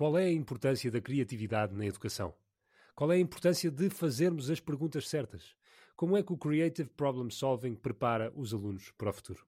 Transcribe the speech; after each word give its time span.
qual 0.00 0.16
é 0.16 0.24
a 0.24 0.32
importância 0.32 0.90
da 0.90 0.98
criatividade 0.98 1.74
na 1.74 1.84
educação? 1.84 2.32
Qual 2.94 3.12
é 3.12 3.16
a 3.16 3.18
importância 3.18 3.70
de 3.70 3.90
fazermos 3.90 4.48
as 4.50 4.58
perguntas 4.58 5.06
certas? 5.06 5.54
Como 5.94 6.16
é 6.16 6.22
que 6.22 6.32
o 6.32 6.38
Creative 6.38 6.88
Problem 6.88 7.28
Solving 7.28 7.74
prepara 7.74 8.32
os 8.34 8.54
alunos 8.54 8.90
para 8.92 9.10
o 9.10 9.12
futuro? 9.12 9.44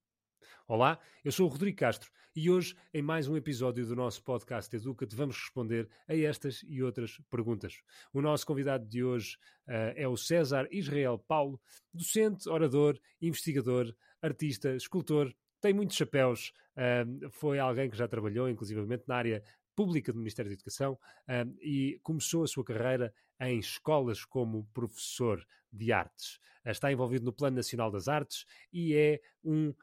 Olá, 0.69 0.99
eu 1.25 1.33
sou 1.33 1.47
o 1.47 1.49
Rodrigo 1.49 1.79
Castro 1.79 2.11
e 2.37 2.51
hoje, 2.51 2.77
em 2.93 3.01
mais 3.01 3.29
um 3.29 3.35
episódio 3.35 3.87
do 3.87 3.97
nosso 3.97 4.23
podcast 4.23 4.77
Educa-te, 4.77 5.17
vamos 5.17 5.39
responder 5.39 5.89
a 6.07 6.15
estas 6.15 6.63
e 6.69 6.83
outras 6.83 7.19
perguntas. 7.31 7.81
O 8.13 8.21
nosso 8.21 8.47
convidado 8.47 8.87
de 8.87 9.03
hoje 9.03 9.39
uh, 9.67 9.97
é 9.97 10.07
o 10.07 10.19
César 10.19 10.69
Israel 10.71 11.19
Paulo, 11.19 11.59
docente, 11.95 12.47
orador, 12.47 13.01
investigador, 13.23 13.91
artista, 14.21 14.77
escultor, 14.77 15.35
tem 15.63 15.73
muitos 15.73 15.97
chapéus, 15.97 16.53
uh, 16.77 17.31
foi 17.31 17.59
alguém 17.59 17.89
que 17.89 17.97
já 17.97 18.09
trabalhou, 18.09 18.51
inclusivamente, 18.51 19.05
na 19.07 19.15
área 19.15 19.45
pública 19.75 20.13
do 20.13 20.19
Ministério 20.19 20.51
da 20.51 20.55
Educação 20.55 20.95
uh, 20.95 21.57
e 21.61 21.99
começou 22.03 22.45
a 22.45 22.47
sua 22.47 22.65
carreira 22.65 23.13
em 23.41 23.59
escolas 23.59 24.25
como 24.25 24.69
professor 24.73 25.45
de 25.73 25.93
artes. 25.93 26.37
Uh, 26.65 26.71
está 26.71 26.93
envolvido 26.93 27.25
no 27.25 27.33
Plano 27.33 27.57
Nacional 27.57 27.91
das 27.91 28.09
Artes 28.09 28.45
e 28.73 28.95
é 28.95 29.21
um 29.43 29.71
uh, 29.71 29.75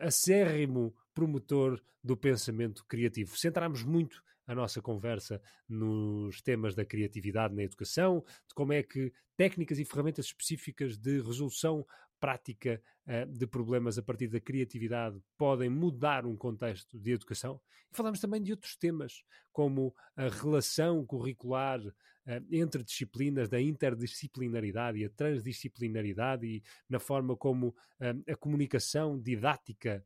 acérrimo 0.00 0.94
promotor 1.12 1.80
do 2.02 2.16
pensamento 2.16 2.84
criativo. 2.86 3.36
Centramos 3.36 3.82
muito 3.82 4.22
a 4.46 4.54
nossa 4.54 4.82
conversa 4.82 5.40
nos 5.68 6.42
temas 6.42 6.74
da 6.74 6.84
criatividade 6.84 7.54
na 7.54 7.62
educação, 7.62 8.22
de 8.46 8.54
como 8.54 8.72
é 8.72 8.82
que 8.82 9.12
técnicas 9.36 9.78
e 9.78 9.84
ferramentas 9.84 10.26
específicas 10.26 10.96
de 10.96 11.20
resolução 11.20 11.86
prática 12.20 12.80
uh, 13.06 13.26
de 13.32 13.46
problemas 13.46 13.98
a 13.98 14.02
partir 14.02 14.28
da 14.28 14.40
criatividade 14.40 15.20
podem 15.36 15.68
mudar 15.68 16.26
um 16.26 16.36
contexto 16.36 16.98
de 16.98 17.12
educação. 17.12 17.60
E 17.90 17.96
falamos 17.96 18.20
também 18.20 18.42
de 18.42 18.52
outros 18.52 18.76
temas, 18.76 19.22
como 19.52 19.94
a 20.16 20.28
relação 20.28 21.04
curricular 21.04 21.80
uh, 21.80 21.92
entre 22.50 22.82
disciplinas, 22.82 23.48
da 23.48 23.60
interdisciplinaridade 23.60 24.98
e 24.98 25.04
a 25.04 25.10
transdisciplinaridade, 25.10 26.46
e 26.46 26.62
na 26.88 26.98
forma 26.98 27.36
como 27.36 27.68
uh, 27.68 28.32
a 28.32 28.36
comunicação 28.36 29.20
didática 29.20 30.04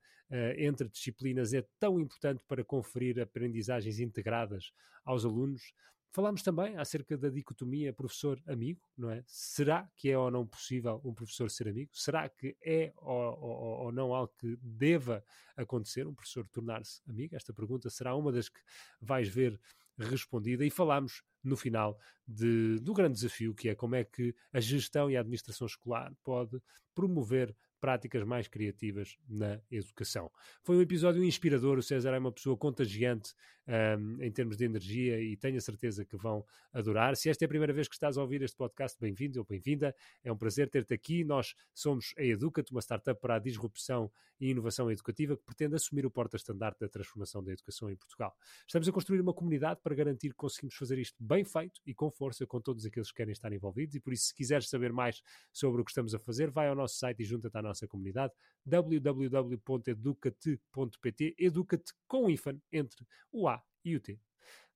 entre 0.59 0.87
disciplinas 0.91 1.55
é 1.55 1.65
tão 1.81 1.99
importante 1.99 2.45
para 2.47 2.63
conferir 2.63 3.19
aprendizagens 3.19 3.99
integradas 3.99 4.75
aos 5.03 5.25
alunos. 5.25 5.73
Falámos 6.11 6.43
também 6.43 6.77
acerca 6.77 7.17
da 7.19 7.29
dicotomia 7.29 7.93
professor-amigo, 7.93 8.81
não 8.97 9.11
é? 9.11 9.23
Será 9.27 9.89
que 9.97 10.11
é 10.11 10.19
ou 10.19 10.31
não 10.31 10.47
possível 10.47 11.01
um 11.05 11.13
professor 11.13 11.51
ser 11.51 11.69
amigo? 11.69 11.91
Será 11.93 12.29
que 12.29 12.57
é 12.65 12.93
ou, 12.97 13.39
ou, 13.39 13.85
ou 13.85 13.93
não 13.93 14.15
algo 14.15 14.33
que 14.39 14.57
deva 14.63 15.23
acontecer, 15.57 16.07
um 16.07 16.15
professor 16.15 16.49
tornar-se 16.49 17.03
amigo? 17.09 17.37
Esta 17.37 17.53
pergunta 17.53 17.91
será 17.91 18.17
uma 18.17 18.33
das 18.33 18.49
que 18.49 18.61
vais 19.01 19.29
ver 19.29 19.61
respondida 19.99 20.65
e 20.65 20.71
falámos 20.71 21.23
no 21.43 21.57
final 21.57 21.99
de, 22.27 22.79
do 22.81 22.95
grande 22.95 23.15
desafio 23.15 23.55
que 23.55 23.69
é 23.69 23.75
como 23.75 23.95
é 23.95 24.05
que 24.05 24.35
a 24.53 24.61
gestão 24.61 25.11
e 25.11 25.17
a 25.17 25.21
administração 25.21 25.67
escolar 25.67 26.13
pode 26.23 26.61
promover 26.95 27.55
práticas 27.81 28.25
mais 28.25 28.49
criativas 28.49 29.17
na 29.29 29.61
educação. 29.71 30.31
Foi 30.63 30.77
um 30.77 30.81
episódio 30.81 31.23
inspirador. 31.25 31.79
O 31.79 31.83
César 31.83 32.11
é 32.11 32.19
uma 32.19 32.33
pessoa 32.33 32.57
contagiante 32.57 33.35
um, 33.69 34.23
em 34.23 34.31
termos 34.31 34.57
de 34.57 34.65
energia 34.65 35.21
e 35.21 35.37
tenho 35.37 35.57
a 35.57 35.61
certeza 35.61 36.05
que 36.05 36.17
vão 36.17 36.45
adorar. 36.73 37.17
Se 37.17 37.29
esta 37.29 37.45
é 37.45 37.47
a 37.47 37.49
primeira 37.49 37.73
vez 37.73 37.87
que 37.89 37.95
estás 37.95 38.17
a 38.17 38.23
ouvir 38.23 38.43
este 38.43 38.57
podcast, 38.57 38.99
bem-vindo 39.01 39.39
ou 39.39 39.45
bem-vinda. 39.45 39.95
É 40.25 40.33
um 40.33 40.37
prazer 40.37 40.69
ter-te 40.69 40.95
aqui. 40.95 41.25
Nós 41.25 41.55
somos 41.75 42.15
a 42.17 42.23
Educat, 42.23 42.71
uma 42.71 42.81
startup 42.81 43.21
para 43.21 43.37
a 43.37 43.39
disrupção 43.39 44.11
e 44.41 44.51
inovação 44.51 44.91
educativa 44.91 45.37
que 45.37 45.43
pretende 45.45 45.75
assumir 45.75 46.07
o 46.07 46.11
porta-estandarte 46.11 46.81
da 46.81 46.89
transformação 46.89 47.43
da 47.43 47.53
educação 47.53 47.91
em 47.91 47.97
Portugal. 47.97 48.37
Estamos 48.67 48.89
a 48.89 48.93
construir 48.93 49.21
uma 49.21 49.35
comunidade 49.35 49.81
para 49.83 49.95
garantir 49.95 50.31
que 50.31 50.37
conseguimos 50.37 50.75
fazer 50.75 50.99
isto 50.99 51.17
bem 51.23 51.45
feito 51.45 51.81
e 51.85 51.93
com 51.93 52.11
força 52.11 52.47
com 52.47 52.61
todos 52.61 52.87
aqueles 52.87 53.11
que 53.11 53.17
querem 53.17 53.33
estar 53.33 53.53
envolvidos 53.53 53.95
e 53.97 54.01
por 54.01 54.13
isso 54.13 54.27
se 54.27 54.35
quiseres 54.35 54.69
saber 54.69 54.93
mais 54.93 55.23
sobre 55.53 55.81
o 55.81 55.85
que 55.85 55.91
estamos 55.91 56.15
a 56.15 56.19
fazer, 56.19 56.51
vai 56.51 56.69
ao 56.69 56.75
nosso 56.75 56.97
site 56.97 57.21
e 57.21 57.25
junta-te 57.25 57.57
à 57.57 57.63
nossa 57.69 57.87
comunidade 57.87 58.33
www.educate.pt 58.67 61.37
Educate 61.39 61.93
com 62.07 62.29
IFAN 62.29 62.61
entre 62.73 63.07
o 63.33 63.49
A 63.49 63.63
e 63.85 63.95
o 63.97 64.01
T, 64.01 64.21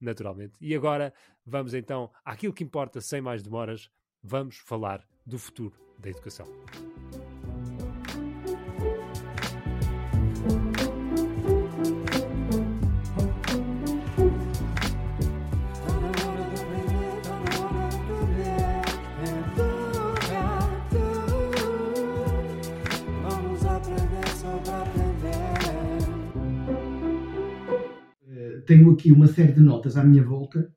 naturalmente. 0.00 0.56
E 0.60 0.74
agora 0.74 1.12
vamos 1.44 1.74
então 1.74 2.10
àquilo 2.24 2.54
que 2.54 2.64
importa, 2.64 3.00
sem 3.00 3.20
mais 3.20 3.42
demoras, 3.42 3.90
vamos 4.22 4.58
falar 4.58 5.04
do 5.26 5.38
futuro 5.38 5.76
da 5.98 6.10
educação. 6.10 6.46
Tenho 28.66 28.90
aqui 28.90 29.12
uma 29.12 29.26
série 29.26 29.52
de 29.52 29.60
notas 29.60 29.96
à 29.96 30.04
minha 30.04 30.22
volta, 30.22 30.72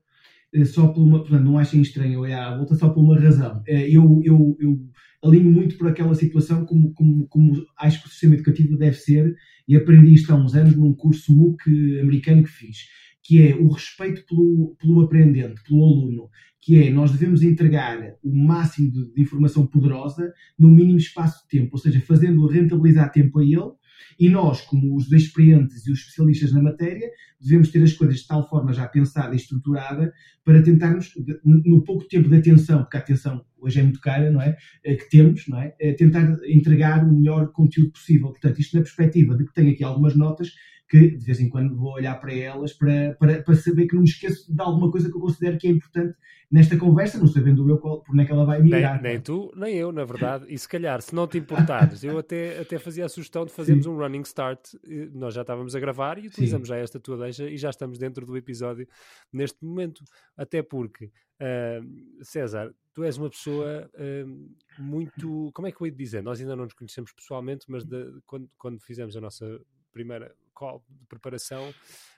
eh, 0.53 0.65
só 0.65 0.87
por 0.87 1.01
uma, 1.01 1.19
portanto, 1.19 1.43
não 1.43 1.57
achem 1.57 1.81
estranho 1.81 2.21
olhar 2.21 2.53
à 2.53 2.57
volta, 2.57 2.75
só 2.75 2.89
por 2.89 3.03
uma 3.03 3.19
razão. 3.19 3.61
Eh, 3.67 3.89
eu, 3.89 4.21
eu, 4.23 4.57
eu 4.59 4.79
alinho 5.23 5.51
muito 5.51 5.77
por 5.77 5.87
aquela 5.87 6.15
situação 6.15 6.65
como, 6.65 6.93
como, 6.93 7.27
como 7.27 7.65
acho 7.79 8.01
que 8.01 8.07
o 8.07 8.11
sistema 8.11 8.35
educativo 8.35 8.77
deve 8.77 8.97
ser, 8.97 9.35
e 9.67 9.75
aprendi 9.75 10.13
isto 10.13 10.31
há 10.31 10.35
uns 10.35 10.55
anos 10.55 10.75
num 10.75 10.93
curso 10.93 11.35
MOOC 11.35 11.99
americano 11.99 12.43
que 12.43 12.49
fiz, 12.49 12.77
que 13.23 13.41
é 13.41 13.55
o 13.55 13.67
respeito 13.69 14.23
pelo, 14.27 14.75
pelo 14.79 15.01
aprendente, 15.01 15.61
pelo 15.67 15.83
aluno, 15.83 16.29
que 16.61 16.81
é 16.81 16.89
nós 16.89 17.11
devemos 17.11 17.41
entregar 17.43 18.15
o 18.23 18.35
máximo 18.35 18.91
de, 18.91 19.13
de 19.13 19.21
informação 19.21 19.65
poderosa 19.65 20.31
no 20.57 20.69
mínimo 20.69 20.97
espaço 20.97 21.43
de 21.43 21.59
tempo, 21.59 21.71
ou 21.73 21.79
seja, 21.79 21.99
fazendo-o 22.01 22.47
rentabilizar 22.47 23.11
tempo 23.11 23.39
a 23.39 23.43
ele 23.43 23.71
e 24.19 24.29
nós, 24.29 24.61
como 24.61 24.95
os 24.95 25.11
experientes 25.11 25.85
e 25.85 25.91
os 25.91 25.99
especialistas 25.99 26.53
na 26.53 26.61
matéria, 26.61 27.09
devemos 27.39 27.69
ter 27.69 27.83
as 27.83 27.93
coisas 27.93 28.19
de 28.19 28.27
tal 28.27 28.47
forma 28.49 28.73
já 28.73 28.87
pensada 28.87 29.33
e 29.33 29.37
estruturada 29.37 30.13
para 30.43 30.61
tentarmos, 30.61 31.11
no 31.43 31.83
pouco 31.83 32.07
tempo 32.07 32.29
de 32.29 32.37
atenção, 32.37 32.83
porque 32.83 32.97
a 32.97 32.99
atenção 32.99 33.43
hoje 33.57 33.79
é 33.79 33.83
muito 33.83 33.99
cara, 33.99 34.31
não 34.31 34.41
é? 34.41 34.55
Eh, 34.83 34.95
que 34.95 35.09
temos, 35.09 35.47
não 35.47 35.59
é? 35.59 35.75
é? 35.79 35.93
Tentar 35.93 36.37
entregar 36.45 37.03
o 37.03 37.13
melhor 37.13 37.51
conteúdo 37.51 37.91
possível. 37.91 38.29
Portanto, 38.29 38.59
isto 38.59 38.75
na 38.75 38.83
perspectiva 38.83 39.35
de 39.35 39.45
que 39.45 39.53
tenho 39.53 39.71
aqui 39.71 39.83
algumas 39.83 40.15
notas 40.15 40.53
que 40.87 41.17
de 41.17 41.25
vez 41.25 41.39
em 41.39 41.49
quando 41.49 41.75
vou 41.75 41.93
olhar 41.93 42.15
para 42.19 42.33
elas 42.33 42.73
para, 42.73 43.15
para, 43.19 43.41
para 43.41 43.55
saber 43.55 43.87
que 43.87 43.95
não 43.95 44.03
me 44.03 44.07
esqueço 44.07 44.53
de 44.53 44.61
alguma 44.61 44.91
coisa 44.91 45.09
que 45.09 45.15
eu 45.15 45.21
considero 45.21 45.57
que 45.57 45.67
é 45.67 45.71
importante 45.71 46.15
nesta 46.51 46.77
conversa, 46.77 47.17
não 47.17 47.27
sabendo 47.27 47.67
eu 47.69 47.77
qual, 47.79 48.01
por 48.01 48.13
onde 48.13 48.23
é 48.23 48.25
que 48.25 48.31
ela 48.31 48.45
vai 48.45 48.61
migrar. 48.61 49.01
Nem, 49.01 49.13
nem 49.13 49.21
tu, 49.21 49.51
nem 49.55 49.75
eu, 49.75 49.91
na 49.91 50.05
verdade. 50.05 50.45
E 50.47 50.57
se 50.57 50.69
calhar, 50.69 51.01
se 51.01 51.13
não 51.13 51.27
te 51.27 51.37
importares, 51.37 52.03
eu 52.03 52.17
até, 52.19 52.59
até 52.59 52.77
fazia 52.77 53.05
a 53.05 53.09
sugestão 53.09 53.45
de 53.45 53.51
fazermos 53.51 53.85
Sim. 53.85 53.91
um 53.91 53.97
running 53.97 54.21
start. 54.21 54.73
Nós 55.13 55.33
já 55.33 55.41
estávamos 55.41 55.75
a 55.75 55.79
gravar 55.79 56.17
e 56.17 56.27
utilizamos 56.27 56.67
Sim. 56.67 56.75
já 56.75 56.79
esta 56.79 56.99
tua 56.99 57.17
deixa 57.17 57.49
e 57.49 57.57
já 57.57 57.69
estamos 57.69 57.97
dentro 57.97 58.25
do 58.25 58.37
episódio 58.37 58.87
neste 59.33 59.65
momento. 59.65 60.03
Até 60.37 60.61
porque, 60.61 61.05
uh, 61.05 62.23
César, 62.23 62.71
tu 62.93 63.03
és 63.03 63.17
uma 63.17 63.29
pessoa 63.29 63.89
uh, 63.95 64.81
muito. 64.81 65.51
Como 65.53 65.67
é 65.67 65.71
que 65.71 65.81
eu 65.81 65.87
ia 65.87 65.93
dizer? 65.93 66.21
Nós 66.21 66.39
ainda 66.39 66.55
não 66.55 66.65
nos 66.65 66.73
conhecemos 66.73 67.11
pessoalmente, 67.11 67.65
mas 67.67 67.83
de, 67.83 68.21
quando, 68.25 68.49
quando 68.57 68.79
fizemos 68.79 69.17
a 69.17 69.21
nossa 69.21 69.59
primeira 69.91 70.33
call 70.55 70.83
de 70.89 71.05
preparação, 71.05 71.73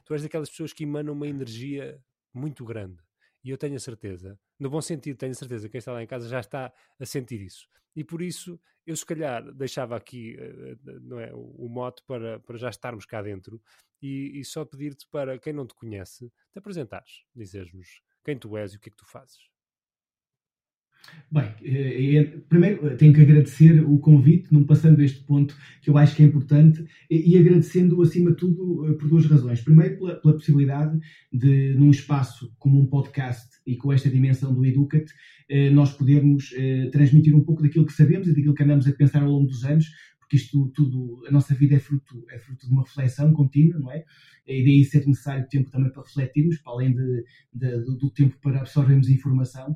tu 0.06 0.14
és 0.14 0.22
daquelas 0.22 0.50
pessoas 0.50 0.72
que 0.72 0.84
emanam 0.84 1.14
uma 1.14 1.28
energia 1.28 2.02
muito 2.34 2.64
grande. 2.64 3.02
E 3.44 3.50
eu 3.50 3.58
tenho 3.58 3.75
a 3.75 3.80
certeza, 3.80 4.40
no 4.59 4.70
bom 4.70 4.81
sentido, 4.81 5.18
tenho 5.18 5.31
a 5.31 5.36
certeza 5.36 5.68
que 5.68 5.74
quem 5.74 5.80
está 5.80 5.92
lá 5.92 6.03
em 6.03 6.08
casa 6.08 6.28
já 6.30 6.40
está 6.40 6.74
a 7.00 7.06
sentir 7.06 7.42
isso. 7.42 7.68
E 7.96 8.03
por 8.03 8.22
isso, 8.22 8.59
eu 8.86 8.96
se 8.96 9.06
calhar 9.06 9.44
deixava 9.53 9.96
aqui 9.96 10.38
eh, 10.40 10.78
não 11.02 11.20
é, 11.20 11.31
o 11.34 11.68
mote 11.68 12.03
para, 12.06 12.40
para 12.40 12.58
já 12.58 12.70
estarmos 12.70 13.06
cá 13.06 13.22
dentro 13.22 13.62
e, 14.02 14.40
e 14.40 14.46
só 14.46 14.64
pedir-te 14.64 15.08
para 15.09 15.40
quem 15.40 15.52
não 15.52 15.66
te 15.66 15.74
conhece, 15.74 16.31
te 16.52 16.59
apresentares, 16.59 17.24
dizeres-nos 17.36 18.01
quem 18.24 18.38
tu 18.38 18.56
és 18.57 18.74
e 18.74 18.78
o 18.78 18.80
que 18.80 18.89
é 18.89 18.92
que 18.92 18.98
tu 18.98 19.06
fazes. 19.06 19.50
Bem, 21.30 21.51
eh, 21.62 22.15
eh, 22.15 22.24
primeiro 22.48 22.88
eh, 22.88 22.95
tenho 22.95 23.13
que 23.13 23.19
agradecer 23.19 23.83
o 23.83 23.98
convite, 24.00 24.48
não 24.54 24.63
passando 24.63 25.01
este 25.01 25.21
ponto 25.25 25.57
que 25.81 25.89
eu 25.89 25.98
acho 25.98 26.15
que 26.15 26.24
é 26.24 26.25
importante, 26.25 26.86
e 27.09 27.38
agradecendo 27.38 28.01
acima 28.01 28.31
de 28.31 28.38
tudo 28.38 28.95
por 28.98 29.09
duas 29.09 29.25
razões. 29.25 29.62
Primeiro, 29.62 29.98
pela, 29.98 30.15
pela 30.15 30.33
possibilidade 30.33 30.98
de, 31.31 31.75
num 31.75 31.92
espaço 31.92 32.54
como 32.57 32.80
um 32.80 32.86
podcast 32.86 33.57
e 33.65 33.75
com 33.75 33.92
esta 33.92 34.09
dimensão 34.09 34.54
do 34.54 34.65
Educat, 34.65 35.06
nós 35.74 35.92
podermos 35.94 36.54
transmitir 36.92 37.36
um 37.36 37.44
pouco 37.44 37.62
daquilo 37.62 37.86
que 37.86 37.94
sabemos 37.94 38.27
e 38.27 38.33
daquilo 38.33 38.53
que 38.53 38.63
andamos 38.63 38.88
a 38.88 38.92
pensar 38.92 39.24
ao 39.24 39.31
longo 39.31 39.48
dos 39.48 39.63
anos, 39.63 39.86
porque 40.19 40.36
isto 40.36 40.69
tudo, 40.75 41.25
a 41.25 41.31
nossa 41.31 41.53
vida 41.53 41.75
é 41.75 41.80
fruto, 41.80 42.25
é 42.30 42.38
fruto 42.38 42.68
de 42.68 42.71
uma 42.71 42.83
reflexão 42.83 43.31
contínua, 43.31 43.80
não 43.80 43.92
é? 43.92 44.03
E 44.48 44.64
daí 44.64 44.84
ser 44.86 45.06
necessário 45.06 45.48
tempo 45.50 45.70
também 45.70 45.92
para 45.92 46.04
refletirmos, 46.04 46.58
para 46.60 46.74
além 46.74 46.94
de, 46.94 47.24
de, 47.54 47.98
do, 47.98 48.10
tempo 48.12 48.38
para 48.42 48.60
absorvermos 48.60 49.10
informação. 49.10 49.76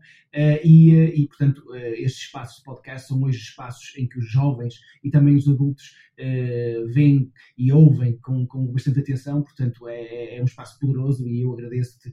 e, 0.64 0.92
e, 0.92 1.28
portanto, 1.28 1.64
estes 1.76 2.24
espaços 2.24 2.58
de 2.58 2.64
podcast 2.64 3.08
são 3.08 3.22
hoje 3.22 3.40
espaços 3.40 3.94
em 3.98 4.08
que 4.08 4.20
os 4.20 4.30
jovens 4.30 4.76
e 5.04 5.10
também 5.10 5.36
os 5.36 5.48
adultos 5.48 5.96
veem 6.94 7.32
e 7.58 7.72
ouvem 7.72 8.18
com, 8.18 8.46
com 8.46 8.68
bastante 8.68 9.00
atenção, 9.00 9.42
portanto, 9.42 9.88
é, 9.88 10.38
é 10.38 10.42
um 10.42 10.46
espaço 10.46 10.80
poderoso 10.80 11.28
e 11.28 11.42
eu 11.42 11.54
agradeço-te 11.54 12.12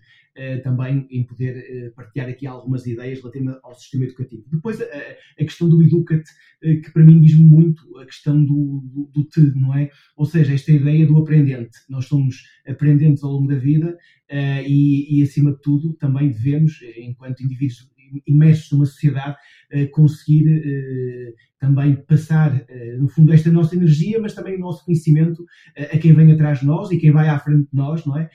também 0.63 1.07
em 1.11 1.25
poder 1.25 1.93
partilhar 1.95 2.29
aqui 2.29 2.47
algumas 2.47 2.87
ideias 2.87 3.19
relativamente 3.19 3.59
ao 3.63 3.75
sistema 3.75 4.05
educativo. 4.05 4.45
Depois, 4.51 4.81
a, 4.81 4.85
a 4.85 5.45
questão 5.45 5.69
do 5.69 5.83
Educate, 5.83 6.31
que 6.61 6.91
para 6.93 7.05
mim 7.05 7.21
diz-me 7.21 7.45
muito 7.45 7.99
a 7.99 8.07
questão 8.07 8.43
do, 8.43 8.83
do, 8.85 9.11
do 9.13 9.25
te, 9.25 9.41
não 9.57 9.77
é? 9.77 9.91
Ou 10.17 10.25
seja, 10.25 10.55
esta 10.55 10.73
ideia 10.73 11.07
do 11.07 11.19
aprendente. 11.19 11.79
Nós 11.89 12.07
somos 12.07 12.45
aprendentes 12.67 13.23
ao 13.23 13.33
longo 13.33 13.49
da 13.49 13.57
vida 13.57 13.91
uh, 14.31 14.63
e, 14.67 15.19
e, 15.19 15.23
acima 15.23 15.53
de 15.53 15.61
tudo, 15.61 15.95
também 15.95 16.29
devemos, 16.29 16.81
enquanto 16.97 17.43
indivíduos 17.43 17.89
imersos 18.27 18.73
numa 18.73 18.87
sociedade, 18.87 19.37
uh, 19.75 19.91
conseguir 19.91 20.47
uh, 20.47 21.35
também 21.59 21.97
passar, 21.97 22.65
no 23.01 23.09
fundo, 23.09 23.33
esta 23.33 23.51
nossa 23.51 23.75
energia, 23.75 24.21
mas 24.21 24.33
também 24.33 24.55
o 24.55 24.61
nosso 24.61 24.85
conhecimento 24.85 25.45
a 25.77 25.99
quem 25.99 26.13
vem 26.13 26.31
atrás 26.31 26.61
de 26.61 26.67
nós 26.67 26.89
e 26.93 26.99
quem 26.99 27.11
vai 27.11 27.29
à 27.29 27.37
frente 27.37 27.69
de 27.69 27.77
nós, 27.77 28.07
não 28.07 28.17
é? 28.17 28.31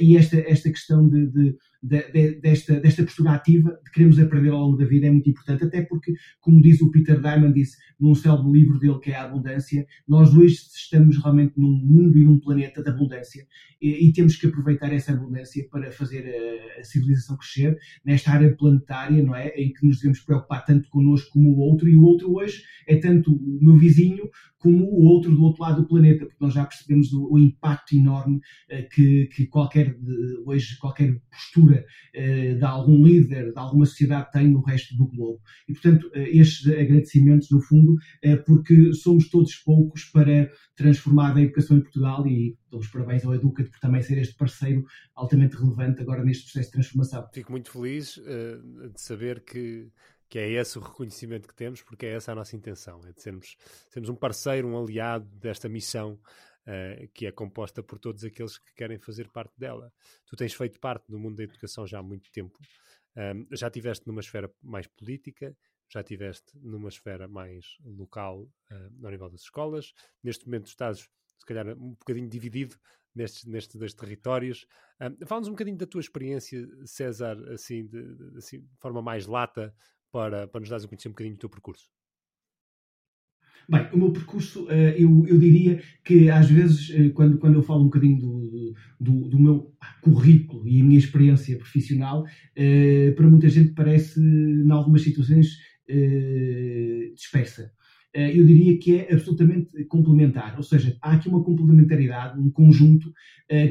E 0.00 0.16
esta, 0.16 0.38
esta 0.38 0.70
questão 0.70 1.06
de, 1.06 1.26
de 1.26 1.54
de, 1.82 2.40
desta, 2.40 2.78
desta 2.78 3.02
postura 3.02 3.32
ativa 3.32 3.70
de 3.84 3.90
queremos 3.90 4.18
aprender 4.18 4.50
ao 4.50 4.60
longo 4.60 4.76
da 4.76 4.84
vida 4.84 5.06
é 5.06 5.10
muito 5.10 5.28
importante, 5.28 5.64
até 5.64 5.82
porque, 5.82 6.14
como 6.40 6.62
diz 6.62 6.80
o 6.80 6.90
Peter 6.90 7.20
Diamond, 7.20 7.52
disse 7.52 7.76
num 7.98 8.14
célebre 8.14 8.52
livro 8.52 8.78
dele 8.78 8.98
que 9.00 9.10
é 9.10 9.16
a 9.16 9.24
abundância, 9.24 9.86
nós 10.06 10.34
hoje 10.34 10.54
estamos 10.54 11.18
realmente 11.18 11.54
num 11.56 11.72
mundo 11.72 12.18
e 12.18 12.24
num 12.24 12.38
planeta 12.38 12.82
de 12.82 12.90
abundância 12.90 13.46
e, 13.80 14.08
e 14.08 14.12
temos 14.12 14.36
que 14.36 14.46
aproveitar 14.46 14.92
essa 14.92 15.12
abundância 15.12 15.66
para 15.68 15.90
fazer 15.90 16.24
a, 16.24 16.80
a, 16.80 16.84
civilização 16.84 17.36
crescer 17.36 17.76
nesta 18.04 18.30
área 18.30 18.54
planetária, 18.56 19.22
não 19.22 19.34
é? 19.34 19.48
Em 19.48 19.72
que 19.72 19.84
nos 19.84 19.96
devemos 19.96 20.20
preocupar 20.20 20.64
tanto 20.64 20.88
connosco 20.88 21.30
como 21.32 21.50
o 21.50 21.58
outro, 21.58 21.88
e 21.88 21.96
o 21.96 22.02
outro 22.02 22.32
hoje 22.32 22.62
é 22.86 22.96
tanto 22.96 23.34
o 23.34 23.58
meu 23.60 23.76
vizinho 23.76 24.30
como 24.58 24.84
o 24.84 25.02
outro 25.04 25.34
do 25.34 25.42
outro 25.42 25.62
lado 25.62 25.82
do 25.82 25.88
planeta, 25.88 26.24
porque 26.24 26.44
nós 26.44 26.54
já 26.54 26.64
percebemos 26.64 27.12
o, 27.12 27.32
o 27.32 27.38
impacto 27.38 27.96
enorme 27.96 28.36
uh, 28.36 28.88
que, 28.92 29.26
que, 29.26 29.46
qualquer, 29.46 29.96
hoje, 30.46 30.78
qualquer 30.78 31.20
postura 31.28 31.71
uh, 31.78 32.58
de 32.58 32.64
algum 32.64 33.04
líder, 33.04 33.52
de 33.52 33.58
alguma 33.58 33.86
sociedade 33.86 34.30
tem 34.30 34.48
no 34.48 34.60
resto 34.62 34.96
do 34.96 35.06
globo. 35.06 35.40
E, 35.68 35.72
portanto, 35.72 36.04
uh, 36.08 36.18
estes 36.18 36.66
agradecimentos, 36.68 37.50
no 37.50 37.60
fundo, 37.60 37.96
porque 38.46 38.92
somos 38.94 39.28
todos 39.28 39.54
poucos 39.56 40.04
para 40.04 40.50
transformar 40.76 41.36
a 41.36 41.42
educação 41.42 41.76
em 41.76 41.82
Portugal 41.82 42.26
e 42.26 42.56
dou 42.70 42.80
os 42.80 42.88
parabéns 42.88 43.24
ao 43.24 43.34
Educat 43.34 43.68
por 43.70 43.78
também 43.80 44.02
ser 44.02 44.18
este 44.18 44.36
parceiro 44.36 44.84
altamente 45.14 45.56
relevante 45.56 46.00
agora 46.00 46.24
neste 46.24 46.44
processo 46.44 46.68
de 46.68 46.72
transformação. 46.72 47.28
Fico 47.32 47.52
muito 47.52 47.70
feliz 47.70 48.14
de 48.14 49.00
saber 49.00 49.40
que 49.44 49.90
que 50.32 50.38
é 50.38 50.50
esse 50.50 50.78
o 50.78 50.80
reconhecimento 50.80 51.46
que 51.46 51.54
temos, 51.54 51.82
porque 51.82 52.06
é 52.06 52.14
essa 52.14 52.32
a 52.32 52.34
nossa 52.34 52.56
intenção, 52.56 53.02
é 53.06 53.12
de 53.12 53.20
sermos, 53.20 53.54
sermos 53.90 54.08
um 54.08 54.14
parceiro, 54.14 54.66
um 54.66 54.82
aliado 54.82 55.26
desta 55.38 55.68
missão 55.68 56.18
uh, 56.66 57.08
que 57.14 57.26
é 57.26 57.32
composta 57.32 57.82
por 57.82 57.98
todos 57.98 58.24
aqueles 58.24 58.58
que 58.58 58.74
querem 58.74 58.98
fazer 58.98 59.28
parte 59.30 59.52
dela. 59.58 59.92
Tu 60.26 60.36
tens 60.36 60.54
feito 60.54 60.78
parte 60.80 61.10
do 61.10 61.18
mundo 61.18 61.36
da 61.36 61.44
educação 61.44 61.86
já 61.86 61.98
há 61.98 62.02
muito 62.02 62.30
tempo, 62.30 62.58
um, 63.16 63.46
já 63.54 63.70
tiveste 63.70 64.06
numa 64.06 64.20
esfera 64.20 64.52
mais 64.62 64.86
política, 64.86 65.56
já 65.88 66.02
tiveste 66.02 66.58
numa 66.58 66.88
esfera 66.88 67.28
mais 67.28 67.76
local 67.84 68.42
uh, 68.42 69.04
ao 69.04 69.10
nível 69.10 69.30
das 69.30 69.42
escolas, 69.42 69.92
neste 70.22 70.46
momento 70.46 70.66
estás 70.66 71.08
se 71.38 71.46
calhar 71.46 71.68
um 71.76 71.90
bocadinho 71.90 72.28
dividido 72.28 72.76
nestes, 73.14 73.44
nestes 73.44 73.76
dois 73.76 73.92
territórios. 73.92 74.64
Um, 75.00 75.26
Fala-nos 75.26 75.48
um 75.48 75.52
bocadinho 75.52 75.76
da 75.76 75.86
tua 75.86 76.00
experiência, 76.00 76.66
César, 76.86 77.36
assim 77.52 77.86
de, 77.86 78.14
de, 78.14 78.38
assim, 78.38 78.60
de 78.60 78.76
forma 78.78 79.02
mais 79.02 79.26
lata, 79.26 79.74
para, 80.10 80.46
para 80.46 80.60
nos 80.60 80.68
dares 80.68 80.84
a 80.84 80.88
conhecer 80.88 81.08
um 81.08 81.12
bocadinho 81.12 81.34
do 81.34 81.40
teu 81.40 81.50
percurso. 81.50 81.90
Bem, 83.68 83.86
o 83.92 83.96
meu 83.96 84.10
percurso, 84.10 84.66
eh, 84.68 84.94
eu, 84.96 85.24
eu 85.26 85.38
diria 85.38 85.80
que 86.04 86.28
às 86.28 86.48
vezes, 86.48 86.90
eh, 86.90 87.10
quando, 87.10 87.38
quando 87.38 87.54
eu 87.54 87.62
falo 87.62 87.80
um 87.82 87.84
bocadinho 87.84 88.18
do, 88.18 88.72
do, 89.00 89.28
do 89.28 89.38
meu 89.38 89.72
currículo 90.00 90.66
e 90.68 90.80
a 90.80 90.84
minha 90.84 90.98
experiência 90.98 91.56
profissional, 91.56 92.24
eh, 92.56 93.12
para 93.16 93.28
muita 93.28 93.48
gente 93.48 93.72
parece, 93.72 94.20
em 94.20 94.70
algumas 94.70 95.02
situações, 95.02 95.56
dispersa. 97.14 97.70
Eu 98.14 98.44
diria 98.44 98.78
que 98.78 98.96
é 98.96 99.14
absolutamente 99.14 99.84
complementar, 99.84 100.56
ou 100.56 100.62
seja, 100.62 100.96
há 101.00 101.12
aqui 101.12 101.28
uma 101.28 101.42
complementaridade, 101.42 102.38
um 102.38 102.50
conjunto 102.50 103.12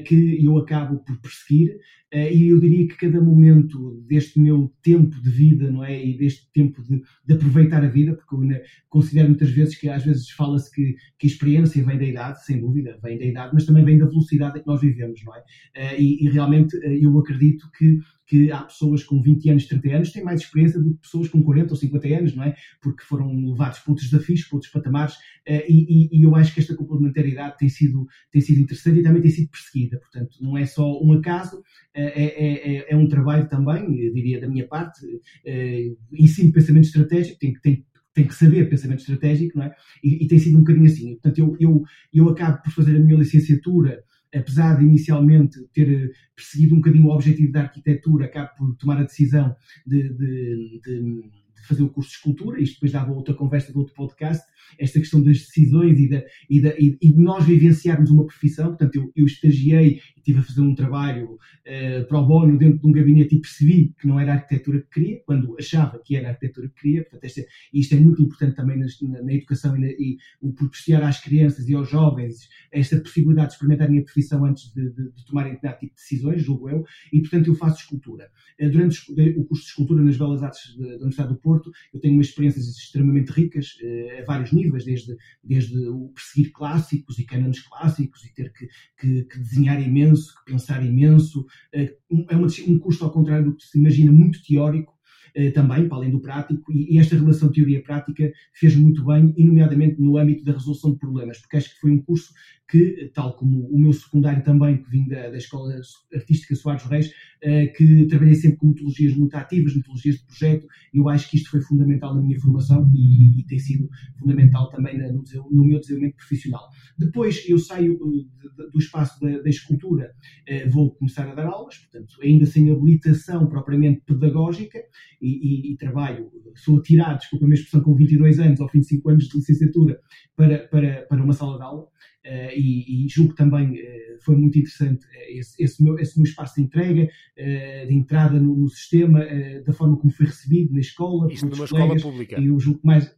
que 0.05 0.43
eu 0.43 0.57
acabo 0.57 0.99
por 0.99 1.19
perseguir 1.21 1.77
eh, 2.11 2.33
e 2.33 2.49
eu 2.49 2.59
diria 2.59 2.85
que 2.87 2.97
cada 2.97 3.21
momento 3.21 4.03
deste 4.05 4.37
meu 4.39 4.71
tempo 4.83 5.19
de 5.21 5.29
vida, 5.29 5.71
não 5.71 5.83
é? 5.83 6.05
E 6.05 6.17
deste 6.17 6.51
tempo 6.51 6.83
de, 6.83 7.01
de 7.25 7.33
aproveitar 7.33 7.83
a 7.83 7.87
vida, 7.87 8.13
porque 8.13 8.35
eu 8.35 8.61
considero 8.89 9.29
muitas 9.29 9.49
vezes 9.49 9.75
que 9.77 9.87
às 9.87 10.03
vezes 10.03 10.29
fala-se 10.31 10.69
que, 10.71 10.95
que 11.17 11.27
a 11.27 11.29
experiência 11.29 11.83
vem 11.85 11.97
da 11.97 12.03
idade, 12.03 12.45
sem 12.45 12.59
dúvida, 12.59 12.99
vem 13.01 13.17
da 13.17 13.25
idade, 13.25 13.51
mas 13.53 13.65
também 13.65 13.85
vem 13.85 13.97
da 13.97 14.05
velocidade 14.05 14.59
em 14.59 14.61
que 14.61 14.67
nós 14.67 14.81
vivemos, 14.81 15.23
não 15.23 15.33
é? 15.35 15.43
Eh, 15.75 16.01
e, 16.01 16.25
e 16.25 16.29
realmente 16.29 16.75
eh, 16.83 16.99
eu 17.01 17.17
acredito 17.17 17.69
que 17.77 17.97
que 18.31 18.49
há 18.49 18.63
pessoas 18.63 19.03
com 19.03 19.21
20 19.21 19.49
anos, 19.49 19.65
30 19.65 19.89
anos 19.89 20.11
têm 20.13 20.23
mais 20.23 20.39
experiência 20.39 20.79
do 20.79 20.93
que 20.93 21.01
pessoas 21.01 21.27
com 21.27 21.43
40 21.43 21.73
ou 21.73 21.75
50 21.75 22.07
anos, 22.07 22.33
não 22.33 22.45
é? 22.45 22.55
Porque 22.81 23.03
foram 23.03 23.29
levados 23.29 23.79
para 23.79 23.91
outros 23.91 24.09
desafios, 24.09 24.45
para 24.45 24.55
outros 24.55 24.71
patamares, 24.71 25.15
e, 25.45 25.59
e, 25.67 26.09
e, 26.17 26.23
eu 26.23 26.33
acho 26.33 26.53
que 26.53 26.61
esta 26.61 26.73
complementaridade 26.73 27.57
tem 27.57 27.67
sido, 27.67 28.07
tem 28.31 28.41
sido 28.41 28.61
interessante 28.61 28.99
e 28.99 29.03
também 29.03 29.21
tem 29.21 29.31
sido 29.31 29.49
perseguida. 29.49 29.99
Portanto, 29.99 30.37
não 30.39 30.57
é 30.57 30.65
só 30.65 30.97
um 31.03 31.11
acaso, 31.11 31.61
é, 31.93 32.03
é, 32.03 32.77
é, 32.77 32.93
é, 32.93 32.95
um 32.95 33.05
trabalho 33.05 33.49
também, 33.49 33.91
diria 34.13 34.39
da 34.39 34.47
minha 34.47 34.65
parte, 34.65 35.05
é, 35.45 35.89
ensino 36.13 36.53
pensamento 36.53 36.85
estratégico, 36.85 37.37
tem, 37.37 37.53
tem, 37.55 37.85
tem 38.13 38.25
que 38.25 38.33
saber 38.33 38.69
pensamento 38.69 38.99
estratégico, 38.99 39.57
não 39.57 39.65
é? 39.65 39.75
E, 40.01 40.23
e, 40.23 40.27
tem 40.29 40.39
sido 40.39 40.55
um 40.55 40.61
bocadinho 40.61 40.85
assim. 40.85 41.13
Portanto, 41.15 41.37
eu, 41.37 41.57
eu, 41.59 41.83
eu 42.13 42.29
acabo 42.29 42.61
por 42.63 42.71
fazer 42.71 42.95
a 42.95 42.99
minha 42.99 43.17
licenciatura, 43.17 44.05
apesar 44.33 44.77
de 44.77 44.85
inicialmente 44.85 45.59
ter 45.73 46.11
perseguido 46.35 46.75
um 46.75 46.77
bocadinho 46.77 47.07
o 47.07 47.13
objetivo 47.13 47.51
da 47.51 47.61
arquitetura, 47.61 48.25
acabo 48.25 48.49
por 48.57 48.75
tomar 48.77 48.97
a 48.97 49.03
decisão 49.03 49.55
de, 49.85 50.09
de, 50.09 50.81
de 50.83 51.67
fazer 51.67 51.83
o 51.83 51.89
curso 51.89 52.09
de 52.09 52.15
escultura, 52.15 52.61
isto 52.61 52.75
depois 52.75 52.91
dava 52.91 53.11
outra 53.11 53.33
conversa 53.33 53.71
de 53.71 53.77
outro 53.77 53.93
podcast, 53.93 54.43
esta 54.79 54.99
questão 54.99 55.21
das 55.21 55.39
decisões 55.39 55.99
e, 55.99 56.09
e, 56.49 56.97
e, 57.01 57.13
de 57.13 57.19
nós 57.19 57.45
vivenciarmos 57.45 58.09
uma 58.09 58.25
profissão. 58.25 58.69
Portanto, 58.69 58.95
eu, 58.95 59.11
eu 59.15 59.25
estagiei 59.25 59.99
estive 60.21 60.39
a 60.39 60.43
fazer 60.43 60.61
um 60.61 60.75
trabalho 60.75 61.33
uh, 61.33 62.07
pro 62.07 62.25
bono 62.25 62.57
dentro 62.57 62.79
de 62.79 62.87
um 62.87 62.91
gabinete 62.91 63.35
e 63.35 63.41
percebi 63.41 63.93
que 63.99 64.07
não 64.07 64.19
era 64.19 64.33
a 64.33 64.35
arquitetura 64.35 64.81
que 64.81 64.89
queria, 64.89 65.21
quando 65.25 65.55
achava 65.59 66.01
que 66.03 66.15
era 66.15 66.27
a 66.27 66.31
arquitetura 66.31 66.69
que 66.69 66.81
queria. 66.81 67.01
Portanto, 67.03 67.23
esta, 67.25 67.41
isto 67.73 67.95
é 67.95 67.99
muito 67.99 68.21
importante 68.21 68.55
também 68.55 68.77
na, 68.77 68.85
na 69.23 69.33
educação 69.33 69.75
e, 69.75 69.79
na, 69.79 69.87
e, 69.87 70.17
o 70.41 70.53
propiciar 70.53 71.03
às 71.03 71.19
crianças 71.19 71.67
e 71.67 71.73
aos 71.73 71.89
jovens 71.89 72.49
esta 72.71 72.99
possibilidade 72.99 73.49
de 73.49 73.53
experimentarem 73.53 73.99
a 73.99 74.03
profissão 74.03 74.45
antes 74.45 74.71
de, 74.73 74.89
de, 74.89 75.11
de 75.11 75.25
tomarem 75.25 75.53
determinado 75.53 75.79
tipo 75.79 75.95
de 75.95 76.01
decisões, 76.01 76.43
julgo 76.43 76.69
eu, 76.69 76.83
e 77.11 77.19
portanto 77.21 77.47
eu 77.47 77.55
faço 77.55 77.81
escultura. 77.81 78.29
Uh, 78.59 78.69
durante 78.69 78.99
o 79.37 79.45
curso 79.45 79.63
de 79.63 79.69
escultura 79.69 80.03
nas 80.03 80.17
Belas 80.17 80.43
Artes 80.43 80.77
da 80.77 80.85
Universidade 80.85 81.29
do 81.29 81.39
Porto, 81.39 81.71
eu 81.93 81.99
tenho 81.99 82.13
umas 82.13 82.27
experiências 82.27 82.67
extremamente 82.67 83.29
ricas, 83.31 83.77
uh, 83.81 84.21
a 84.21 84.25
vários 84.25 84.51
níveis, 84.51 84.85
desde, 84.85 85.15
desde 85.43 85.77
o 85.87 86.09
perseguir 86.09 86.51
clássicos 86.51 87.17
e 87.19 87.25
cânones 87.25 87.59
clássicos 87.61 88.23
e 88.25 88.33
ter 88.33 88.51
que, 88.53 88.67
que, 88.99 89.23
que, 89.23 89.39
desenhar 89.39 89.81
imenso, 89.81 90.10
que 90.15 90.51
pensar 90.51 90.85
imenso. 90.85 91.45
Eh, 91.73 91.95
é 92.29 92.35
uma, 92.35 92.47
um 92.67 92.79
curso, 92.79 93.03
ao 93.03 93.11
contrário 93.11 93.45
do 93.45 93.55
que 93.55 93.63
se 93.63 93.77
imagina, 93.77 94.11
muito 94.11 94.43
teórico, 94.43 94.93
eh, 95.33 95.51
também, 95.51 95.87
para 95.87 95.97
além 95.97 96.11
do 96.11 96.19
prático, 96.19 96.71
e, 96.71 96.97
esta 96.97 97.15
relação 97.15 97.51
teoria-prática 97.51 98.31
fez 98.53 98.75
muito 98.75 99.05
bem, 99.05 99.33
nomeadamente 99.37 100.01
no 100.01 100.17
âmbito 100.17 100.43
da 100.43 100.53
resolução 100.53 100.91
de 100.91 100.99
problemas, 100.99 101.39
porque 101.39 101.57
acho 101.57 101.73
que 101.73 101.79
foi 101.79 101.91
um 101.91 102.01
curso 102.01 102.33
que, 102.71 103.11
tal 103.13 103.35
como 103.35 103.67
o 103.67 103.77
meu 103.77 103.91
secundário 103.91 104.41
também, 104.43 104.81
que 104.81 104.89
vim 104.89 105.05
da, 105.05 105.29
da 105.29 105.37
Escola 105.37 105.75
Artística 106.13 106.55
Soares 106.55 106.85
Reis, 106.85 107.11
eh, 107.41 107.67
que 107.67 108.05
trabalhei 108.05 108.35
sempre 108.35 108.57
com 108.59 108.67
metodologias 108.67 109.13
muito 109.13 109.35
ativas, 109.35 109.75
metodologias 109.75 110.15
de 110.15 110.25
projeto, 110.25 110.65
eu 110.93 111.09
acho 111.09 111.29
que 111.29 111.35
isto 111.35 111.49
foi 111.49 111.59
fundamental 111.61 112.15
na 112.15 112.21
minha 112.21 112.39
formação 112.39 112.89
e, 112.95 113.41
e 113.41 113.45
tem 113.45 113.59
sido 113.59 113.89
fundamental 114.17 114.69
também 114.69 114.97
no, 114.97 115.21
no, 115.51 115.65
meu 115.65 115.81
desenvolvimento 115.81 116.15
profissional. 116.15 116.69
Depois 116.97 117.43
eu 117.49 117.59
saio 117.59 117.95
eh, 117.95 118.69
do 118.71 118.79
espaço 118.79 119.19
da, 119.19 119.41
da 119.41 119.49
escultura, 119.49 120.13
eh, 120.47 120.69
vou 120.69 120.95
começar 120.95 121.29
a 121.29 121.35
dar 121.35 121.47
aulas, 121.47 121.77
portanto, 121.77 122.15
ainda 122.23 122.45
sem 122.45 122.71
habilitação 122.71 123.47
propriamente 123.47 124.01
pedagógica, 124.05 124.79
e, 125.21 125.69
e, 125.69 125.73
e 125.73 125.77
trabalho, 125.77 126.31
sou 126.55 126.79
atirado, 126.79 127.19
desculpa 127.19 127.45
a 127.45 127.47
minha 127.47 127.55
expressão, 127.55 127.81
com 127.81 127.93
22 127.95 128.39
anos, 128.39 128.59
ao 128.59 128.69
fim 128.69 128.79
de 128.79 128.87
5 128.87 129.09
anos 129.09 129.27
de 129.27 129.37
licenciatura, 129.37 129.99
para, 130.35 130.67
para, 130.67 131.05
para 131.07 131.23
uma 131.23 131.33
sala 131.33 131.57
de 131.57 131.63
aula. 131.63 131.87
Uh, 132.23 132.53
e, 132.55 133.05
e, 133.05 133.09
julgo 133.09 133.31
que 133.31 133.37
também 133.37 133.71
uh, 133.71 134.23
foi 134.23 134.35
muito 134.35 134.59
interessante 134.59 135.03
uh, 135.05 135.09
esse, 135.29 135.63
esse, 135.63 135.83
meu, 135.83 135.97
esse, 135.97 136.17
meu, 136.19 136.25
espaço 136.25 136.55
de 136.55 136.61
entrega, 136.61 137.09
de 137.35 137.93
entrada 137.95 138.39
no, 138.39 138.55
no 138.55 138.69
sistema, 138.69 139.25
da 139.65 139.73
forma 139.73 139.97
como 139.97 140.13
fui 140.13 140.27
recebido 140.27 140.71
na 140.73 140.79
escola. 140.79 141.31
Isto 141.33 141.47
numa 141.47 141.65
escola 141.65 141.99
pública. 141.99 142.39
E 142.39 142.45
eu 142.45 142.59
julgo 142.59 142.79
que 142.79 142.85
mais. 142.85 143.15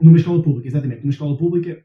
Numa 0.00 0.16
escola 0.16 0.42
pública, 0.42 0.68
exatamente. 0.68 1.00
Numa 1.00 1.10
escola 1.10 1.36
pública 1.36 1.70
eh, 1.70 1.84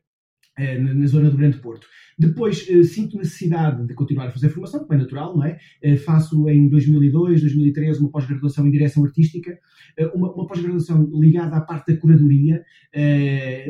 na 0.79 1.07
zona 1.07 1.29
do 1.29 1.37
Grande 1.37 1.57
Porto. 1.57 1.87
Depois 2.17 2.67
eh, 2.69 2.83
sinto 2.83 3.17
necessidade 3.17 3.85
de 3.87 3.95
continuar 3.95 4.27
a 4.27 4.31
fazer 4.31 4.49
formação, 4.49 4.81
como 4.81 4.93
é 4.93 4.97
natural, 4.97 5.35
não 5.35 5.43
é? 5.43 5.57
Eh, 5.81 5.97
faço 5.97 6.47
em 6.49 6.69
2002, 6.69 7.41
2013 7.41 7.99
uma 7.99 8.11
pós-graduação 8.11 8.67
em 8.67 8.71
direção 8.71 9.03
artística, 9.03 9.57
uma, 10.13 10.31
uma 10.31 10.45
pós-graduação 10.45 11.09
ligada 11.19 11.55
à 11.55 11.61
parte 11.61 11.91
da 11.91 11.99
curadoria, 11.99 12.63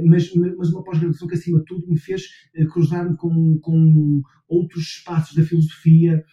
mas, 0.06 0.32
mas 0.58 0.70
uma 0.70 0.84
pós-graduação 0.84 1.28
que 1.28 1.34
acima 1.34 1.60
de 1.60 1.66
tudo 1.66 1.88
me 1.88 1.98
fez 1.98 2.28
cruzar-me 2.72 3.16
com, 3.16 3.58
com 3.60 4.22
outros 4.48 4.84
espaços 4.84 5.36
da 5.36 5.44
filosofia, 5.44 6.24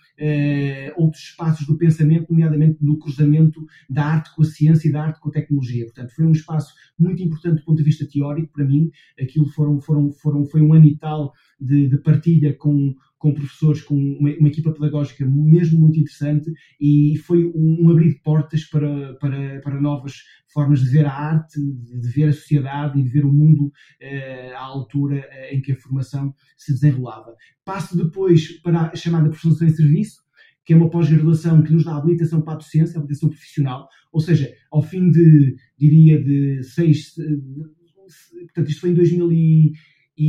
outros 0.97 1.23
espaços 1.23 1.67
do 1.67 1.77
pensamento, 1.77 2.31
nomeadamente 2.31 2.79
do 2.81 2.99
cruzamento 2.99 3.65
da 3.89 4.05
arte 4.05 4.35
com 4.35 4.43
a 4.43 4.45
ciência 4.45 4.89
e 4.89 4.93
da 4.93 5.05
arte 5.05 5.21
com 5.21 5.29
a 5.29 5.33
tecnologia. 5.33 5.85
Portanto, 5.85 6.15
foi 6.15 6.25
um 6.25 6.33
espaço 6.33 6.75
muito 6.99 7.23
importante 7.23 7.61
do 7.61 7.65
ponto 7.65 7.79
de 7.79 7.85
vista 7.85 8.07
teórico 8.07 8.53
para 8.53 8.65
mim. 8.65 8.91
Aquilo 9.21 9.47
foram, 9.47 9.81
foram, 9.81 10.11
foram, 10.13 10.45
foi 10.45 10.61
um 10.61 10.73
ano 10.73 10.87
e 10.87 10.97
tal 10.97 11.33
de, 11.61 11.89
de 11.89 11.99
partilha 11.99 12.55
com, 12.55 12.95
com 13.19 13.35
professores, 13.35 13.83
com 13.83 13.95
uma, 13.95 14.31
uma, 14.31 14.49
equipa 14.49 14.73
pedagógica 14.73 15.27
mesmo 15.27 15.81
muito 15.81 15.99
interessante 15.99 16.53
e 16.81 17.17
foi 17.19 17.45
um, 17.45 17.91
abrir 17.91 18.11
de 18.11 18.21
portas 18.21 18.65
para, 18.65 19.15
para, 19.15 19.61
para 19.61 19.81
novas 19.81 20.23
formas 20.53 20.81
de 20.81 20.91
ver 20.91 21.05
a 21.05 21.13
arte, 21.13 21.61
de, 21.61 22.01
de 22.01 22.09
ver 22.09 22.29
a 22.29 22.33
sociedade 22.33 22.99
e 22.99 23.03
de 23.03 23.11
ver 23.11 23.25
o 23.25 23.33
mundo 23.33 23.73
eh, 24.01 24.53
à 24.55 24.63
altura 24.63 25.27
eh, 25.31 25.55
em 25.55 25.61
que 25.61 25.73
a 25.73 25.77
formação 25.77 26.33
se 26.57 26.73
desenrolava. 26.73 27.35
Passo 27.65 27.97
depois 27.97 28.61
para 28.61 28.91
a 28.93 28.97
chamada 28.97 29.29
profissão 29.29 29.67
em 29.67 29.71
serviço, 29.71 30.23
que 30.65 30.73
é 30.73 30.77
uma 30.77 30.91
pós-graduação 30.91 31.63
que 31.63 31.73
nos 31.73 31.85
dá 31.85 31.97
habilitação 31.97 32.43
para 32.43 32.55
a 32.55 32.59
docência, 32.59 32.99
habilitação 32.99 33.29
profissional, 33.29 33.89
ou 34.13 34.21
seja, 34.21 34.53
ao 34.71 34.83
fim 34.83 35.11
de, 35.11 35.57
diria, 35.79 36.23
de 36.23 36.63
seis, 36.63 37.15
portanto, 37.15 38.69
isto 38.69 38.81
foi 38.81 38.91
em 38.91 38.95
2000 38.95 39.33
e 39.33 39.73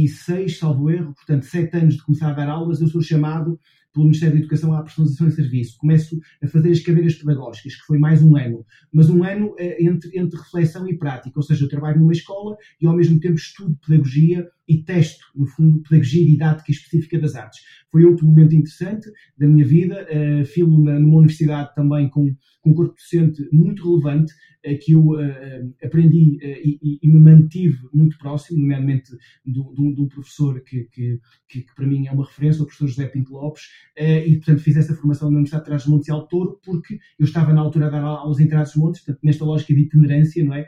seis, 0.07 0.57
salvo 0.57 0.89
erro, 0.89 1.13
portanto, 1.13 1.45
sete 1.45 1.77
anos 1.77 1.95
de 1.95 2.03
começar 2.03 2.29
a 2.29 2.33
dar 2.33 2.49
aulas, 2.49 2.81
eu 2.81 2.87
sou 2.87 3.01
chamado 3.01 3.59
pelo 3.93 4.05
Ministério 4.05 4.35
da 4.35 4.39
Educação 4.41 4.73
à 4.73 4.83
personalização 4.83 5.27
em 5.27 5.31
serviço. 5.31 5.77
Começo 5.77 6.19
a 6.43 6.47
fazer 6.47 6.71
as 6.71 6.79
cadeiras 6.79 7.15
pedagógicas, 7.15 7.75
que 7.75 7.85
foi 7.85 7.97
mais 7.97 8.21
um 8.21 8.35
ano, 8.35 8.65
mas 8.93 9.09
um 9.09 9.23
ano 9.23 9.55
eh, 9.57 9.83
entre, 9.83 10.17
entre 10.17 10.39
reflexão 10.39 10.87
e 10.87 10.97
prática, 10.97 11.37
ou 11.37 11.43
seja, 11.43 11.65
eu 11.65 11.69
trabalho 11.69 11.99
numa 11.99 12.11
escola 12.11 12.55
e 12.79 12.85
ao 12.85 12.95
mesmo 12.95 13.19
tempo 13.19 13.35
estudo 13.35 13.77
pedagogia 13.85 14.47
e 14.69 14.83
testo, 14.83 15.25
no 15.35 15.47
fundo, 15.47 15.81
pedagogia 15.81 16.23
didática 16.23 16.71
específica 16.71 17.19
das 17.19 17.35
artes. 17.35 17.59
Foi 17.91 18.05
outro 18.05 18.25
momento 18.25 18.55
interessante 18.55 19.09
da 19.35 19.47
minha 19.47 19.65
vida, 19.65 20.05
uh, 20.05 20.45
filo 20.45 20.77
numa 20.77 21.17
universidade 21.17 21.73
também 21.73 22.07
com, 22.07 22.35
com 22.61 22.69
um 22.69 22.73
corpo 22.73 22.93
docente 22.93 23.47
muito 23.51 23.83
relevante, 23.83 24.31
uh, 24.31 24.77
que 24.79 24.91
eu 24.91 25.07
uh, 25.07 25.73
aprendi 25.83 26.37
e, 26.41 26.99
e, 27.01 27.07
me 27.07 27.19
mantive 27.19 27.79
muito 27.91 28.17
próximo, 28.19 28.59
nomeadamente 28.59 29.11
de 29.43 29.59
um 29.59 30.07
professor 30.07 30.61
que, 30.61 30.83
que, 30.91 31.19
que, 31.47 31.61
que, 31.61 31.75
para 31.75 31.87
mim 31.87 32.05
é 32.05 32.11
uma 32.11 32.25
referência, 32.25 32.61
o 32.61 32.65
professor 32.65 32.87
José 32.87 33.07
Pinto 33.07 33.33
Lopes, 33.33 33.63
e 33.97 34.35
portanto 34.35 34.61
fiz 34.61 34.77
essa 34.77 34.93
formação 34.93 35.29
na 35.29 35.37
Universidade 35.37 35.63
de 35.63 35.69
Trás-os-Montes 35.69 36.07
e 36.07 36.11
Alto 36.11 36.59
porque 36.63 36.99
eu 37.17 37.25
estava 37.25 37.53
na 37.53 37.61
altura 37.61 37.87
a 37.87 37.89
dar 37.89 38.03
aulas 38.03 38.39
em 38.39 38.47
Trás-os-Montes, 38.47 39.01
portanto 39.01 39.23
nesta 39.23 39.45
lógica 39.45 39.73
de 39.73 39.81
itinerância, 39.81 40.43
não 40.43 40.53
é, 40.53 40.67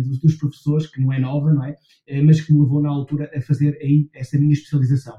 dos, 0.00 0.18
dos, 0.20 0.34
professores, 0.34 0.86
que 0.86 1.00
não 1.00 1.12
é 1.12 1.18
nova, 1.18 1.52
não 1.52 1.64
é, 1.64 1.76
mas 2.22 2.40
que 2.40 2.52
me 2.52 2.60
levou 2.60 2.82
na 2.82 2.90
altura 2.90 3.30
a 3.34 3.37
fazer 3.40 3.78
aí 3.80 4.08
essa 4.14 4.38
minha 4.38 4.52
especialização. 4.52 5.16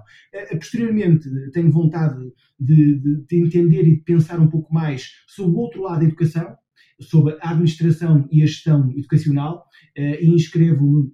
Posteriormente, 0.52 1.30
tenho 1.52 1.72
vontade 1.72 2.20
de, 2.60 3.00
de, 3.00 3.26
de, 3.26 3.38
entender 3.38 3.88
e 3.88 3.96
de 3.96 4.04
pensar 4.04 4.40
um 4.40 4.50
pouco 4.50 4.74
mais 4.74 5.12
sobre 5.28 5.56
o 5.56 5.60
outro 5.60 5.82
lado 5.82 6.00
da 6.00 6.06
educação, 6.06 6.56
sobre 7.00 7.38
a 7.42 7.52
administração 7.52 8.28
e 8.32 8.44
a 8.44 8.46
gestão 8.46 8.92
educacional, 8.92 9.66
e 9.96 10.28
inscrevo-me 10.28 11.12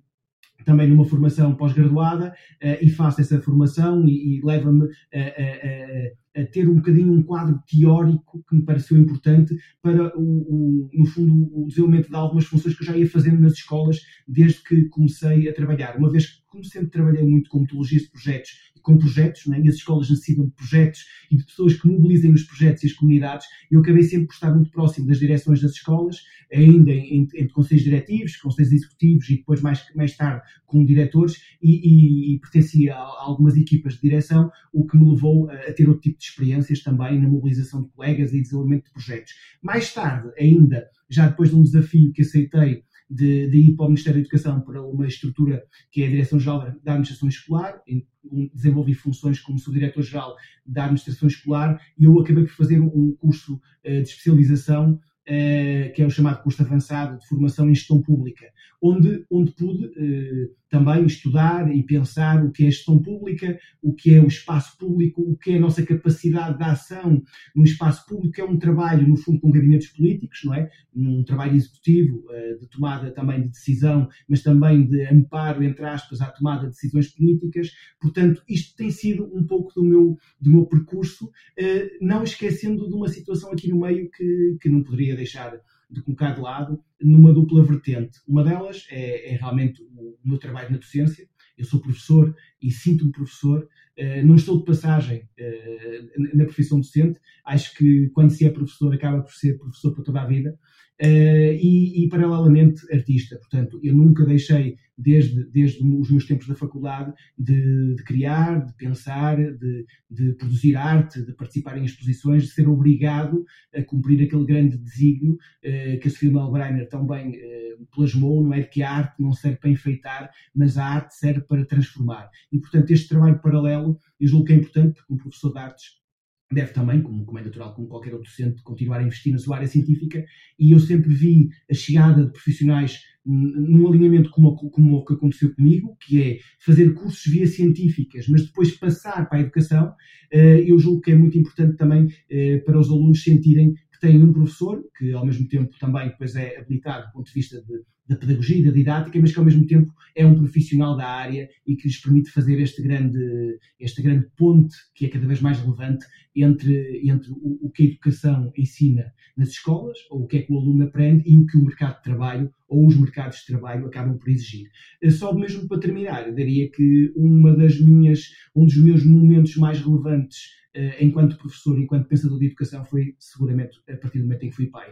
também 0.66 0.90
numa 0.90 1.06
formação 1.06 1.56
pós-graduada 1.56 2.34
e 2.82 2.90
faço 2.90 3.22
essa 3.22 3.40
formação 3.40 4.06
e, 4.06 4.38
e 4.38 4.42
leva-me 4.44 4.86
a, 5.14 5.20
a, 5.20 6.40
a, 6.40 6.42
a, 6.42 6.46
ter 6.48 6.68
um 6.68 6.76
bocadinho 6.76 7.14
um 7.14 7.24
quadro 7.24 7.60
teórico 7.70 8.44
que 8.50 8.56
me 8.56 8.64
pareceu 8.64 8.98
importante 8.98 9.56
para, 9.82 10.18
o, 10.18 10.22
o, 10.22 10.90
no 10.94 11.06
fundo, 11.06 11.34
o 11.54 11.68
desenvolvimento 11.68 12.10
de 12.10 12.16
algumas 12.16 12.46
funções 12.46 12.76
que 12.76 12.84
eu 12.84 12.88
já 12.88 12.98
ia 12.98 13.10
fazendo 13.10 13.40
nas 13.40 13.54
escolas 13.54 14.02
desde 14.28 14.64
que 14.64 14.86
comecei 14.90 15.48
a 15.48 15.54
trabalhar. 15.54 15.98
Uma 15.98 16.10
vez 16.10 16.26
que, 16.26 16.42
como 16.48 16.64
sempre 16.66 16.90
trabalhei 16.90 17.24
muito 17.24 17.50
com 17.50 17.60
metodologias 17.60 18.04
de 18.04 18.10
projetos 18.10 18.75
com 18.86 18.98
projetos, 18.98 19.48
né? 19.48 19.60
e 19.60 19.68
as 19.68 19.76
escolas 19.76 20.10
necessitam 20.10 20.46
de 20.46 20.52
projetos 20.52 21.06
e 21.32 21.36
de 21.36 21.44
pessoas 21.44 21.74
que 21.74 21.88
mobilizem 21.88 22.32
os 22.32 22.44
projetos 22.44 22.84
e 22.84 22.88
as 22.88 22.94
comunidades. 22.94 23.48
Eu 23.72 23.80
acabei 23.80 24.04
sempre 24.04 24.28
por 24.28 24.34
estar 24.34 24.54
muito 24.54 24.70
próximo 24.70 25.08
das 25.08 25.18
direções 25.18 25.60
das 25.60 25.72
escolas, 25.72 26.18
ainda 26.54 26.92
entre 26.92 27.50
conselhos 27.50 27.84
diretivos, 27.84 28.38
conselhos 28.38 28.72
executivos 28.72 29.28
e 29.30 29.38
depois 29.38 29.60
mais, 29.62 29.84
mais 29.96 30.16
tarde 30.16 30.44
com 30.68 30.86
diretores, 30.86 31.42
e, 31.62 31.72
e, 31.72 32.36
e 32.36 32.40
pertencia 32.40 32.94
a, 32.94 33.00
algumas 33.00 33.58
equipas 33.58 33.96
de 33.96 34.02
direção, 34.02 34.52
o 34.72 34.86
que 34.86 34.96
me 34.98 35.10
levou 35.10 35.50
a, 35.50 35.54
a 35.56 35.74
ter 35.74 35.90
outro 35.90 36.04
tipo 36.04 36.20
de 36.20 36.26
experiências 36.26 36.84
também 36.84 37.20
na 37.20 37.28
mobilização 37.28 37.82
de 37.82 37.90
colegas 37.90 38.34
e 38.34 38.42
desenvolvimento 38.42 38.86
de 38.86 38.92
projetos. 38.92 39.34
Mais 39.64 39.92
tarde, 39.92 40.30
ainda, 40.40 40.88
já 41.10 41.28
depois 41.28 41.50
de 41.50 41.56
um 41.56 41.64
desafio 41.64 42.14
que 42.14 42.22
aceitei 42.22 42.84
de, 43.10 43.50
de, 43.50 43.58
ir 43.58 43.76
para 43.76 43.86
o 43.86 43.90
Ministério 43.90 44.20
da 44.20 44.22
Educação 44.22 44.62
para 44.62 44.82
uma 44.82 45.08
estrutura 45.08 45.64
que 45.92 46.04
é 46.04 46.08
a 46.08 46.10
Direção-Geral 46.10 46.74
da 46.84 46.94
Administração 46.94 47.30
Escolar, 47.30 47.82
em, 47.88 48.06
desenvolvi 48.54 48.94
funções 48.94 49.40
como 49.40 49.60
Subdiretor-Geral 49.60 50.36
da 50.66 50.84
Administração 50.86 51.28
Escolar 51.28 51.80
e 51.98 52.06
eu 52.06 52.20
acabei 52.20 52.44
por 52.44 52.54
fazer 52.54 52.80
um 52.80 53.16
curso 53.16 53.56
uh, 53.56 53.62
de 53.84 54.10
especialização 54.10 55.00
Uh, 55.28 55.92
que 55.96 56.04
é 56.04 56.06
o 56.06 56.10
chamado 56.12 56.44
curso 56.44 56.62
avançado 56.62 57.18
de 57.18 57.28
formação 57.28 57.68
em 57.68 57.74
gestão 57.74 58.00
pública, 58.00 58.46
onde, 58.86 59.26
onde 59.32 59.52
pude 59.52 59.86
uh, 59.86 60.56
também 60.70 61.06
estudar 61.06 61.74
e 61.74 61.82
pensar 61.84 62.46
o 62.46 62.52
que 62.52 62.66
é 62.66 62.68
a 62.68 62.70
gestão 62.70 63.02
pública, 63.02 63.58
o 63.82 63.94
que 63.94 64.14
é 64.14 64.22
o 64.22 64.28
espaço 64.28 64.78
público, 64.78 65.22
o 65.22 65.36
que 65.36 65.54
é 65.54 65.58
a 65.58 65.60
nossa 65.60 65.84
capacidade 65.84 66.58
de 66.58 66.64
ação 66.64 67.24
no 67.56 67.64
espaço 67.64 68.06
público, 68.06 68.40
é 68.40 68.44
um 68.44 68.60
trabalho, 68.60 69.08
no 69.08 69.18
fundo, 69.18 69.40
com 69.40 69.50
gabinetes 69.50 69.92
políticos, 69.92 70.42
não 70.44 70.54
é? 70.54 70.70
Um 70.96 71.24
trabalho 71.24 71.56
executivo 71.56 72.26
uh, 72.30 72.60
de 72.60 72.68
tomada 72.68 73.10
também 73.12 73.42
de 73.42 73.50
decisão, 73.50 74.08
mas 74.30 74.44
também 74.44 74.86
de 74.86 75.02
amparo, 75.08 75.64
entre 75.64 75.86
aspas, 75.86 76.22
à 76.22 76.28
tomada 76.28 76.64
de 76.64 76.74
decisões 76.74 77.08
políticas. 77.08 77.72
Portanto, 78.00 78.44
isto 78.48 78.76
tem 78.76 78.92
sido 78.92 79.24
um 79.36 79.46
pouco 79.46 79.74
do 79.74 79.84
meu, 79.84 80.18
do 80.40 80.52
meu 80.52 80.66
percurso, 80.66 81.26
uh, 81.26 81.90
não 82.02 82.24
esquecendo 82.24 82.88
de 82.88 82.94
uma 82.94 83.08
situação 83.08 83.52
aqui 83.52 83.68
no 83.68 83.80
meio 83.80 84.10
que, 84.12 84.58
que 84.62 84.70
não 84.70 84.84
poderia 84.84 85.16
deixar 85.16 85.60
de 85.96 86.02
colocar 86.02 86.36
de 86.36 86.42
lado 86.42 86.80
numa 87.02 87.34
dupla 87.34 87.64
vertente. 87.64 88.20
Uma 88.28 88.44
delas 88.44 88.86
é, 88.92 89.34
é 89.34 89.38
realmente 89.38 89.82
o, 89.82 90.16
meu 90.24 90.38
trabalho 90.38 90.72
na 90.72 90.78
docência. 90.78 91.28
Eu 91.58 91.66
sou 91.66 91.80
professor 91.80 92.36
e 92.62 92.70
sinto-me 92.70 93.12
professor. 93.12 93.68
Uh, 93.98 94.26
não 94.26 94.36
estou 94.36 94.58
de 94.58 94.66
passagem 94.66 95.22
uh, 95.40 96.38
na 96.38 96.44
profissão 96.44 96.80
docente. 96.80 97.20
Acho 97.46 97.74
que 97.76 98.10
quando 98.10 98.32
se 98.32 98.44
é 98.46 98.50
professor, 98.50 98.94
acaba 98.94 99.22
por 99.22 99.32
ser 99.32 99.58
professor 99.58 99.94
para 99.94 100.04
toda 100.04 100.22
a 100.22 100.26
vida. 100.26 100.58
Uh, 101.02 101.54
e, 101.62 102.04
e, 102.04 102.10
paralelamente, 102.10 102.82
artista. 102.92 103.38
Portanto, 103.38 103.80
eu 103.84 103.96
nunca 103.96 104.26
deixei 104.26 104.78
desde, 104.98 105.44
desde 105.52 105.84
os 105.84 106.10
meus 106.10 106.26
tempos 106.26 106.48
da 106.48 106.56
faculdade, 106.56 107.14
de, 107.38 107.96
de 107.96 108.04
criar, 108.04 108.66
de 108.66 108.74
pensar, 108.76 109.38
de, 109.38 109.86
de, 110.10 110.34
produzir 110.34 110.76
arte, 110.76 111.26
de 111.26 111.34
participar 111.34 111.78
em 111.78 111.86
exposições, 111.86 112.44
de 112.44 112.50
ser 112.50 112.68
obrigado 112.68 113.46
a 113.74 113.84
cumprir 113.84 114.24
aquele 114.24 114.46
grande 114.46 114.78
desígnio 114.78 115.38
eh, 115.64 115.98
que 115.98 116.08
a 116.08 116.12
Sofia 116.12 116.32
Melbreiner 116.32 116.88
também 116.88 117.36
eh, 117.36 117.76
plasmou, 117.92 118.44
não 118.44 118.54
é? 118.54 118.62
De 118.62 118.70
que 118.70 118.82
a 118.84 118.92
arte 118.92 119.22
não 119.22 119.34
serve 119.34 119.58
para 119.58 119.70
enfeitar, 119.70 120.32
mas 120.54 120.78
a 120.78 120.86
arte 120.86 121.16
serve 121.16 121.42
para 121.42 121.66
transformar. 121.66 122.30
E, 122.52 122.60
portanto, 122.60 122.92
este 122.92 123.10
trabalho 123.10 123.42
paralelo, 123.42 124.00
eu 124.20 124.28
julgo 124.28 124.46
que 124.46 124.54
é 124.54 124.56
importante, 124.56 124.96
porque 124.96 125.14
um 125.14 125.18
professor 125.18 125.52
de 125.52 125.60
artes 125.60 126.05
deve 126.52 126.72
também, 126.72 127.02
como, 127.02 127.26
como 127.26 127.40
é 127.40 127.44
natural, 127.44 127.74
como 127.74 127.88
qualquer 127.88 128.14
outro 128.14 128.30
docente, 128.30 128.62
continuar 128.62 129.00
a 129.00 129.04
investir 129.04 129.32
na 129.34 129.40
sua 129.40 129.58
área 129.58 129.68
científica, 129.68 130.24
e 130.60 130.72
eu 130.72 130.80
sempre 130.80 131.14
vi 131.14 131.50
a 131.70 131.74
chegada 131.74 132.26
de 132.26 132.32
profissionais 132.32 133.00
num 133.26 133.88
alinhamento 133.88 134.30
como, 134.30 134.56
como 134.56 134.98
o 134.98 135.04
que 135.06 135.14
aconteceu 135.14 135.54
comigo, 135.56 135.98
que 136.00 136.22
é 136.22 136.38
fazer 136.60 136.94
cursos 136.94 137.26
via 137.26 137.48
científicas, 137.48 138.28
mas 138.28 138.46
depois 138.46 138.78
passar 138.78 139.28
para 139.28 139.40
a 139.40 139.42
educação, 139.42 139.94
eh, 140.32 140.64
eu 140.68 140.78
julgo 140.78 141.02
que 141.02 141.12
é 141.12 141.16
muito 141.16 141.38
importante 141.38 141.76
também 141.76 142.08
eh, 142.30 142.60
para 142.60 142.80
os 142.80 142.88
alunos 142.90 143.24
sentirem 143.24 143.74
que 143.96 144.08
têm 144.08 144.22
um 144.24 144.34
professor, 144.34 144.84
que 144.98 145.12
ao 145.14 145.26
mesmo 145.26 145.48
tempo 145.48 145.76
também 145.80 146.10
depois 146.10 146.36
é 146.36 146.60
habilitado 146.60 147.08
do 147.08 147.14
ponto 147.14 147.28
de 147.28 147.34
vista 147.34 147.62
de 147.62 147.84
da 148.08 148.16
pedagogia 148.16 148.58
e 148.58 148.64
da 148.64 148.72
didática, 148.72 149.20
mas 149.20 149.32
que 149.32 149.40
ao 149.40 149.46
mesmo 149.46 149.66
tempo 149.66 149.92
é 150.16 150.26
um 150.26 150.36
profissional 150.36 150.96
da 150.96 151.08
área 151.08 151.50
e 151.66 151.76
que 151.76 151.88
lhes 151.88 152.00
permite 152.00 152.30
fazer 152.30 152.60
este 152.62 152.82
grande, 152.82 153.58
este 153.80 154.02
grande 154.02 154.28
ponte, 154.38 154.76
que 154.94 155.06
é 155.06 155.10
cada 155.10 155.26
vez 155.26 155.42
mais 155.42 155.60
relevante, 155.60 156.06
entre, 156.36 157.02
entre 157.10 157.32
o, 157.32 157.66
o 157.66 157.70
que 157.72 157.84
a 157.84 157.86
educação 157.88 158.52
ensina 158.58 159.12
nas 159.36 159.50
escolas, 159.50 159.98
ou 160.10 160.24
o 160.24 160.28
que 160.28 160.38
é 160.38 160.42
que 160.44 160.54
o 160.54 160.58
aluno 160.58 160.84
aprende, 160.84 161.24
e 161.26 161.38
o 161.38 161.46
que 161.46 161.58
o 161.58 161.64
mercado 161.64 161.98
de 161.98 162.04
trabalho 162.04 162.52
ou 162.76 162.88
os 162.88 163.00
mercados 163.00 163.40
de 163.40 163.46
trabalho 163.46 163.88
acabam 163.88 164.18
por 164.18 164.30
exigir. 164.30 164.70
Eh, 165.02 165.10
só 165.10 165.34
mesmo 165.34 165.68
para 165.68 165.80
terminar, 165.80 166.28
eu 166.28 166.36
diria 166.36 166.70
que 166.70 167.12
uma 167.16 167.56
das 167.56 167.80
minhas, 167.80 168.32
um 168.54 168.66
dos 168.66 168.78
meus 168.78 169.06
momentos 169.06 169.56
mais 169.56 169.80
relevantes 169.80 170.50
uh, 170.76 171.04
enquanto 171.04 171.38
professor, 171.38 171.80
enquanto 171.80 172.08
pensador 172.08 172.38
de 172.38 172.48
educação, 172.48 172.84
foi 172.84 173.16
seguramente 173.18 173.80
a 173.90 173.96
partir 173.96 174.20
do 174.20 174.26
momento 174.26 174.44
em 174.44 174.50
que 174.50 174.56
fui 174.56 174.68
pai. 174.68 174.92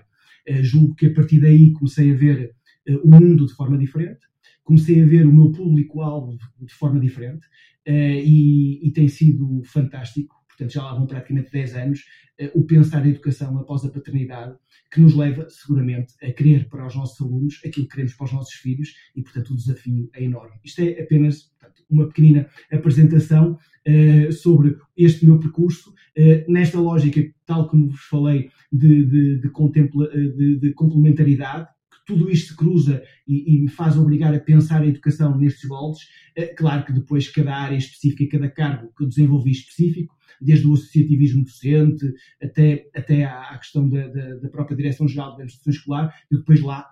Uh, 0.49 0.63
julgo 0.63 0.95
que 0.95 1.07
a 1.07 1.13
partir 1.13 1.41
daí 1.41 1.73
comecei 1.73 2.11
a 2.11 2.15
ver 2.15 2.55
uh, 2.87 3.01
o 3.03 3.09
mundo 3.09 3.45
de 3.45 3.53
forma 3.53 3.77
diferente. 3.77 4.25
comecei 4.63 5.01
a 5.01 5.05
ver 5.05 5.27
o 5.27 5.33
meu 5.33 5.51
público-alvo 5.51 6.37
de 6.61 6.73
forma 6.73 6.99
diferente 6.99 7.45
e, 7.85 8.87
e 8.87 8.93
tem 8.93 9.09
sido 9.09 9.61
fantástico 9.65 10.33
portanto 10.55 10.71
já 10.71 10.83
lá 10.83 10.93
vão 10.93 11.05
praticamente 11.05 11.51
10 11.51 11.75
anos, 11.75 11.99
uh, 12.41 12.59
o 12.59 12.65
pensar 12.65 13.03
a 13.03 13.07
educação 13.07 13.57
após 13.57 13.83
a 13.83 13.89
paternidade, 13.89 14.55
que 14.91 15.01
nos 15.01 15.15
leva 15.15 15.49
seguramente 15.49 16.13
a 16.21 16.31
querer 16.31 16.69
para 16.69 16.85
os 16.85 16.95
nossos 16.95 17.19
alunos 17.19 17.59
aquilo 17.65 17.87
que 17.87 17.93
queremos 17.93 18.13
para 18.13 18.25
os 18.25 18.33
nossos 18.33 18.53
filhos 18.53 18.93
e, 19.15 19.23
portanto, 19.23 19.51
o 19.51 19.55
desafio 19.55 20.09
é 20.13 20.23
enorme. 20.23 20.55
Isto 20.63 20.81
é 20.81 21.01
apenas 21.01 21.51
portanto, 21.59 21.83
uma 21.89 22.07
pequenina 22.07 22.47
apresentação 22.71 23.57
uh, 23.87 24.31
sobre 24.31 24.77
este 24.95 25.25
meu 25.25 25.39
percurso, 25.39 25.89
uh, 25.91 26.51
nesta 26.51 26.79
lógica, 26.79 27.21
tal 27.45 27.67
como 27.67 27.89
vos 27.89 28.01
falei, 28.01 28.49
de, 28.71 29.05
de, 29.05 29.39
de, 29.39 30.59
de 30.59 30.73
complementaridade, 30.73 31.67
tudo 32.05 32.29
isto 32.29 32.49
se 32.49 32.55
cruza 32.55 33.03
e, 33.27 33.55
e, 33.55 33.61
me 33.61 33.69
faz 33.69 33.97
obrigar 33.97 34.33
a 34.33 34.39
pensar 34.39 34.81
a 34.81 34.87
educação 34.87 35.37
nestes 35.37 35.69
moldes. 35.69 36.01
claro 36.57 36.85
que 36.85 36.93
depois 36.93 37.29
cada 37.29 37.55
área 37.55 37.77
específica, 37.77 38.37
cada 38.37 38.49
cargo 38.49 38.91
que 38.95 39.03
eu 39.03 39.07
desenvolvi 39.07 39.51
específico, 39.51 40.15
desde 40.41 40.67
o 40.67 40.73
associativismo 40.73 41.43
docente 41.43 42.13
até, 42.41 42.89
até 42.93 43.23
à, 43.23 43.57
questão 43.57 43.87
da, 43.89 44.07
da, 44.07 44.35
da 44.35 44.49
própria 44.49 44.75
Direção-Geral 44.75 45.37
da 45.37 45.45
Instituição 45.45 45.73
Escolar, 45.73 46.13
e 46.31 46.37
depois 46.37 46.61
lá 46.61 46.89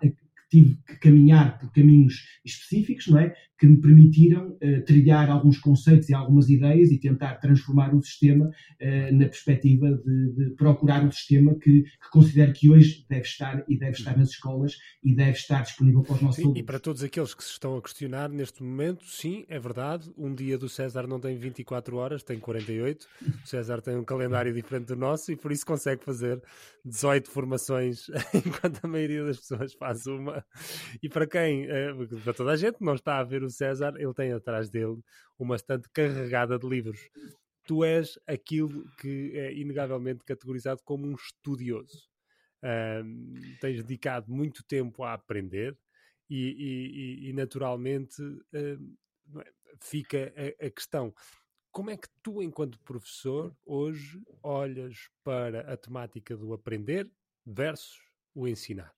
tive 0.50 0.77
que 0.86 0.98
caminhar 0.98 1.58
por 1.58 1.72
caminhos 1.72 2.25
específicos, 2.44 3.08
não 3.08 3.20
é? 3.20 3.34
Que 3.62 3.68
me 3.68 3.80
permitiram 3.80 4.50
uh, 4.50 4.86
trilhar 4.86 5.30
alguns 5.30 5.60
conceitos 5.60 6.10
e 6.10 6.15
algumas 6.15 6.50
ideias 6.50 6.89
e 6.89 6.98
tentar 6.98 7.36
transformar 7.36 7.94
o 7.94 8.01
sistema 8.01 8.46
uh, 8.48 9.15
na 9.15 9.25
perspectiva 9.25 9.91
de, 9.91 10.34
de, 10.34 10.50
procurar 10.56 11.06
um 11.06 11.12
sistema 11.12 11.53
que, 11.53 11.84
que 11.84 12.10
considero 12.12 12.53
que 12.53 12.72
hoje 12.72 13.06
deve 13.08 13.22
estar 13.22 13.63
e 13.70 13.77
deve 13.77 13.91
estar 13.91 14.18
nas 14.18 14.30
escolas 14.30 14.77
e 15.03 15.13
deve 15.13 15.38
estar 15.38 15.62
disponível 15.62 16.01
para 16.01 16.15
os 16.15 16.22
nossos 16.22 16.38
sim, 16.38 16.44
alunos. 16.44 16.60
E 16.60 16.63
para 16.63 16.80
todos 16.80 17.03
aqueles 17.03 17.36
que 17.36 17.44
se 17.44 17.51
estão 17.51 17.77
a 17.77 17.82
questionar 17.82 18.30
neste 18.30 18.63
momento, 18.63 19.06
sim, 19.06 19.46
é 19.48 19.60
verdade, 19.60 20.12
um 20.18 20.34
dia 20.34 20.58
do 20.58 20.68
César 20.68 21.06
não 21.06 21.20
tem 21.20 21.38
24 21.38 21.96
horas, 21.98 22.24
tem 22.24 22.39
48. 22.39 23.08
O 23.44 23.48
César 23.48 23.80
tem 23.80 23.96
um 23.96 24.03
calendário 24.03 24.51
diferente 24.51 24.88
do 24.88 24.96
nosso 24.96 25.32
e 25.32 25.36
por 25.36 25.51
isso 25.51 25.65
consegue 25.65 26.03
fazer 26.03 26.41
18 26.84 27.30
formações 27.30 28.10
enquanto 28.34 28.80
a 28.84 28.88
maioria 28.88 29.24
das 29.24 29.38
pessoas 29.38 29.74
faz 29.74 30.08
uma. 30.08 30.44
E 31.01 31.08
para 31.08 31.27
quem, 31.27 31.65
eh, 31.70 31.94
para 32.24 32.34
toda 32.34 32.51
a 32.51 32.56
gente 32.56 32.77
não 32.82 32.96
está 32.96 33.20
a 33.20 33.24
ver 33.24 33.44
o 33.44 33.50
César, 33.51 33.93
ele 33.98 34.13
tem 34.13 34.31
atrás 34.31 34.70
dele 34.70 35.00
uma 35.38 35.55
estante 35.55 35.89
carregada 35.89 36.58
de 36.58 36.67
livros. 36.67 37.00
Tu 37.65 37.84
és 37.84 38.20
aquilo 38.27 38.86
que 38.98 39.31
é 39.36 39.53
inegavelmente 39.53 40.24
categorizado 40.25 40.81
como 40.84 41.05
um 41.05 41.13
estudioso. 41.13 42.10
Um, 42.63 43.34
tens 43.60 43.84
dedicado 43.84 44.31
muito 44.31 44.63
tempo 44.63 45.03
a 45.03 45.13
aprender 45.13 45.75
e, 46.29 47.24
e, 47.25 47.29
e 47.29 47.34
naturalmente 47.34 48.22
um, 48.22 48.39
é, 49.39 49.51
fica 49.79 50.31
a, 50.38 50.67
a 50.67 50.70
questão 50.70 51.12
como 51.72 51.89
é 51.89 51.96
que 51.96 52.08
tu, 52.22 52.43
enquanto 52.43 52.77
professor, 52.79 53.55
hoje 53.65 54.22
olhas 54.43 55.10
para 55.24 55.72
a 55.72 55.77
temática 55.77 56.36
do 56.36 56.53
aprender 56.53 57.10
versus 57.46 58.01
o 58.36 58.46
ensinar? 58.46 58.93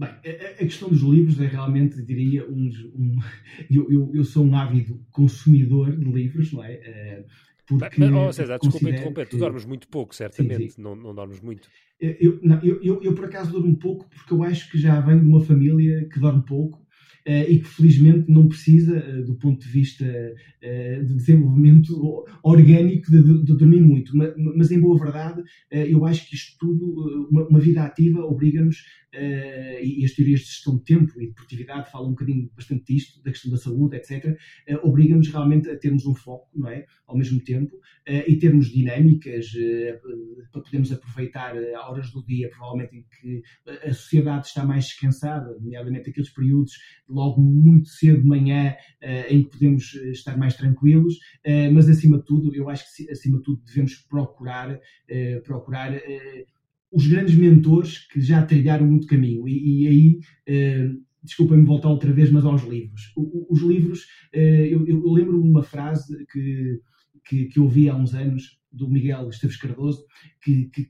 Bem, 0.00 0.08
a, 0.08 0.64
questão 0.64 0.88
dos 0.88 1.02
livros 1.02 1.38
é 1.38 1.46
realmente, 1.46 2.02
diria, 2.02 2.48
um, 2.48 2.70
um 2.94 3.18
eu, 3.70 3.92
eu, 3.92 4.10
eu, 4.14 4.24
sou 4.24 4.46
um 4.46 4.56
ávido 4.56 4.98
consumidor 5.10 5.94
de 5.94 6.10
livros, 6.10 6.52
não 6.54 6.64
é? 6.64 6.72
Eh, 6.72 7.24
porque 7.66 8.00
Mas, 8.00 8.10
oh, 8.10 8.32
César, 8.32 8.58
desculpa 8.58 8.88
interromper, 8.88 9.26
que... 9.26 9.32
tu 9.32 9.36
dormes 9.36 9.66
muito 9.66 9.86
pouco, 9.88 10.14
certamente, 10.14 10.62
sim, 10.62 10.68
sim. 10.70 10.82
Não, 10.82 10.96
não 10.96 11.14
dormes 11.14 11.40
muito. 11.42 11.68
Eu, 12.00 12.40
não, 12.42 12.58
eu, 12.64 12.82
eu, 12.82 13.02
eu, 13.02 13.14
por 13.14 13.26
acaso, 13.26 13.52
durmo 13.52 13.76
pouco 13.76 14.08
porque 14.08 14.32
eu 14.32 14.42
acho 14.42 14.70
que 14.70 14.78
já 14.78 14.98
venho 15.02 15.20
de 15.20 15.26
uma 15.26 15.44
família 15.44 16.08
que 16.08 16.18
dorme 16.18 16.42
pouco 16.46 16.80
eh, 17.26 17.50
e 17.50 17.58
que 17.58 17.68
felizmente 17.68 18.30
não 18.30 18.48
precisa, 18.48 18.96
eh, 18.96 19.22
do 19.22 19.34
ponto 19.34 19.60
de 19.60 19.70
vista 19.70 20.04
eh, 20.62 21.02
de 21.02 21.14
desenvolvimento 21.14 22.24
orgânico, 22.42 23.10
de, 23.10 23.22
de, 23.22 23.44
de 23.44 23.56
dormir 23.56 23.82
muito. 23.82 24.16
Mas, 24.16 24.32
mas, 24.56 24.70
em 24.70 24.80
boa 24.80 24.98
verdade, 24.98 25.42
eu 25.70 26.06
acho 26.06 26.28
que 26.28 26.34
isto 26.34 26.56
tudo, 26.58 27.28
uma, 27.30 27.46
uma 27.46 27.60
vida 27.60 27.82
ativa, 27.82 28.24
obriga-nos, 28.24 28.84
e 29.12 30.04
as 30.04 30.12
teorias 30.12 30.40
de 30.40 30.46
gestão 30.46 30.76
de 30.76 30.84
tempo 30.84 31.20
e 31.20 31.28
de 31.28 31.34
produtividade 31.34 31.90
falam 31.90 32.08
um 32.08 32.12
bocadinho 32.12 32.50
bastante 32.54 32.92
disto, 32.92 33.22
da 33.22 33.30
questão 33.30 33.50
da 33.50 33.56
saúde, 33.56 33.96
etc., 33.96 34.36
obriga-nos 34.82 35.28
realmente 35.28 35.68
a 35.68 35.76
termos 35.76 36.06
um 36.06 36.14
foco, 36.14 36.48
não 36.54 36.68
é? 36.68 36.86
Ao 37.06 37.16
mesmo 37.16 37.42
tempo, 37.42 37.76
e 38.06 38.36
termos 38.36 38.68
dinâmicas 38.68 39.50
para 40.52 40.62
podermos 40.62 40.92
aproveitar 40.92 41.54
horas 41.88 42.10
do 42.12 42.24
dia, 42.24 42.48
provavelmente 42.50 42.96
em 42.96 43.04
que 43.20 43.42
a 43.84 43.92
sociedade 43.92 44.46
está 44.46 44.64
mais 44.64 44.86
descansada, 44.86 45.56
nomeadamente 45.60 46.10
aqueles 46.10 46.30
períodos 46.30 46.72
logo 47.08 47.40
muito 47.40 47.88
cedo 47.88 48.22
de 48.22 48.28
manhã 48.28 48.74
uh, 49.02 49.32
em 49.32 49.42
que 49.42 49.50
podemos 49.50 49.94
eh, 49.96 50.10
estar 50.10 50.36
mais 50.36 50.54
tranquilos, 50.54 51.14
uh, 51.14 51.72
mas 51.72 51.88
acima 51.88 52.18
de 52.18 52.24
tudo, 52.24 52.54
eu 52.54 52.68
acho 52.68 52.84
que 52.84 53.10
acima 53.10 53.38
de 53.38 53.44
tudo 53.44 53.62
devemos 53.64 53.94
procurar, 53.96 54.74
uh, 54.74 55.42
procurar 55.44 55.92
os 56.92 57.06
grandes 57.06 57.34
mentores 57.34 57.98
que 58.08 58.20
já 58.20 58.44
trilharam 58.44 58.86
muito 58.86 59.06
caminho 59.06 59.48
e, 59.48 59.84
e 59.84 59.88
aí 59.88 60.20
desculpem-me 61.22 61.64
voltar 61.64 61.88
outra 61.88 62.12
vez, 62.12 62.30
mas 62.30 62.44
aos 62.44 62.62
livros. 62.62 63.12
O, 63.16 63.52
os 63.52 63.60
livros, 63.62 64.06
eu, 64.32 64.86
eu 64.86 65.12
lembro-me 65.12 65.48
uma 65.48 65.62
frase 65.62 66.26
que, 66.32 66.80
que, 67.24 67.44
que 67.46 67.60
ouvi 67.60 67.88
há 67.88 67.94
uns 67.94 68.14
anos 68.14 68.60
do 68.72 68.88
Miguel 68.88 69.28
Esteves 69.28 69.56
Cardoso, 69.56 70.04
que, 70.42 70.66
que, 70.66 70.84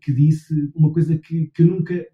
que, 0.00 0.12
disse 0.12 0.70
uma 0.74 0.92
coisa 0.92 1.18
que, 1.18 1.50
que 1.54 1.62
nunca, 1.62 2.04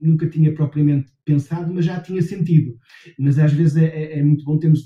nunca 0.00 0.28
tinha 0.28 0.54
propriamente 0.54 1.10
pensado, 1.24 1.72
mas 1.72 1.84
já 1.84 2.00
tinha 2.00 2.22
sentido. 2.22 2.78
Mas 3.18 3.38
às 3.38 3.52
vezes 3.52 3.76
é, 3.76 3.86
é, 3.86 4.18
é 4.18 4.22
muito 4.22 4.44
bom 4.44 4.58
termos, 4.58 4.80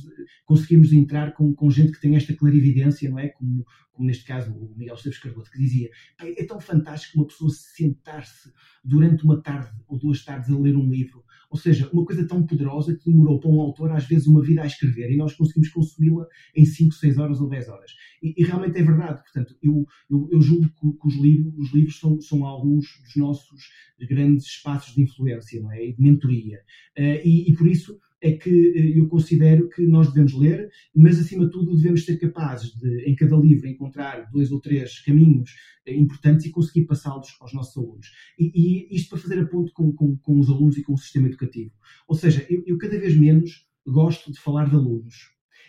conseguirmos 0.45 0.93
entrar 0.93 1.33
com, 1.33 1.55
com 1.55 1.71
gente 1.71 1.93
que 1.93 2.01
tem 2.01 2.17
esta 2.17 2.35
clarividência, 2.35 3.11
não 3.11 3.19
é? 3.19 3.29
Como, 3.29 3.65
como 3.93 4.07
neste 4.07 4.25
caso 4.25 4.53
o 4.53 4.75
Miguel 4.77 4.95
Esteves 4.95 5.19
Cardoso, 5.19 5.51
que 5.51 5.59
dizia: 5.59 5.91
é 6.21 6.45
tão 6.45 6.61
fantástico 6.61 7.19
uma 7.19 7.27
pessoa 7.27 7.51
sentar-se 7.51 8.51
durante 8.85 9.25
uma 9.25 9.43
tarde 9.43 9.77
ou 9.87 9.99
duas 9.99 10.25
tardes 10.25 10.51
a 10.51 10.59
ler 10.59 10.77
um 10.77 10.89
livro. 10.89 11.23
Ou 11.51 11.59
seja, 11.59 11.91
uma 11.93 12.05
coisa 12.05 12.27
tão 12.27 12.47
poderosa 12.47 12.97
que 12.97 13.11
demorou 13.11 13.41
para 13.41 13.51
um 13.51 13.61
autor 13.61 13.91
às 13.91 14.07
vezes 14.07 14.29
uma 14.29 14.41
vida 14.41 14.63
a 14.63 14.67
escrever 14.67 15.11
e 15.11 15.17
nós 15.17 15.35
conseguimos 15.35 15.69
consumi-la 15.69 16.27
em 16.55 16.65
5, 16.65 16.95
6 16.95 17.19
horas 17.19 17.41
ou 17.41 17.49
10 17.49 17.69
horas. 17.69 17.91
E, 18.23 18.35
e, 18.41 18.45
realmente 18.45 18.79
é 18.79 18.83
verdade. 18.83 19.21
Portanto, 19.23 19.57
eu, 19.61 19.85
eu, 20.09 20.29
eu 20.31 20.41
julgo 20.41 20.69
que, 20.69 20.93
que, 20.93 21.09
os 21.09 21.17
livros, 21.17 21.53
os 21.59 21.75
livros 21.75 21.99
são, 21.99 22.21
são 22.21 22.47
alguns 22.47 22.87
dos 23.03 23.17
nossos 23.17 23.71
grandes 24.09 24.47
espaços 24.47 24.95
de 24.95 25.03
influência 25.03 25.61
não 25.61 25.73
é? 25.73 25.85
e 25.85 25.93
de 25.93 26.01
mentoria. 26.01 26.61
Uh, 26.97 27.21
e, 27.25 27.51
e 27.51 27.57
por 27.57 27.67
isso 27.67 28.01
é 28.21 28.33
que 28.33 28.51
eh, 28.51 28.99
eu 28.99 29.09
considero 29.09 29.69
que 29.69 29.87
nós 29.87 30.09
devemos 30.09 30.35
ler, 30.35 30.71
mas 30.95 31.19
acima 31.19 31.47
de 31.47 31.51
tudo 31.51 31.77
devemos 31.77 32.05
ser 32.05 32.19
capazes 32.19 32.75
de, 32.75 33.05
em 33.05 33.15
cada 33.15 33.37
livro, 33.37 33.67
encontrar 33.67 34.31
dois 34.31 34.53
ou 34.53 34.61
três 34.61 35.01
caminhos 35.01 35.51
eh, 35.87 35.95
importantes 35.97 36.47
e 36.47 36.51
conseguir 36.51 36.87
passá-los 36.87 37.35
aos 37.41 37.55
nossos 37.55 37.77
alunos. 37.77 38.09
E, 38.39 38.53
e, 38.55 38.95
isto 38.95 39.11
para 39.11 39.19
fazer 39.19 39.39
a 39.39 39.47
ponto 39.47 39.73
com, 39.73 39.93
com, 39.93 40.17
com, 40.19 40.39
os 40.39 40.51
alunos 40.51 40.77
e 40.77 40.83
com 40.83 40.93
o 40.93 40.99
sistema 40.99 41.29
educativo. 41.29 41.73
Ou 42.07 42.15
seja, 42.15 42.47
eu, 42.51 42.63
eu 42.67 42.77
cada 42.77 42.99
vez 42.99 43.17
menos 43.17 43.67
gosto 43.87 44.31
de 44.31 44.39
falar 44.39 44.69
de 44.69 44.77
alunos. 44.77 45.15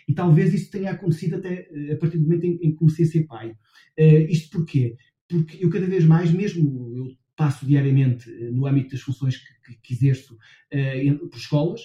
E 0.06 0.12
talvez 0.12 0.52
isso 0.52 0.70
tenha 0.70 0.90
acontecido 0.90 1.36
até 1.36 1.68
a 1.92 1.96
partir 1.96 2.18
do 2.18 2.24
momento 2.24 2.44
em, 2.44 2.58
que 2.58 2.72
comecei 2.72 3.04
a 3.04 3.08
ser 3.08 3.24
pai. 3.24 3.50
Uh, 3.98 4.26
isto 4.28 4.50
porquê? 4.50 4.96
Porque 5.28 5.64
eu 5.64 5.70
cada 5.70 5.86
vez 5.86 6.04
mais, 6.04 6.32
mesmo 6.32 6.92
eu 6.94 7.16
passo 7.36 7.64
diariamente 7.64 8.28
no 8.52 8.66
âmbito 8.66 8.90
das 8.90 9.00
funções 9.00 9.36
que, 9.36 9.74
que, 9.74 9.80
que 9.80 9.94
exerço 9.94 10.34
uh, 10.34 11.28
por 11.28 11.38
escolas, 11.38 11.80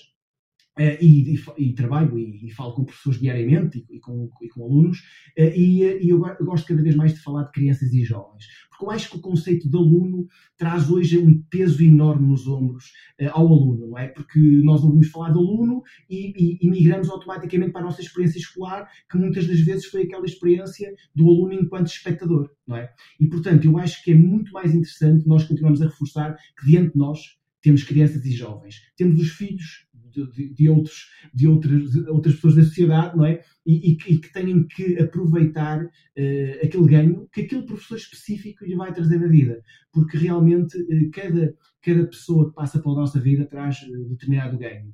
e, 0.79 1.33
e, 1.33 1.43
e, 1.57 1.73
trabalho 1.73 2.17
e, 2.17 2.45
e, 2.45 2.51
falo 2.51 2.73
com 2.73 2.85
professores 2.85 3.19
diariamente 3.19 3.85
e, 3.89 3.99
com, 3.99 4.29
com, 4.29 4.63
alunos, 4.63 4.99
uh, 5.37 5.41
e, 5.55 5.81
eu, 6.09 6.19
gosto 6.19 6.67
cada 6.67 6.81
vez 6.81 6.95
mais 6.95 7.13
de 7.13 7.19
falar 7.19 7.43
de 7.43 7.51
crianças 7.51 7.91
e 7.93 8.03
jovens, 8.03 8.45
porque 8.69 8.85
eu 8.85 8.91
acho 8.91 9.09
que 9.09 9.17
o 9.17 9.21
conceito 9.21 9.69
de 9.69 9.75
aluno 9.75 10.27
traz 10.55 10.89
hoje 10.89 11.17
um 11.17 11.41
peso 11.49 11.83
enorme 11.83 12.27
nos 12.27 12.47
ombros 12.47 12.91
ao 13.31 13.47
aluno, 13.47 13.87
não 13.87 13.97
é? 13.97 14.07
Porque 14.07 14.39
nós 14.63 14.83
ouvimos 14.83 15.07
falar 15.07 15.31
de 15.31 15.39
aluno 15.39 15.81
e, 16.09 16.59
migramos 16.69 17.09
automaticamente 17.09 17.71
para 17.71 17.81
a 17.81 17.85
nossa 17.85 18.01
experiência 18.01 18.37
escolar, 18.37 18.87
que 19.09 19.17
muitas 19.17 19.47
das 19.47 19.59
vezes 19.59 19.85
foi 19.85 20.03
aquela 20.03 20.25
experiência 20.25 20.93
do 21.15 21.27
aluno 21.27 21.53
enquanto 21.53 21.87
espectador, 21.87 22.51
não 22.67 22.77
é? 22.77 22.91
E 23.19 23.27
portanto, 23.27 23.65
eu 23.65 23.77
acho 23.77 24.03
que 24.03 24.11
é 24.11 24.15
muito 24.15 24.51
mais 24.51 24.73
interessante 24.73 25.27
nós 25.27 25.43
continuarmos 25.43 25.81
a 25.81 25.85
reforçar 25.85 26.37
que 26.59 26.67
diante 26.67 26.93
de 26.93 26.97
nós 26.97 27.19
temos 27.61 27.83
crianças 27.83 28.23
e 28.25 28.31
jovens, 28.31 28.81
temos 28.95 29.19
os 29.19 29.29
filhos 29.29 29.86
de, 30.25 30.53
de, 30.53 30.69
outros, 30.69 31.09
de 31.33 31.47
outras, 31.47 31.95
outras 32.07 32.35
pessoas 32.35 32.55
da 32.55 32.63
sociedade, 32.63 33.15
não 33.15 33.25
é? 33.25 33.41
E, 33.65 33.91
e, 33.91 33.95
que, 33.97 34.13
e 34.13 34.19
que 34.19 34.31
tenham 34.31 34.63
que 34.63 34.97
aproveitar 34.97 35.83
uh, 35.83 36.65
aquele 36.65 36.87
ganho 36.87 37.27
que 37.31 37.41
aquele 37.41 37.63
professor 37.63 37.97
específico 37.97 38.65
lhe 38.65 38.75
vai 38.75 38.93
trazer 38.93 39.19
na 39.19 39.27
vida. 39.27 39.61
Porque 39.91 40.17
realmente 40.17 40.77
uh, 40.77 41.11
cada, 41.11 41.53
cada 41.81 42.07
pessoa 42.07 42.47
que 42.47 42.55
passa 42.55 42.79
pela 42.79 42.95
nossa 42.95 43.19
vida 43.19 43.45
traz 43.45 43.81
uh, 43.81 44.09
determinado 44.09 44.57
ganho. 44.57 44.93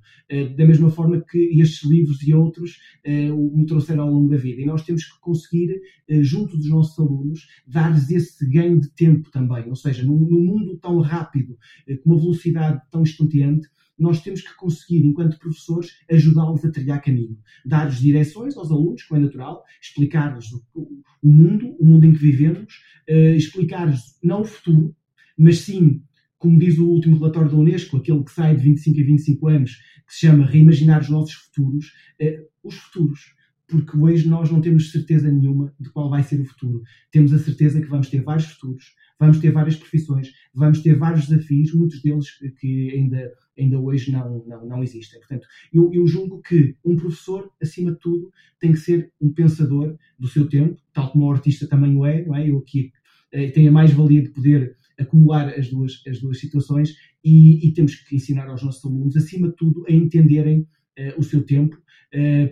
da 0.57 0.65
mesma 0.65 0.89
forma 0.89 1.23
que 1.23 1.61
estes 1.61 1.87
livros 1.87 2.21
e 2.23 2.33
outros 2.33 2.79
me 3.05 3.65
trouxeram 3.65 4.03
ao 4.03 4.11
longo 4.11 4.29
da 4.29 4.37
vida. 4.37 4.61
E 4.61 4.65
nós 4.65 4.83
temos 4.83 5.03
que 5.03 5.19
conseguir, 5.19 5.79
junto 6.21 6.57
dos 6.57 6.69
nossos 6.69 6.97
alunos, 6.97 7.47
dar-lhes 7.67 8.09
esse 8.09 8.49
ganho 8.49 8.79
de 8.79 8.89
tempo 8.89 9.29
também. 9.29 9.69
Ou 9.69 9.75
seja, 9.75 10.03
num, 10.03 10.19
num 10.19 10.43
mundo 10.43 10.77
tão 10.77 10.99
rápido, 10.99 11.57
com 12.03 12.09
uma 12.11 12.19
velocidade 12.19 12.81
tão 12.89 13.03
estonteante, 13.03 13.67
nós 14.03 14.21
temos 14.21 14.41
que 14.41 14.55
conseguir, 14.55 15.05
enquanto 15.05 15.39
professores, 15.39 15.91
ajudá-los 16.11 16.63
a 16.65 16.71
trilhar 16.71 17.01
caminho, 17.01 17.37
dar-lhes 17.65 17.99
direções 17.99 18.55
aos 18.57 18.69
alunos, 18.69 19.03
como 19.03 19.21
é 19.21 19.23
natural, 19.23 19.63
explicar-lhes 19.81 20.51
o, 20.51 20.63
o, 20.75 21.31
mundo, 21.31 21.75
o 21.79 21.85
mundo 21.85 22.05
em 22.05 22.11
que 22.11 22.19
vivemos, 22.19 22.81
uh, 23.09 23.35
explicar-lhes 23.35 24.19
não 24.21 24.41
o 24.41 24.45
futuro, 24.45 24.95
mas 25.37 25.59
sim, 25.59 26.03
como 26.37 26.59
diz 26.59 26.77
o 26.77 26.87
último 26.87 27.17
relatório 27.17 27.49
da 27.49 27.57
Unesco, 27.57 27.97
aquele 27.97 28.23
que 28.23 28.31
sai 28.31 28.55
de 28.55 28.61
25 28.61 28.99
a 28.99 29.03
25 29.03 29.47
anos, 29.47 29.71
que 30.05 30.13
se 30.13 30.27
chama 30.27 30.45
Reimaginar 30.45 31.01
os 31.01 31.09
Nossos 31.09 31.33
Futuros, 31.33 31.87
uh, 32.21 32.67
os 32.67 32.75
futuros 32.75 33.33
porque 33.65 33.97
hoje 33.97 34.27
nós 34.27 34.51
não 34.51 34.61
temos 34.61 34.91
certeza 34.91 35.31
nenhuma 35.31 35.73
de 35.79 35.89
qual 35.89 36.09
vai 36.09 36.21
ser 36.21 36.39
o 36.39 36.45
futuro. 36.45 36.83
Temos 37.11 37.33
a 37.33 37.39
certeza 37.39 37.81
que 37.81 37.87
vamos 37.87 38.07
ter 38.07 38.21
vários 38.21 38.45
futuros, 38.47 38.93
vamos 39.19 39.39
ter 39.39 39.51
várias 39.51 39.75
profissões, 39.75 40.31
vamos 40.53 40.81
ter 40.81 40.97
vários 40.97 41.27
desafios, 41.27 41.73
muitos 41.73 42.01
deles 42.01 42.27
que 42.59 42.91
ainda, 42.91 43.31
ainda 43.57 43.79
hoje 43.79 44.11
não, 44.11 44.43
não, 44.45 44.65
não 44.65 44.83
existem. 44.83 45.19
Portanto, 45.19 45.47
eu, 45.73 45.91
eu 45.93 46.05
julgo 46.07 46.41
que 46.41 46.75
um 46.83 46.95
professor, 46.95 47.49
acima 47.61 47.91
de 47.91 47.99
tudo, 47.99 48.31
tem 48.59 48.71
que 48.71 48.79
ser 48.79 49.11
um 49.21 49.31
pensador 49.33 49.95
do 50.19 50.27
seu 50.27 50.47
tempo, 50.47 50.77
tal 50.93 51.11
como 51.11 51.25
o 51.25 51.31
artista 51.31 51.67
também 51.67 51.95
o 51.95 52.05
é, 52.05 52.25
não 52.25 52.35
é? 52.35 52.49
Eu 52.49 52.57
aqui 52.57 52.91
eh, 53.31 53.49
tenho 53.51 53.69
a 53.69 53.73
mais-valia 53.73 54.21
de 54.21 54.29
poder 54.29 54.75
acumular 54.99 55.49
as 55.49 55.69
duas, 55.69 56.01
as 56.07 56.19
duas 56.19 56.39
situações 56.39 56.95
e, 57.23 57.67
e, 57.67 57.73
temos 57.73 57.95
que 57.95 58.15
ensinar 58.15 58.47
aos 58.47 58.63
nossos 58.63 58.85
alunos, 58.85 59.15
acima 59.15 59.49
de 59.49 59.55
tudo, 59.55 59.85
a 59.87 59.91
entenderem 59.91 60.61
uh, 60.99 61.17
o 61.19 61.23
seu 61.23 61.43
tempo, 61.43 61.75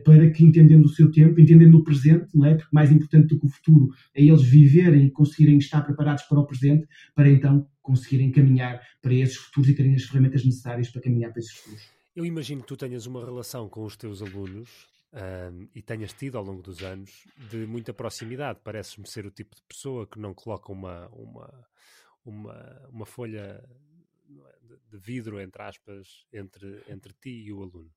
para 0.04 0.32
que, 0.32 0.44
entendendo 0.44 0.86
o 0.86 0.90
seu 0.90 1.12
tempo, 1.12 1.40
entendendo 1.40 1.76
o 1.76 1.84
presente, 1.84 2.36
não 2.36 2.46
é? 2.46 2.56
porque 2.56 2.70
mais 2.74 2.92
importante 2.92 3.28
do 3.28 3.40
que 3.40 3.46
o 3.46 3.50
futuro 3.50 3.90
é 4.16 4.24
eles 4.24 4.42
viverem 4.42 5.06
e 5.06 5.12
conseguirem 5.12 5.58
estar 5.58 5.82
preparados 5.82 6.24
para 6.24 6.40
o 6.40 6.46
presente, 6.46 6.88
para 7.14 7.30
então 7.30 7.68
conseguirem 7.82 8.32
caminhar 8.32 8.82
para 9.02 9.14
esses 9.14 9.36
futuros 9.36 9.70
e 9.70 9.76
terem 9.76 9.96
as 9.96 10.04
ferramentas 10.04 10.44
necessárias 10.44 10.90
para 10.90 11.02
caminhar 11.02 11.32
para 11.32 11.40
esses 11.40 11.54
futuros. 11.54 11.88
Eu 12.16 12.26
imagino 12.26 12.62
que 12.62 12.68
tu 12.68 12.76
tenhas 12.76 13.06
uma 13.06 13.24
relação 13.24 13.70
com 13.70 13.84
os 13.84 13.96
teus 13.96 14.22
alunos 14.22 14.70
um, 15.14 15.68
e 15.76 15.82
tenhas 15.82 16.14
tido 16.14 16.38
ao 16.38 16.44
longo 16.44 16.62
dos 16.62 16.82
anos 16.82 17.26
de 17.50 17.66
muita 17.66 17.94
proximidade. 17.94 18.60
Pareces-me 18.64 19.08
ser 19.08 19.26
o 19.26 19.32
tipo 19.32 19.56
de 19.56 19.62
pessoa 19.64 20.08
que 20.08 20.20
não 20.20 20.34
coloca 20.34 20.72
uma, 20.72 21.08
uma, 21.10 21.68
uma, 22.26 22.90
uma 22.90 23.06
folha 23.06 23.64
de 24.90 24.98
vidro, 24.98 25.40
entre 25.40 25.62
aspas, 25.62 26.26
entre, 26.34 26.82
entre 26.88 27.14
ti 27.14 27.44
e 27.46 27.54
o 27.54 27.62
aluno. 27.62 27.92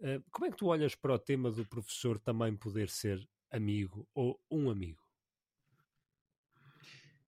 Eh, 0.00 0.20
como 0.30 0.46
é 0.46 0.50
que 0.50 0.56
tu 0.56 0.66
olhas 0.66 0.94
para 0.94 1.14
o 1.14 1.18
tema 1.18 1.50
do 1.50 1.64
professor 1.66 2.18
também 2.18 2.56
poder 2.56 2.88
ser 2.88 3.26
amigo 3.50 4.06
ou 4.14 4.40
um 4.50 4.70
amigo? 4.70 5.02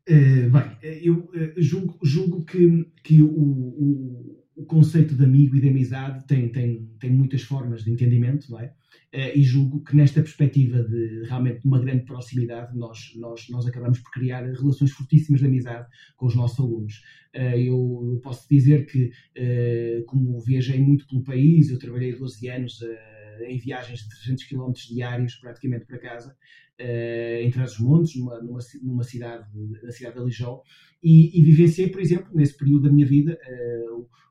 Uh, 0.09 0.48
bem, 0.50 0.79
eh, 0.83 1.00
eu 1.02 1.29
julgo, 1.57 1.98
julgo, 2.05 2.44
que, 2.44 2.85
que 3.02 3.22
o, 3.22 3.29
o, 3.29 4.46
o, 4.57 4.64
conceito 4.64 5.14
de 5.14 5.25
amigo 5.25 5.57
e 5.57 5.61
de 5.61 5.69
amizade 5.69 6.27
tem, 6.27 6.49
tem, 6.49 6.87
tem 6.99 7.11
muitas 7.11 7.42
formas 7.42 7.85
de 7.85 7.90
entendimento, 7.90 8.51
não 8.51 8.61
é? 8.61 8.73
Uh, 9.14 9.37
e 9.37 9.42
julgo 9.42 9.83
que 9.85 9.95
nesta 9.95 10.21
perspectiva 10.21 10.83
de 10.83 11.23
realmente 11.25 11.61
uma 11.64 11.79
grande 11.79 12.05
proximidade, 12.05 12.77
nós, 12.77 13.12
nós, 13.16 13.47
nós 13.51 13.66
acabamos 13.66 13.99
por 14.01 14.11
criar 14.11 14.42
relações 14.45 14.90
fortíssimas 14.90 15.40
de 15.40 15.47
amizade 15.47 15.87
com 16.16 16.27
os 16.27 16.35
nossos 16.35 16.59
alunos. 16.59 17.03
eu 17.35 18.21
posso 18.23 18.49
dizer 18.49 18.87
que, 18.87 19.11
como 20.07 20.40
viajei 20.40 20.81
muito 20.81 21.07
pelo 21.07 21.23
país, 21.23 21.71
eu 21.71 21.79
trabalhei 21.79 22.16
12 22.16 22.49
anos 22.49 22.81
em 23.47 23.59
viagens 23.59 24.01
de 24.01 24.09
300 24.09 24.45
km 24.45 24.73
diários 24.90 25.35
praticamente 25.37 25.87
para 25.87 25.99
casa, 25.99 26.37
uh, 26.81 27.42
em 27.42 27.51
Trás-os-Montes, 27.51 28.16
numa, 28.16 28.40
numa, 28.42 28.59
numa, 28.83 29.05
cidade, 29.05 29.47
na 29.83 29.90
cidade 29.90 30.14
de 30.14 30.21
Alijó, 30.23 30.62
e, 31.03 31.38
e, 31.38 31.45
vivenciei, 31.45 31.88
por 31.88 32.01
exemplo, 32.01 32.31
nesse 32.35 32.57
período 32.57 32.85
da 32.85 32.92
minha 32.92 33.07
vida, 33.07 33.38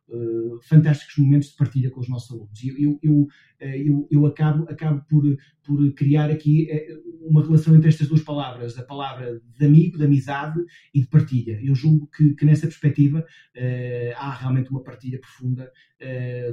uh, 0.09 0.59
fantásticos 0.63 1.17
momentos 1.17 1.49
de 1.49 1.55
partilha 1.55 1.89
com 1.89 1.99
os 1.99 2.09
nossos 2.09 2.31
alunos. 2.31 2.63
Eu, 2.63 2.77
eu, 2.77 2.99
eu, 3.01 3.27
eu, 3.59 4.07
eu 4.11 4.25
acabo, 4.25 4.63
acabo 4.69 5.03
por, 5.09 5.23
por 5.63 5.93
criar 5.93 6.29
aqui 6.29 6.67
uma 7.21 7.43
relação 7.43 7.75
entre 7.75 7.89
estas 7.89 8.07
duas 8.07 8.21
palavras, 8.21 8.77
a 8.77 8.83
palavra 8.83 9.41
de 9.57 9.65
amigo, 9.65 9.97
de 9.97 10.05
amizade 10.05 10.59
e 10.93 11.01
de 11.01 11.07
partilha. 11.07 11.59
Eu 11.63 11.73
julgo 11.75 12.07
que, 12.15 12.35
que 12.35 12.45
nessa 12.45 12.67
perspectiva 12.67 13.25
há 14.17 14.31
realmente 14.31 14.69
uma 14.69 14.83
partilha 14.83 15.19
profunda 15.19 15.71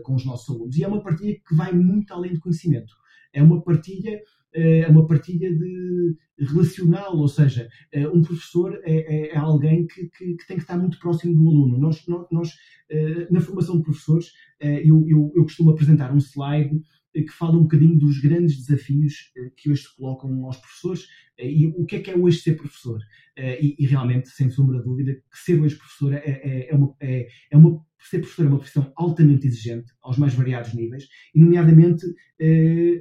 com 0.03 0.15
os 0.15 0.25
nossos 0.25 0.49
alunos. 0.55 0.77
E 0.77 0.85
é 0.85 0.89
uma 0.89 1.03
partilha 1.03 1.35
que 1.35 1.55
vai 1.55 1.73
muito 1.73 2.13
além 2.15 2.33
do 2.33 2.41
conhecimento. 2.41 2.95
É 3.33 3.43
uma 3.43 3.63
partilha 3.63 4.21
é 4.55 4.87
uma 4.89 5.07
partilha 5.07 5.51
de 5.53 6.17
relacional, 6.39 7.17
ou 7.17 7.29
seja, 7.29 7.69
eh, 7.93 8.09
um 8.09 8.23
professor 8.23 8.81
é, 8.85 8.93
é, 8.93 9.35
é 9.35 9.37
alguém 9.37 9.87
que, 9.87 10.09
que, 10.09 10.35
que, 10.35 10.47
tem 10.47 10.57
que 10.57 10.63
estar 10.63 10.79
muito 10.79 10.99
próximo 10.99 11.35
do 11.35 11.49
aluno. 11.49 11.79
Nós, 11.79 12.05
nós 12.31 12.55
eh, 12.91 13.29
na 13.31 13.41
formação 13.41 13.77
de 13.77 13.83
professores, 13.83 14.33
eh, 14.61 14.83
eu, 14.85 15.05
eu, 15.09 15.33
eu 15.37 15.43
costumo 15.45 15.71
apresentar 15.71 16.13
um 16.13 16.19
slide 16.19 16.81
que 17.15 17.29
fala 17.29 17.59
um 17.59 17.65
bocadinho 17.65 17.99
dos 17.99 18.21
grandes 18.21 18.57
desafios 18.57 19.33
que 19.59 19.71
hoje 19.71 19.83
se 19.83 19.97
colocam 19.97 20.47
aos 20.47 20.57
professores 20.57 21.07
e 21.39 21.67
o 21.67 21.85
que 21.85 21.97
é 21.97 22.01
que 22.01 22.11
é 22.11 22.17
hoje 22.17 22.39
ser 22.39 22.57
professor. 22.57 22.99
E, 23.37 23.77
e 23.79 23.87
realmente, 23.87 24.31
sem 24.31 24.49
sombra 24.49 24.79
de 24.79 24.85
dúvida, 24.85 25.13
que 25.13 25.39
ser 25.39 25.61
hoje 25.61 25.77
professor 25.77 26.15
é, 26.15 26.23
é, 26.25 26.71
é, 26.71 26.75
uma, 26.75 26.97
é, 27.01 27.29
é 27.51 27.57
uma 27.59 27.85
ser 28.01 28.21
professor 28.21 28.47
é 28.47 28.49
uma 28.49 28.59
profissão 28.59 28.91
altamente 28.97 29.47
exigente, 29.47 29.93
aos 30.01 30.17
mais 30.17 30.33
variados 30.33 30.73
níveis, 30.73 31.07
e, 31.35 31.39
nomeadamente, 31.39 32.07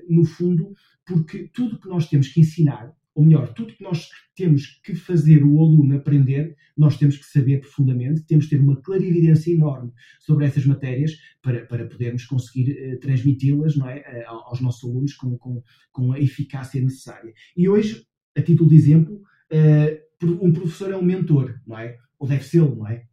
no 0.09 0.25
fundo, 0.25 0.73
porque 1.11 1.49
tudo 1.53 1.77
que 1.77 1.89
nós 1.89 2.07
temos 2.07 2.29
que 2.29 2.39
ensinar, 2.39 2.95
ou 3.13 3.25
melhor, 3.25 3.53
tudo 3.53 3.73
que 3.73 3.83
nós 3.83 4.07
temos 4.33 4.79
que 4.81 4.95
fazer 4.95 5.43
o 5.43 5.59
aluno 5.59 5.97
aprender, 5.97 6.55
nós 6.77 6.97
temos 6.97 7.17
que 7.17 7.25
saber 7.25 7.59
profundamente, 7.59 8.23
temos 8.23 8.45
que 8.45 8.55
ter 8.55 8.61
uma 8.61 8.81
clarividência 8.81 9.51
enorme 9.51 9.91
sobre 10.21 10.45
essas 10.45 10.65
matérias 10.65 11.11
para, 11.41 11.65
para 11.65 11.85
podermos 11.85 12.25
conseguir 12.25 12.71
uh, 12.71 12.99
transmiti-las 12.99 13.77
é, 13.77 14.25
uh, 14.25 14.31
aos 14.45 14.61
nossos 14.61 14.89
alunos 14.89 15.13
com, 15.15 15.37
com, 15.37 15.61
com 15.91 16.13
a 16.13 16.19
eficácia 16.19 16.81
necessária. 16.81 17.33
E 17.57 17.67
hoje, 17.67 18.05
a 18.37 18.41
título 18.41 18.69
de 18.69 18.75
exemplo, 18.77 19.15
uh, 19.51 20.41
um 20.41 20.53
professor 20.53 20.91
é 20.91 20.95
um 20.95 21.03
mentor, 21.03 21.59
não 21.67 21.77
é? 21.77 21.97
Ou 22.17 22.25
deve 22.25 22.45
ser, 22.45 22.61
não 22.61 22.87
é? 22.87 23.03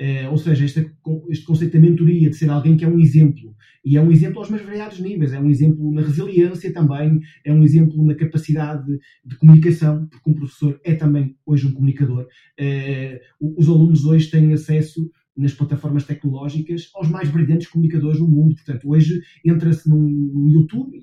Uh, 0.00 0.30
ou 0.30 0.38
seja, 0.38 0.64
este, 0.64 0.90
este 1.30 1.44
conceito 1.44 1.72
da 1.72 1.80
mentoria, 1.80 2.30
de 2.30 2.36
ser 2.36 2.50
alguém 2.50 2.76
que 2.76 2.84
é 2.84 2.88
um 2.88 2.98
exemplo, 2.98 3.54
e 3.84 3.96
é 3.96 4.00
um 4.00 4.10
exemplo 4.10 4.38
aos 4.38 4.48
mais 4.48 4.64
variados 4.64 5.00
níveis, 5.00 5.32
é 5.32 5.40
um 5.40 5.50
exemplo 5.50 5.92
na 5.92 6.02
resiliência 6.02 6.72
também, 6.72 7.20
é 7.44 7.52
um 7.52 7.62
exemplo 7.62 8.04
na 8.04 8.14
capacidade 8.14 8.84
de, 9.24 9.36
comunicação, 9.36 10.06
porque 10.06 10.30
um 10.30 10.34
professor 10.34 10.80
é 10.84 10.94
também 10.94 11.36
hoje 11.44 11.66
um 11.66 11.72
comunicador. 11.72 12.26
Uh, 12.60 13.54
os 13.58 13.68
alunos 13.68 14.04
hoje 14.04 14.30
têm 14.30 14.52
acesso 14.52 15.10
nas 15.36 15.54
plataformas 15.54 16.04
tecnológicas 16.04 16.90
aos 16.94 17.08
mais 17.08 17.30
brilhantes 17.30 17.68
comunicadores 17.68 18.18
do 18.18 18.28
mundo. 18.28 18.54
Portanto, 18.54 18.88
hoje 18.88 19.20
entra-se 19.44 19.88
num, 19.88 20.48
YouTube 20.48 20.96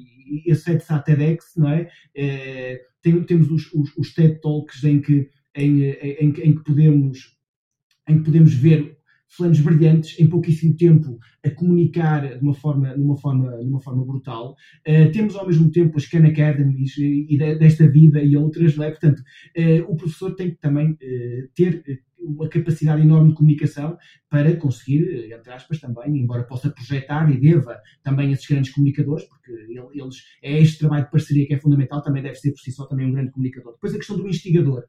e 0.45 0.52
acede-se 0.52 0.93
à 0.93 0.99
TEDx, 0.99 1.54
não 1.58 1.69
é? 1.69 1.89
é 2.15 2.82
tem, 3.02 3.21
temos 3.23 3.49
os, 3.49 3.73
os, 3.73 3.95
os, 3.97 4.13
TED 4.13 4.39
Talks 4.41 4.84
em 4.84 5.02
que, 5.02 5.28
em, 5.56 5.82
em, 5.84 6.30
em 6.30 6.56
que 6.56 6.63
podemos 6.63 7.38
em 8.10 8.17
que 8.17 8.26
podemos 8.26 8.54
ver 8.54 8.98
fulanos 9.30 9.60
brilhantes 9.60 10.19
em 10.19 10.28
pouquíssimo 10.28 10.76
tempo 10.76 11.19
a 11.45 11.50
comunicar 11.52 12.38
de 12.38 12.43
uma 12.43 12.54
forma, 12.54 12.95
de 12.95 13.02
uma 13.02 13.15
forma, 13.15 13.58
de 13.58 13.69
uma 13.69 13.80
forma 13.80 14.04
brutal. 14.04 14.56
Uh, 14.88 15.12
temos 15.12 15.36
ao 15.36 15.45
mesmo 15.45 15.69
tempo 15.72 15.98
as 15.98 16.08
Khan 16.08 16.26
Academies 16.26 16.98
e, 16.98 17.28
e 17.30 17.38
desta 17.38 17.88
vida 17.88 18.22
e 18.22 18.36
outras, 18.36 18.76
não 18.76 18.86
é? 18.86 18.89
Portanto, 18.89 19.19
uh, 19.19 19.91
o 19.91 19.95
professor 19.95 20.36
tem 20.36 20.52
que 20.52 20.58
também 20.58 20.91
uh, 20.91 21.50
ter 21.54 21.84
uma 22.21 22.47
capacidade 22.49 23.01
enorme 23.01 23.29
de 23.29 23.36
comunicação 23.36 23.97
para 24.29 24.55
conseguir, 24.55 25.32
entre 25.32 25.51
aspas, 25.51 25.79
também, 25.79 26.17
embora 26.17 26.43
possa 26.43 26.69
projetar 26.69 27.29
e 27.32 27.39
deva 27.39 27.79
também 28.03 28.32
esses 28.32 28.45
grandes 28.45 28.71
comunicadores, 28.71 29.25
porque 29.25 29.51
eles, 29.51 30.23
é 30.41 30.60
este 30.60 30.79
trabalho 30.79 31.05
de 31.05 31.12
parceria 31.12 31.47
que 31.47 31.53
é 31.53 31.60
fundamental, 31.60 32.01
também 32.01 32.21
deve 32.21 32.36
ser 32.36 32.51
por 32.51 32.60
si 32.60 32.71
só 32.71 32.86
também 32.86 33.08
um 33.08 33.12
grande 33.12 33.32
comunicador. 33.32 33.73
Depois 33.73 33.93
a 33.93 33.97
questão 33.97 34.17
do 34.17 34.27
instigador. 34.27 34.84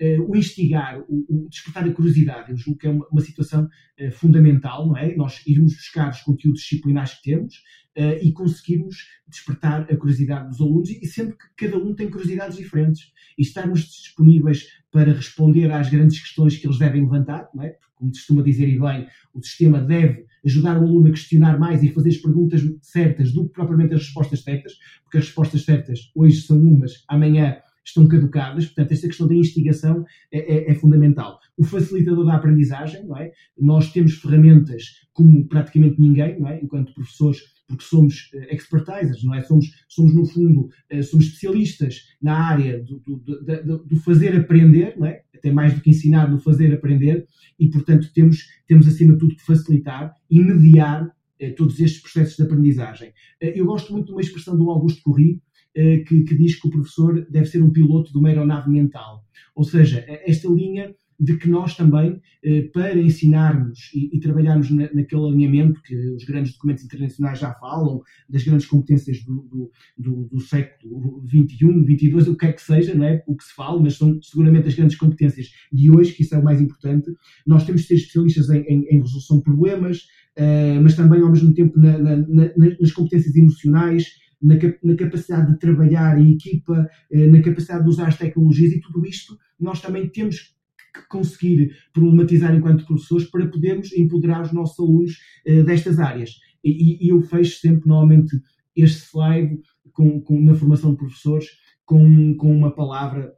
Uh, 0.00 0.30
o 0.30 0.36
instigar, 0.36 1.00
o, 1.08 1.26
o, 1.28 1.48
despertar 1.48 1.84
a 1.84 1.92
curiosidade, 1.92 2.50
eu 2.50 2.56
julgo 2.56 2.78
que 2.78 2.86
é 2.86 2.90
uma, 2.90 3.06
uma 3.08 3.20
situação 3.20 3.64
uh, 4.00 4.10
fundamental, 4.10 4.86
não 4.86 4.96
é? 4.96 5.14
Nós 5.14 5.42
irmos 5.46 5.74
buscar 5.74 6.10
os 6.10 6.20
conteúdos 6.22 6.62
disciplinares 6.62 7.14
que 7.14 7.30
temos, 7.30 7.56
uh, 7.96 8.18
e 8.22 8.32
conseguirmos 8.32 9.08
despertar 9.28 9.82
a 9.82 9.96
curiosidade 9.96 10.48
dos 10.48 10.60
alunos, 10.60 10.90
e 10.90 11.06
sendo 11.06 11.36
que 11.36 11.44
cada 11.56 11.78
um 11.78 11.94
tem 11.94 12.10
curiosidades 12.10 12.56
diferentes, 12.56 13.12
e 13.38 13.42
estarmos 13.42 13.80
disponíveis 13.82 14.66
para 14.92 15.12
responder 15.12 15.72
às 15.72 15.88
grandes 15.88 16.20
questões 16.20 16.56
que 16.56 16.66
eles 16.66 16.78
devem 16.78 17.02
levantar, 17.02 17.48
não 17.54 17.64
é? 17.64 17.70
Porque, 17.70 17.92
como 17.96 18.10
costuma 18.10 18.42
dizer 18.42 18.68
e 18.68 18.78
bem, 18.78 19.06
o 19.34 19.42
sistema 19.42 19.80
deve 19.80 20.26
ajudar 20.44 20.78
o 20.78 20.84
aluno 20.84 21.08
a 21.08 21.10
questionar 21.10 21.58
mais 21.58 21.82
e 21.82 21.88
fazer 21.88 22.10
as 22.10 22.18
perguntas 22.18 22.62
certas 22.82 23.32
do 23.32 23.46
que 23.46 23.54
propriamente 23.54 23.94
as 23.94 24.02
respostas 24.02 24.42
certas, 24.42 24.74
porque 25.02 25.18
as 25.18 25.24
respostas 25.24 25.64
certas 25.64 26.10
hoje 26.14 26.42
são 26.42 26.60
umas, 26.60 27.04
amanhã 27.08 27.56
estão 27.84 28.06
caducadas, 28.06 28.66
portanto, 28.66 28.92
esta 28.92 29.08
questão 29.08 29.26
da 29.26 29.34
instigação 29.34 30.04
é, 30.30 30.38
é, 30.38 30.70
é, 30.70 30.74
fundamental. 30.74 31.38
O 31.56 31.64
facilitador 31.64 32.24
da 32.24 32.34
aprendizagem, 32.34 33.04
não 33.06 33.16
é? 33.16 33.32
Nós 33.58 33.92
temos 33.92 34.14
ferramentas 34.14 34.84
como 35.12 35.46
praticamente 35.48 36.00
ninguém, 36.00 36.38
não 36.38 36.48
é? 36.48 36.60
Enquanto 36.62 36.94
professores, 36.94 37.40
porque 37.72 37.84
somos 37.84 38.30
uh, 38.34 38.54
expertisers, 38.54 39.24
não 39.24 39.34
é? 39.34 39.42
Somos, 39.42 39.66
somos 39.88 40.14
no 40.14 40.26
fundo, 40.26 40.68
uh, 40.92 41.02
somos 41.02 41.26
especialistas 41.26 42.02
na 42.20 42.34
área 42.34 42.82
do, 42.82 42.98
do, 42.98 43.84
do, 43.84 43.96
fazer 43.96 44.36
aprender, 44.36 44.94
não 44.98 45.06
é? 45.06 45.22
Até 45.34 45.50
mais 45.50 45.74
do 45.74 45.80
que 45.80 45.90
ensinar, 45.90 46.30
no 46.30 46.38
fazer 46.38 46.72
aprender, 46.74 47.26
e, 47.58 47.68
portanto, 47.70 48.12
temos, 48.12 48.46
temos 48.66 48.86
acima 48.86 49.14
de 49.14 49.18
tudo 49.18 49.36
que 49.36 49.46
facilitar 49.46 50.14
e 50.30 50.40
mediar 50.40 51.10
todos 51.56 51.80
estes 51.80 52.00
processos 52.00 52.36
de 52.36 52.44
aprendizagem. 52.44 53.12
eu 53.40 53.66
gosto 53.66 53.92
muito 53.92 54.06
de 54.06 54.12
uma 54.12 54.20
expressão 54.20 54.56
do 54.56 54.70
Augusto 54.70 55.02
Corri, 55.02 55.42
que, 55.74 56.22
que 56.22 56.36
diz 56.36 56.54
que 56.54 56.68
o 56.68 56.70
professor 56.70 57.26
deve 57.28 57.46
ser 57.46 57.60
um 57.64 57.72
piloto 57.72 58.12
de 58.12 58.18
uma 58.18 58.28
aeronave 58.28 58.70
mental. 58.70 59.24
Ou 59.52 59.64
seja, 59.64 60.04
esta 60.06 60.48
linha 60.48 60.94
de 61.22 61.36
que 61.36 61.48
nós 61.48 61.76
também, 61.76 62.20
eh, 62.42 62.62
para 62.74 62.98
ensinarmos 62.98 63.92
e, 63.94 64.18
trabalharmos 64.18 64.72
na, 64.72 64.92
naquele 64.92 65.24
alinhamento 65.24 65.80
que 65.80 65.94
os 66.10 66.24
grandes 66.24 66.52
documentos 66.54 66.82
internacionais 66.82 67.38
já 67.38 67.54
falam, 67.54 68.02
das 68.28 68.42
grandes 68.42 68.66
competências 68.66 69.22
do, 69.22 69.42
do, 69.42 69.70
do, 69.96 70.28
do 70.32 70.40
século 70.40 71.22
XXI, 71.28 71.56
XXII, 71.56 72.32
o 72.32 72.36
que 72.36 72.46
é 72.46 72.52
que 72.52 72.60
seja, 72.60 72.92
não 72.96 73.04
é? 73.04 73.22
o 73.28 73.36
que 73.36 73.44
se 73.44 73.54
fala, 73.54 73.80
mas 73.80 73.96
são 73.96 74.20
seguramente 74.20 74.66
as 74.66 74.74
grandes 74.74 74.96
competências 74.96 75.46
de 75.72 75.92
hoje, 75.92 76.12
que 76.12 76.22
isso 76.24 76.34
é 76.34 76.38
o 76.38 76.44
mais 76.44 76.60
importante. 76.60 77.08
Nós 77.46 77.64
temos 77.64 77.82
de 77.82 77.86
ser 77.86 77.94
especialistas 77.94 78.50
em, 78.50 78.62
em, 78.62 78.84
em 78.90 79.00
resolução 79.00 79.36
de 79.36 79.44
problemas, 79.44 79.98
uh, 80.36 80.82
mas 80.82 80.96
também, 80.96 81.20
ao 81.20 81.30
mesmo 81.30 81.54
tempo, 81.54 81.78
na, 81.78 81.98
na, 81.98 82.50
nas 82.80 82.90
competências 82.90 83.36
emocionais, 83.36 84.08
na, 84.42 84.56
capacidade 84.96 85.52
de 85.52 85.58
trabalhar 85.60 86.20
em 86.20 86.32
equipa, 86.32 86.90
uh, 87.12 87.30
na 87.30 87.40
capacidade 87.40 87.84
de 87.84 87.90
usar 87.90 88.08
as 88.08 88.18
tecnologias 88.18 88.72
e 88.72 88.80
tudo 88.80 89.06
isto, 89.06 89.38
nós 89.60 89.80
também 89.80 90.08
temos 90.08 90.60
que 90.92 91.06
conseguir 91.08 91.74
problematizar 91.92 92.54
enquanto 92.54 92.86
professores 92.86 93.28
para 93.28 93.46
podermos 93.46 93.92
empoderar 93.92 94.42
os 94.42 94.52
nossos 94.52 94.78
alunos 94.78 95.18
uh, 95.46 95.64
destas 95.64 95.98
áreas. 95.98 96.30
E, 96.64 97.04
e, 97.04 97.08
eu 97.08 97.20
fecho 97.22 97.58
sempre, 97.58 97.88
normalmente, 97.88 98.40
este 98.76 99.06
slide 99.10 99.58
com, 99.92 100.20
com, 100.20 100.40
na 100.40 100.54
formação 100.54 100.92
de 100.92 100.98
professores 100.98 101.46
com, 101.84 102.34
com 102.36 102.56
uma 102.56 102.74
palavra 102.74 103.32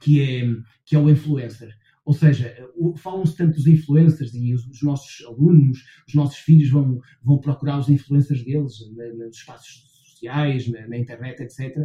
que 0.00 0.20
é, 0.20 0.46
que 0.84 0.96
é 0.96 0.98
o 0.98 1.10
influencer. 1.10 1.72
Ou 2.04 2.14
seja, 2.14 2.54
falam-se 2.98 3.36
tanto 3.36 3.56
dos 3.56 3.66
influencers 3.66 4.32
e 4.32 4.54
os, 4.54 4.64
os, 4.68 4.82
nossos 4.82 5.26
alunos, 5.26 5.84
os 6.06 6.14
nossos 6.14 6.38
filhos 6.38 6.70
vão, 6.70 7.00
vão 7.22 7.38
procurar 7.38 7.78
os 7.78 7.88
influencers 7.88 8.44
deles 8.44 8.74
nos 9.18 9.36
espaços 9.36 9.85
sociais, 10.16 10.68
na, 10.68 10.88
na 10.88 10.98
internet, 10.98 11.42
etc. 11.42 11.76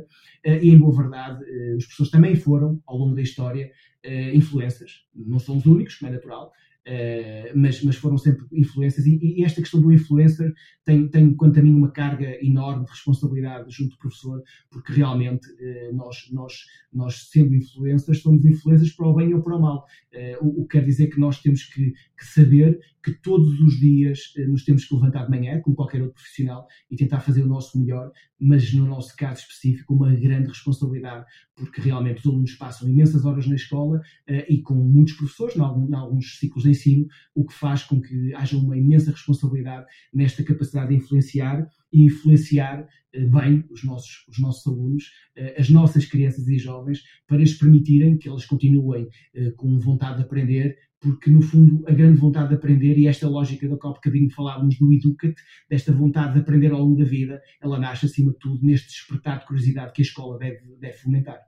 Eh, 0.44 0.64
e, 0.64 0.70
em 0.70 0.78
boa 0.78 0.96
verdade, 0.96 1.44
uh, 1.44 1.78
os 1.78 1.86
professores 1.86 2.12
também 2.12 2.36
foram, 2.36 2.82
ao 2.88 2.98
longo 2.98 3.16
da 3.16 3.22
história, 3.22 3.72
uh, 4.06 4.36
influências. 4.36 5.06
Não 5.14 5.40
são 5.40 5.58
os 5.58 5.66
únicos, 5.66 5.96
como 5.96 6.12
é 6.12 6.16
natural, 6.16 6.52
Uh, 6.88 7.56
mas, 7.56 7.84
mas, 7.84 7.96
foram 7.96 8.18
sempre 8.18 8.44
influências 8.52 9.06
e, 9.06 9.20
e, 9.22 9.44
esta 9.44 9.62
questão 9.62 9.80
do 9.80 9.94
influencer 9.94 10.52
tem, 10.84 11.08
tem, 11.08 11.32
quanto 11.36 11.60
a 11.60 11.62
mim, 11.62 11.76
uma 11.76 11.92
carga 11.92 12.44
enorme 12.44 12.86
de 12.86 12.90
responsabilidade 12.90 13.70
junto 13.70 13.92
do 13.92 14.00
professor, 14.00 14.42
porque 14.72 14.92
realmente 14.92 15.48
uh, 15.48 15.96
nós, 15.96 16.28
nós, 16.32 16.54
nós, 16.92 17.30
sendo 17.30 17.54
influências, 17.54 18.18
somos 18.20 18.44
influências 18.46 18.92
para 18.92 19.08
o 19.08 19.14
bem 19.14 19.32
ou 19.36 19.44
para 19.44 19.58
o 19.58 19.62
mal. 19.62 19.86
Uh, 20.12 20.44
o, 20.44 20.62
o, 20.62 20.68
que 20.68 20.80
quer 20.80 20.84
dizer 20.84 21.08
que 21.12 21.20
nós 21.20 21.40
temos 21.40 21.66
que, 21.66 21.92
que 21.92 22.26
saber 22.26 22.80
que 23.04 23.12
todos 23.12 23.60
os 23.62 23.80
dias 23.80 24.34
nos 24.48 24.66
temos 24.66 24.84
que 24.86 24.96
levantar 24.96 25.26
de 25.26 25.30
manhã, 25.30 25.62
como 25.62 25.76
qualquer 25.76 26.02
outro 26.02 26.16
profissional, 26.16 26.68
e 26.90 26.96
tentar 26.96 27.20
fazer 27.20 27.44
o 27.44 27.48
nosso 27.48 27.80
melhor, 27.80 28.12
mas 28.42 28.74
no 28.74 28.86
nosso 28.86 29.16
caso 29.16 29.42
específico, 29.42 29.94
uma 29.94 30.14
grande 30.16 30.48
responsabilidade, 30.48 31.26
porque 31.56 31.80
realmente 31.80 32.20
os 32.20 32.26
alunos 32.26 32.54
passam 32.56 32.90
imensas 32.90 33.24
horas 33.24 33.46
na 33.46 33.56
escola 33.56 34.02
e 34.50 34.62
com 34.62 34.74
muitos 34.74 35.14
professores, 35.14 35.56
em 35.56 35.62
alguns, 35.62 36.40
ciclos 36.40 36.64
de 36.64 36.72
ensino, 36.72 37.08
o 37.36 37.46
que 37.46 37.54
faz 37.54 37.84
com 37.84 38.02
que 38.02 38.34
haja 38.34 38.58
uma 38.58 38.76
imensa 38.76 39.12
responsabilidade 39.12 39.86
nesta 40.14 40.44
capacidade 40.44 40.90
de 40.90 40.96
influenciar 40.96 41.68
e 41.94 42.04
influenciar 42.04 42.88
eh, 43.14 43.26
bem 43.26 43.66
os 43.70 43.84
nossos, 43.84 44.26
os 44.28 44.40
nossos 44.40 44.66
alunos, 44.66 45.12
eh, 45.36 45.56
as 45.60 45.70
nossas 45.70 46.06
crianças 46.06 46.48
e 46.48 46.58
jovens, 46.58 47.04
para 47.28 47.38
lhes 47.38 47.58
permitirem 47.58 48.18
que 48.18 48.30
elas 48.30 48.46
continuem 48.46 49.10
eh, 49.34 49.52
com 49.52 49.78
vontade 49.80 50.18
de 50.18 50.24
aprender, 50.24 50.78
porque 51.02 51.32
no 51.32 51.42
fundo 51.42 51.84
a 51.88 51.92
grande 51.92 52.20
vontade 52.20 52.50
de 52.50 52.56
aprender 52.56 52.98
e 52.98 53.08
esta 53.08 53.28
lógica 53.28 53.68
da 53.68 53.76
qual 53.76 53.96
bocadinho 53.96 54.30
falávamos 54.30 54.78
do 54.78 54.94
Educate, 54.94 55.42
desta 55.68 55.92
vontade 55.92 56.36
de 56.36 56.40
aprender 56.40 56.72
ao 56.72 56.80
longo 56.80 56.98
da 56.98 57.04
vida, 57.04 57.42
ela 57.60 57.80
nasce 57.80 58.06
acima 58.06 58.32
de 58.32 58.38
tudo 58.38 58.64
neste 58.64 58.88
despertar 58.88 59.40
de 59.40 59.48
curiosidade 59.48 59.92
que 59.94 60.02
a 60.02 60.06
escola 60.06 60.38
deve, 60.38 60.76
deve 60.78 60.98
fomentar. 60.98 61.40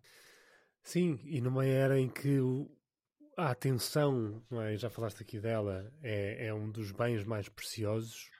Sim, 0.81 1.19
e 1.23 1.39
numa 1.39 1.65
era 1.65 1.99
em 1.99 2.09
que 2.09 2.39
a 3.37 3.51
atenção, 3.51 4.43
é? 4.51 4.75
já 4.75 4.89
falaste 4.89 5.21
aqui 5.21 5.39
dela, 5.39 5.91
é, 6.01 6.47
é 6.47 6.53
um 6.53 6.71
dos 6.71 6.91
bens 6.91 7.23
mais 7.23 7.47
preciosos. 7.47 8.31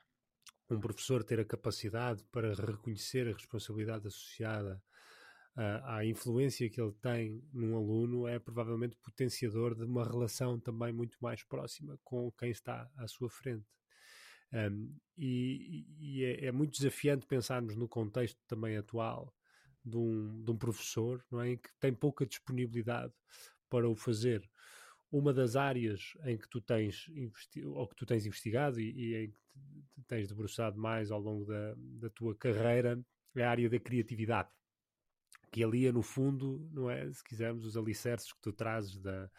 Um 0.70 0.80
professor 0.80 1.24
ter 1.24 1.40
a 1.40 1.46
capacidade 1.46 2.24
para 2.32 2.54
reconhecer 2.54 3.28
a 3.28 3.34
responsabilidade 3.34 4.08
associada 4.08 4.82
à 5.56 6.04
influência 6.04 6.70
que 6.70 6.82
ele 6.82 6.94
tem 6.94 7.44
num 7.54 7.76
aluno 7.76 8.28
é 8.28 8.40
provavelmente 8.40 8.96
potenciador 8.98 9.76
de 9.76 9.84
uma 9.84 10.04
relação 10.04 10.60
também 10.60 10.92
muito 10.92 11.18
mais 11.22 11.44
próxima 11.44 11.98
com 12.04 12.32
quem 12.32 12.50
está 12.50 12.90
à 12.98 13.08
sua 13.08 13.30
frente. 13.30 13.66
Um, 14.52 14.96
e, 15.18 15.86
e 16.00 16.24
é, 16.24 16.46
é, 16.46 16.52
muito 16.52 16.78
desafiante 16.78 17.26
pensarmos 17.26 17.76
no 17.76 17.88
contexto 17.88 18.40
também 18.48 18.78
atual 18.78 19.34
de 19.84 19.98
um, 19.98 20.44
de 20.44 20.52
um 20.52 20.58
professor 20.58 21.26
não 21.32 21.42
é, 21.42 21.56
que 21.56 21.70
tem 21.80 21.92
pouca 21.92 22.26
disponibilidade 22.26 23.14
para 23.70 23.90
o 23.90 23.96
fazer. 23.96 24.48
Uma 25.12 25.34
das 25.34 25.56
áreas 25.56 26.14
em 26.26 26.38
que 26.38 26.48
tu 26.50 26.62
tens 26.62 27.08
ou 27.66 27.88
que 27.88 27.96
tu 27.96 28.06
tens 28.06 28.26
investigado 28.26 28.80
e, 28.80 28.92
e 28.92 29.26
em 29.26 29.32
que 29.32 30.04
tens 30.08 30.28
debruçado 30.28 30.80
mais 30.80 31.12
ao 31.12 31.20
longo 31.20 31.46
da, 31.46 31.76
da 31.78 32.10
tua 32.10 32.36
carreira 32.36 33.00
é 33.36 33.44
a 33.44 33.50
área 33.50 33.70
da 33.70 33.80
criatividade 33.80 34.50
que 35.54 35.64
ali 35.64 35.86
é 35.86 35.92
no 35.92 36.02
fundo 36.02 36.68
não 36.74 36.90
é? 36.90 37.12
Se 37.12 37.24
quisermos 37.24 37.64
os 37.64 37.78
alicerces 37.78 38.34
que 38.34 38.42
tu 38.42 38.52
trazes 38.52 38.98
da, 38.98 39.30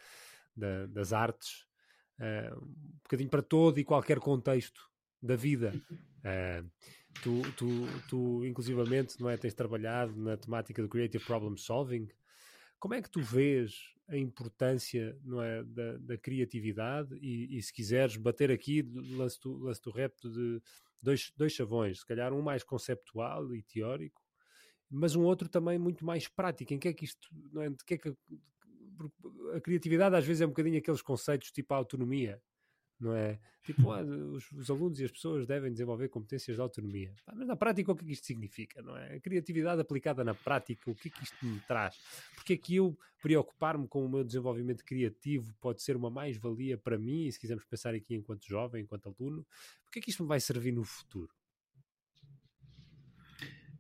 da, 0.57 0.87
das 0.87 1.13
artes 1.13 1.67
uh, 2.21 2.57
um 2.63 2.99
bocadinho 3.03 3.29
para 3.29 3.43
todo 3.43 3.79
e 3.81 3.85
qualquer 3.85 4.21
contexto 4.21 4.81
da 5.21 5.35
vida. 5.35 5.73
Uh, 6.21 6.71
tu, 7.23 7.43
tu, 7.57 7.69
tu 8.09 8.45
inclusivamente 8.45 9.21
não 9.21 9.29
é? 9.29 9.37
Tens 9.37 9.55
trabalhado 9.55 10.17
na 10.17 10.37
temática 10.37 10.81
do 10.81 10.89
creative 10.89 11.25
problem 11.25 11.57
solving. 11.57 12.09
Como 12.79 12.95
é 12.95 13.03
que 13.03 13.11
tu 13.11 13.21
vês 13.21 13.75
a 14.09 14.17
importância 14.17 15.19
não 15.25 15.43
é, 15.43 15.65
da, 15.65 15.97
da 15.99 16.19
criatividade 16.19 17.17
e, 17.17 17.57
e, 17.57 17.63
se 17.63 17.73
quiseres 17.73 18.17
bater 18.17 18.51
aqui, 18.51 18.83
lance-te 19.17 19.49
lance 19.49 19.81
o 19.87 19.91
repto 19.91 20.31
de 20.31 20.61
dois, 21.03 21.33
dois 21.37 21.53
chavões, 21.53 22.01
se 22.01 22.07
calhar 22.07 22.33
um 22.33 22.43
mais 22.43 22.63
conceptual 22.63 23.55
e 23.55 23.63
teórico, 23.63 24.24
mas 24.91 25.15
um 25.15 25.23
outro 25.23 25.49
também 25.49 25.79
muito 25.79 26.05
mais 26.05 26.29
prático. 26.29 26.73
Em 26.73 26.79
que 26.79 26.89
é 26.89 26.93
que 26.93 27.05
isto, 27.05 27.29
não 27.53 27.63
é, 27.63 27.71
de 27.71 27.85
que 27.85 27.95
é 27.95 27.99
que 27.99 28.15
a 29.55 29.61
criatividade 29.61 30.15
às 30.17 30.25
vezes 30.25 30.43
é 30.43 30.47
um 30.47 30.51
bocadinho 30.51 30.79
aqueles 30.79 31.03
conceitos 31.03 31.51
tipo 31.51 31.75
a 31.75 31.77
autonomia, 31.77 32.41
não 33.01 33.15
é? 33.15 33.39
Tipo, 33.65 33.93
ah, 33.93 34.03
os, 34.33 34.51
os, 34.53 34.71
alunos 34.71 35.01
e 35.01 35.05
as 35.05 35.11
pessoas 35.11 35.47
devem 35.47 35.73
desenvolver 35.73 36.09
competências 36.09 36.57
de 36.57 36.63
autonomia. 36.63 37.13
mas 37.35 37.47
na 37.47 37.57
prática, 37.57 37.91
o 37.91 37.97
que 37.97 38.05
é 38.05 38.07
que 38.07 38.13
isto 38.13 38.27
significa, 38.27 38.83
não 38.83 38.97
é? 38.97 39.17
A 39.17 39.21
criatividade 39.21 39.81
aplicada 39.81 40.23
na 40.23 40.35
prática, 40.35 40.91
o 40.91 40.95
que 40.95 41.09
é 41.09 41.11
que 41.11 41.25
isto 41.25 41.45
me 41.45 41.61
traz? 41.61 41.97
Porque 42.35 42.53
é 42.53 42.57
que 42.57 42.77
eu 42.77 42.97
preocupar-me 43.23 43.89
com 43.89 44.05
o 44.05 44.09
meu 44.09 44.23
desenvolvimento 44.23 44.85
criativo 44.85 45.55
pode 45.61 45.83
ser 45.83 45.97
uma 45.97 46.11
mais-valia 46.11 46.77
para 46.77 46.99
mim, 46.99 47.27
e 47.27 47.33
se 47.33 47.41
quisermos 47.41 47.65
pensar 47.65 47.95
aqui 47.95 48.15
enquanto 48.15 48.47
jovem, 48.47 48.83
enquanto 48.83 49.15
aluno, 49.19 49.47
porque 49.85 49.99
é 49.99 50.03
que 50.03 50.11
isto 50.11 50.23
me 50.23 50.29
vai 50.29 50.41
servir 50.41 50.73
no 50.73 50.85
futuro? 50.85 51.33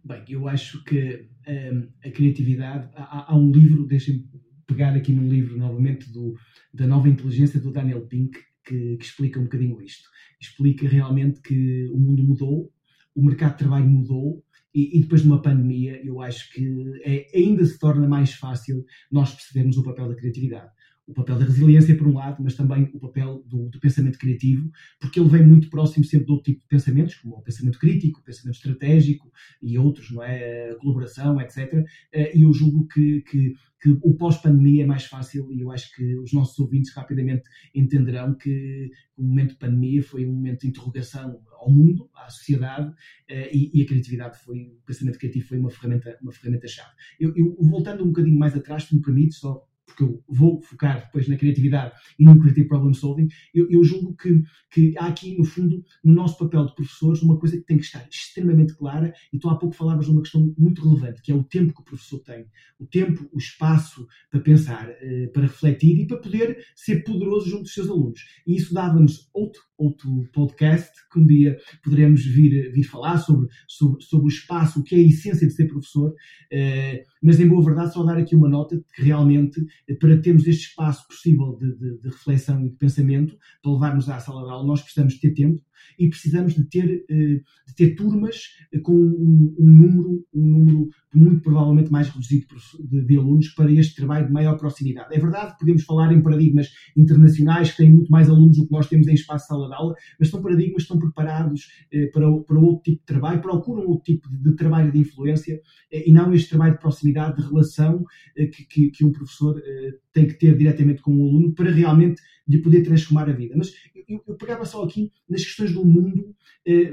Bem, 0.04 0.22
eu 0.28 0.46
acho 0.46 0.84
que 0.84 1.30
um, 1.48 1.88
a 2.04 2.10
criatividade. 2.10 2.90
Há, 2.94 3.32
há 3.32 3.38
um 3.38 3.50
livro, 3.50 3.86
deixem-me 3.86 4.28
pegar 4.66 4.94
aqui 4.94 5.12
num 5.12 5.26
livro 5.26 5.56
novamente 5.56 6.12
do, 6.12 6.34
da 6.74 6.86
nova 6.86 7.08
inteligência 7.08 7.58
do 7.58 7.72
Daniel 7.72 8.06
Pink, 8.06 8.38
que, 8.66 8.98
que 8.98 9.04
explica 9.04 9.40
um 9.40 9.44
bocadinho 9.44 9.80
isto. 9.80 10.06
Explica 10.38 10.86
realmente 10.86 11.40
que 11.40 11.88
o 11.90 11.98
mundo 11.98 12.22
mudou, 12.22 12.70
o 13.14 13.24
mercado 13.24 13.52
de 13.52 13.58
trabalho 13.58 13.88
mudou 13.88 14.44
e, 14.74 14.98
e, 14.98 15.00
depois 15.00 15.22
de 15.22 15.28
uma 15.28 15.40
pandemia, 15.40 16.04
eu 16.04 16.20
acho 16.20 16.52
que 16.52 17.00
é, 17.02 17.26
ainda 17.34 17.64
se 17.64 17.78
torna 17.78 18.06
mais 18.06 18.34
fácil 18.34 18.84
nós 19.10 19.32
percebermos 19.32 19.78
o 19.78 19.84
papel 19.84 20.08
da 20.08 20.16
criatividade. 20.16 20.70
O 21.06 21.12
papel 21.12 21.38
da 21.38 21.44
resiliência, 21.44 21.96
por 21.96 22.06
um 22.06 22.14
lado, 22.14 22.42
mas 22.42 22.54
também 22.54 22.90
o 22.94 22.98
papel 22.98 23.42
do, 23.46 23.68
do, 23.68 23.78
pensamento 23.78 24.18
criativo, 24.18 24.70
porque 24.98 25.20
ele 25.20 25.28
vem 25.28 25.46
muito 25.46 25.68
próximo 25.68 26.04
sempre 26.04 26.26
de 26.26 26.32
outro 26.32 26.44
tipo 26.44 26.60
de 26.62 26.66
pensamentos, 26.66 27.14
como 27.16 27.36
o 27.36 27.42
pensamento 27.42 27.78
crítico, 27.78 28.20
o 28.20 28.22
pensamento 28.22 28.56
estratégico 28.56 29.30
e 29.60 29.76
outros, 29.78 30.10
não 30.10 30.22
é? 30.22 30.70
A 30.70 30.76
colaboração, 30.76 31.40
etc. 31.40 31.84
Eh, 32.12 32.38
e 32.38 32.42
eu 32.42 32.52
julgo 32.52 32.88
que, 32.88 33.20
que 33.22 33.54
que 33.84 33.90
o 34.02 34.14
pós-pandemia 34.14 34.84
é 34.84 34.86
mais 34.86 35.04
fácil 35.04 35.52
e 35.52 35.60
eu 35.60 35.70
acho 35.70 35.94
que 35.94 36.16
os 36.16 36.32
nossos 36.32 36.58
ouvintes 36.58 36.90
rapidamente 36.94 37.42
entenderão 37.74 38.34
que 38.34 38.90
o 39.14 39.22
momento 39.22 39.50
de 39.50 39.58
pandemia 39.58 40.02
foi 40.02 40.24
um 40.24 40.32
momento 40.32 40.62
de 40.62 40.68
interrogação 40.68 41.38
ao 41.52 41.70
mundo, 41.70 42.08
à 42.14 42.30
sociedade 42.30 42.90
eh, 43.28 43.50
e, 43.54 43.70
e, 43.74 43.82
a 43.82 43.86
criatividade 43.86 44.38
foi, 44.38 44.58
o 44.58 44.82
pensamento 44.86 45.18
criativo 45.18 45.46
foi 45.46 45.58
uma 45.58 45.68
ferramenta, 45.68 46.16
uma 46.22 46.32
ferramenta 46.32 46.66
chave. 46.66 46.88
Eu, 47.20 47.36
eu, 47.36 47.54
voltando 47.60 48.04
um 48.04 48.06
bocadinho 48.06 48.38
mais 48.38 48.56
atrás, 48.56 48.84
se 48.84 48.94
me 48.94 49.02
permite, 49.02 49.34
só 49.34 49.62
porque 49.94 50.04
eu 50.04 50.22
vou 50.28 50.60
focar 50.60 51.04
depois 51.06 51.28
na 51.28 51.36
criatividade 51.36 51.94
e 52.18 52.24
no 52.24 52.38
creative 52.38 52.68
problem 52.68 52.92
solving, 52.92 53.28
eu, 53.54 53.70
eu 53.70 53.84
julgo 53.84 54.16
que, 54.16 54.42
que 54.70 54.94
há 54.98 55.06
aqui, 55.06 55.36
no 55.38 55.44
fundo, 55.44 55.84
no 56.02 56.12
nosso 56.12 56.36
papel 56.38 56.66
de 56.66 56.74
professores, 56.74 57.22
uma 57.22 57.38
coisa 57.38 57.56
que 57.56 57.64
tem 57.64 57.78
que 57.78 57.84
estar 57.84 58.06
extremamente 58.10 58.74
clara, 58.74 59.12
e 59.32 59.38
tu 59.38 59.48
há 59.48 59.56
pouco 59.56 59.74
falavas 59.74 60.06
de 60.06 60.12
uma 60.12 60.22
questão 60.22 60.52
muito 60.58 60.82
relevante, 60.82 61.22
que 61.22 61.30
é 61.30 61.34
o 61.34 61.44
tempo 61.44 61.72
que 61.72 61.80
o 61.80 61.84
professor 61.84 62.18
tem. 62.20 62.46
O 62.78 62.86
tempo, 62.86 63.28
o 63.32 63.38
espaço 63.38 64.06
para 64.30 64.40
pensar, 64.40 64.90
eh, 65.00 65.30
para 65.32 65.42
refletir 65.42 65.98
e 66.00 66.06
para 66.06 66.18
poder 66.18 66.58
ser 66.74 67.04
poderoso 67.04 67.48
junto 67.48 67.62
dos 67.62 67.74
seus 67.74 67.88
alunos. 67.88 68.20
E 68.46 68.56
isso 68.56 68.74
dava-nos 68.74 69.30
outro, 69.32 69.62
outro 69.78 70.28
podcast 70.32 70.90
que 71.12 71.20
um 71.20 71.26
dia 71.26 71.56
poderemos 71.82 72.24
vir, 72.24 72.72
vir 72.72 72.84
falar 72.84 73.18
sobre, 73.18 73.48
sobre, 73.68 74.02
sobre 74.02 74.26
o 74.26 74.28
espaço, 74.28 74.80
o 74.80 74.82
que 74.82 74.94
é 74.94 74.98
a 74.98 75.02
essência 75.02 75.46
de 75.46 75.52
ser 75.52 75.66
professor, 75.68 76.12
eh, 76.50 77.04
mas 77.22 77.40
em 77.40 77.48
boa 77.48 77.64
verdade 77.64 77.92
só 77.92 78.02
dar 78.02 78.18
aqui 78.18 78.34
uma 78.34 78.48
nota 78.48 78.76
de 78.76 78.84
que 78.94 79.02
realmente 79.02 79.64
para 79.98 80.20
termos 80.20 80.46
este 80.46 80.68
espaço 80.68 81.06
possível 81.06 81.56
de, 81.58 81.74
de, 81.76 81.98
de, 81.98 82.08
reflexão 82.08 82.64
e 82.64 82.70
de 82.70 82.76
pensamento, 82.76 83.36
para 83.62 83.72
levarmos 83.72 84.08
à 84.08 84.18
sala 84.18 84.44
de 84.44 84.50
aula, 84.50 84.66
nós 84.66 84.80
precisamos 84.80 85.18
ter 85.18 85.32
tempo 85.32 85.62
e 85.98 86.08
precisamos 86.08 86.54
de 86.54 86.64
ter, 86.64 87.04
eh, 87.08 87.40
de 87.66 87.74
ter 87.76 87.94
turmas 87.94 88.36
com 88.82 88.94
um, 88.94 89.54
um 89.58 89.66
número, 89.66 90.26
um 90.34 90.46
número 90.46 90.88
muito 91.14 91.42
provavelmente 91.42 91.90
mais 91.90 92.08
reduzido 92.08 92.46
de, 92.88 93.04
de, 93.04 93.16
alunos 93.16 93.48
para 93.50 93.70
este 93.70 93.94
trabalho 93.94 94.26
de 94.26 94.32
maior 94.32 94.56
proximidade. 94.56 95.14
É 95.14 95.18
verdade, 95.18 95.54
podemos 95.58 95.84
falar 95.84 96.12
em 96.12 96.22
paradigmas 96.22 96.70
internacionais 96.96 97.70
que 97.70 97.76
têm 97.78 97.90
muito 97.90 98.10
mais 98.10 98.28
alunos 98.28 98.56
do 98.56 98.66
que 98.66 98.72
nós 98.72 98.88
temos 98.88 99.06
em 99.06 99.14
espaço 99.14 99.46
sala 99.46 99.68
de 99.68 99.74
aula, 99.74 99.94
mas 100.18 100.28
são 100.28 100.42
paradigmas 100.42 100.76
que 100.76 100.82
estão 100.82 100.98
preparados 100.98 101.68
eh, 101.92 102.06
para, 102.06 102.30
para 102.42 102.58
outro 102.58 102.82
tipo 102.82 103.00
de 103.00 103.06
trabalho, 103.06 103.40
procuram 103.40 103.86
outro 103.86 104.04
tipo 104.04 104.28
de, 104.28 104.42
de 104.42 104.56
trabalho 104.56 104.90
de 104.90 104.98
influência 104.98 105.60
eh, 105.90 106.08
e 106.08 106.12
não 106.12 106.32
este 106.32 106.50
trabalho 106.50 106.74
de 106.74 106.80
proximidade, 106.80 107.36
de 107.36 107.48
relação 107.48 108.04
eh, 108.36 108.46
que, 108.46 108.64
que, 108.64 108.90
que, 108.90 109.04
um 109.04 109.12
professor 109.12 109.60
eh, 109.64 109.92
tem 110.12 110.26
que 110.26 110.34
ter 110.34 110.56
diretamente 110.56 111.02
com 111.02 111.16
o 111.16 111.28
aluno 111.28 111.54
para 111.54 111.70
realmente 111.70 112.20
lhe 112.46 112.58
poder 112.58 112.82
transformar 112.82 113.28
a 113.28 113.32
vida. 113.32 113.54
Mas 113.56 113.72
eu, 114.08 114.22
eu 114.26 114.34
pegava 114.36 114.64
só 114.64 114.82
aqui 114.84 115.12
nas 115.28 115.44
questões 115.44 115.72
do 115.72 115.84
mundo 115.84 116.34
eh, 116.66 116.92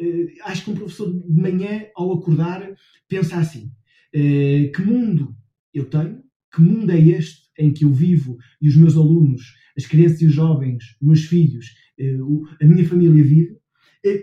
uh, 0.00 0.28
acho 0.44 0.64
que 0.64 0.70
um 0.70 0.74
professor 0.74 1.12
de 1.12 1.40
manhã, 1.40 1.86
ao 1.94 2.12
acordar, 2.12 2.74
pensa 3.08 3.36
assim: 3.36 3.72
uh, 4.14 4.72
que 4.72 4.82
mundo 4.82 5.36
eu 5.72 5.84
tenho? 5.86 6.22
Que 6.54 6.60
mundo 6.60 6.90
é 6.90 6.98
este 6.98 7.46
em 7.58 7.72
que 7.72 7.84
eu 7.84 7.92
vivo 7.92 8.38
e 8.60 8.68
os 8.68 8.76
meus 8.76 8.96
alunos, 8.96 9.54
as 9.76 9.86
crianças 9.86 10.20
e 10.22 10.26
os 10.26 10.32
jovens, 10.32 10.96
meus 11.00 11.24
filhos, 11.24 11.74
a 12.60 12.64
minha 12.64 12.86
família 12.86 13.22
vive? 13.22 13.56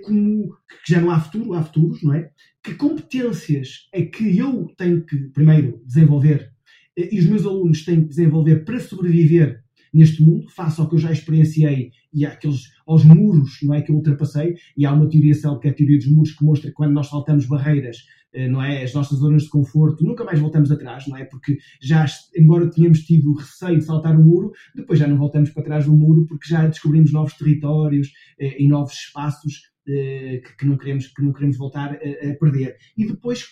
como 0.02 0.56
que 0.70 0.94
já 0.94 1.02
não 1.02 1.12
há 1.12 1.20
futuro, 1.20 1.54
há 1.54 1.62
futuros, 1.62 2.02
não 2.04 2.14
é? 2.14 2.32
Que 2.64 2.74
competências 2.76 3.90
é 3.92 4.04
que 4.04 4.38
eu 4.38 4.74
tenho 4.78 5.06
que, 5.06 5.18
primeiro, 5.30 5.82
desenvolver 5.86 6.54
e 6.96 7.20
os 7.20 7.26
meus 7.26 7.46
alunos 7.46 7.84
têm 7.84 8.02
que 8.02 8.10
desenvolver 8.10 8.64
para 8.64 8.80
sobreviver 8.80 9.63
neste 9.94 10.24
mundo, 10.24 10.50
face 10.50 10.82
ao 10.82 10.90
que 10.90 10.96
eu 10.96 11.00
já 11.00 11.12
experienciei 11.12 11.92
e 12.12 12.26
àqueles, 12.26 12.72
aos 12.88 13.04
muros 13.04 13.60
não 13.62 13.74
é, 13.74 13.82
que 13.82 13.92
eu 13.92 13.96
ultrapassei, 13.96 14.56
e 14.76 14.86
há 14.86 14.94
uma 14.94 15.08
teoria 15.08 15.34
célebre 15.34 15.62
que 15.62 15.68
é 15.68 15.72
a 15.72 15.74
teoria 15.74 15.98
dos 15.98 16.08
muros, 16.08 16.32
que 16.32 16.44
mostra 16.44 16.70
que 16.70 16.76
quando 16.76 16.94
nós 16.94 17.08
saltamos 17.08 17.46
barreiras, 17.46 17.98
eh, 18.34 18.48
não 18.48 18.62
é, 18.64 18.84
as 18.84 18.94
nossas 18.94 19.20
zonas 19.20 19.44
de 19.44 19.50
conforto, 19.50 20.04
nunca 20.04 20.24
mais 20.24 20.40
voltamos 20.40 20.72
atrás, 20.72 21.08
não 21.08 21.16
é, 21.16 21.24
porque 21.26 21.58
já, 21.80 22.06
embora 22.36 22.70
tenhamos 22.70 23.02
tido 23.02 23.34
receio 23.34 23.78
de 23.78 23.86
saltar 23.86 24.20
o 24.20 24.24
muro, 24.24 24.52
depois 24.76 24.98
já 24.98 25.08
não 25.08 25.18
voltamos 25.18 25.52
para 25.52 25.64
trás 25.64 25.86
do 25.86 25.96
muro, 25.96 26.26
porque 26.26 26.48
já 26.48 26.66
descobrimos 26.66 27.12
novos 27.12 27.34
territórios 27.34 28.12
eh, 28.40 28.62
e 28.62 28.68
novos 28.68 28.94
espaços 28.94 29.72
eh, 29.88 30.42
que, 30.58 30.66
não 30.66 30.78
queremos, 30.78 31.08
que 31.08 31.22
não 31.22 31.32
queremos 31.32 31.58
voltar 31.58 31.92
a, 31.92 32.32
a 32.32 32.36
perder. 32.36 32.78
E 32.98 33.06
depois 33.06 33.46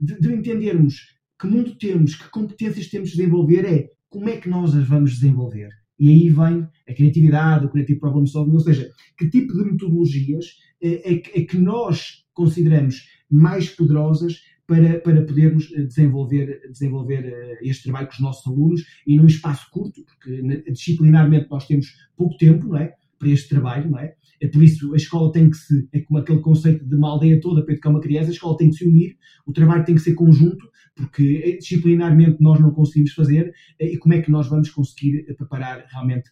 de, 0.00 0.18
de 0.20 0.32
entendermos 0.32 1.18
que 1.40 1.46
mundo 1.46 1.74
temos, 1.76 2.14
que 2.14 2.28
competências 2.28 2.88
temos 2.88 3.10
de 3.10 3.16
desenvolver, 3.16 3.64
é 3.64 3.90
como 4.08 4.28
é 4.28 4.36
que 4.36 4.48
nós 4.48 4.74
as 4.76 4.86
vamos 4.86 5.12
desenvolver? 5.12 5.79
E 6.00 6.08
aí 6.08 6.30
vem 6.30 6.66
a 6.88 6.94
criatividade, 6.94 7.66
o 7.66 7.70
creative 7.70 8.00
problem 8.00 8.26
solving, 8.26 8.54
ou 8.54 8.60
seja, 8.60 8.90
que 9.18 9.28
tipo 9.28 9.52
de 9.52 9.70
metodologias 9.70 10.46
é, 10.82 11.12
é, 11.12 11.44
que 11.44 11.58
nós 11.58 12.24
consideramos 12.32 13.06
mais 13.30 13.68
poderosas 13.68 14.40
para, 14.66 14.98
para 15.00 15.22
podermos 15.26 15.70
eh, 15.74 15.82
desenvolver, 15.82 16.62
desenvolver 16.70 17.24
eh, 17.24 17.58
este 17.62 17.84
trabalho 17.84 18.06
com 18.06 18.14
os 18.14 18.20
nossos 18.20 18.46
alunos 18.46 18.82
e 19.06 19.16
num 19.16 19.26
espaço 19.26 19.68
curto, 19.70 20.02
porque 20.04 20.62
disciplinarmente 20.70 21.48
nós 21.50 21.66
temos 21.66 21.92
pouco 22.16 22.36
tempo, 22.36 22.68
não 22.68 22.78
é? 22.78 22.94
para 23.20 23.28
este 23.28 23.50
trabalho, 23.50 23.90
não 23.90 23.98
é? 23.98 24.14
É 24.40 24.48
por 24.48 24.62
isso 24.62 24.92
a 24.94 24.96
escola 24.96 25.30
tem 25.32 25.50
que 25.50 25.56
se, 25.56 25.88
é 25.92 26.00
como 26.00 26.18
aquele 26.18 26.40
conceito 26.40 26.84
de 26.84 26.94
uma 26.94 27.10
aldeia 27.10 27.40
toda 27.40 27.62
para 27.62 27.72
educar 27.72 27.90
uma 27.90 28.00
criança, 28.00 28.30
a 28.30 28.32
escola 28.32 28.56
tem 28.56 28.70
que 28.70 28.76
se 28.76 28.88
unir, 28.88 29.16
o 29.46 29.52
trabalho 29.52 29.84
tem 29.84 29.94
que 29.94 30.00
ser 30.00 30.14
conjunto, 30.14 30.70
porque 30.94 31.42
eh, 31.44 31.56
disciplinarmente 31.58 32.36
nós 32.40 32.60
não 32.60 32.70
conseguimos 32.70 33.12
fazer, 33.12 33.52
eh, 33.78 33.94
e 33.94 33.98
como 33.98 34.14
é 34.14 34.20
que 34.20 34.30
nós 34.30 34.48
vamos 34.48 34.70
conseguir 34.70 35.26
eh, 35.28 35.34
preparar 35.34 35.86
realmente 35.90 36.30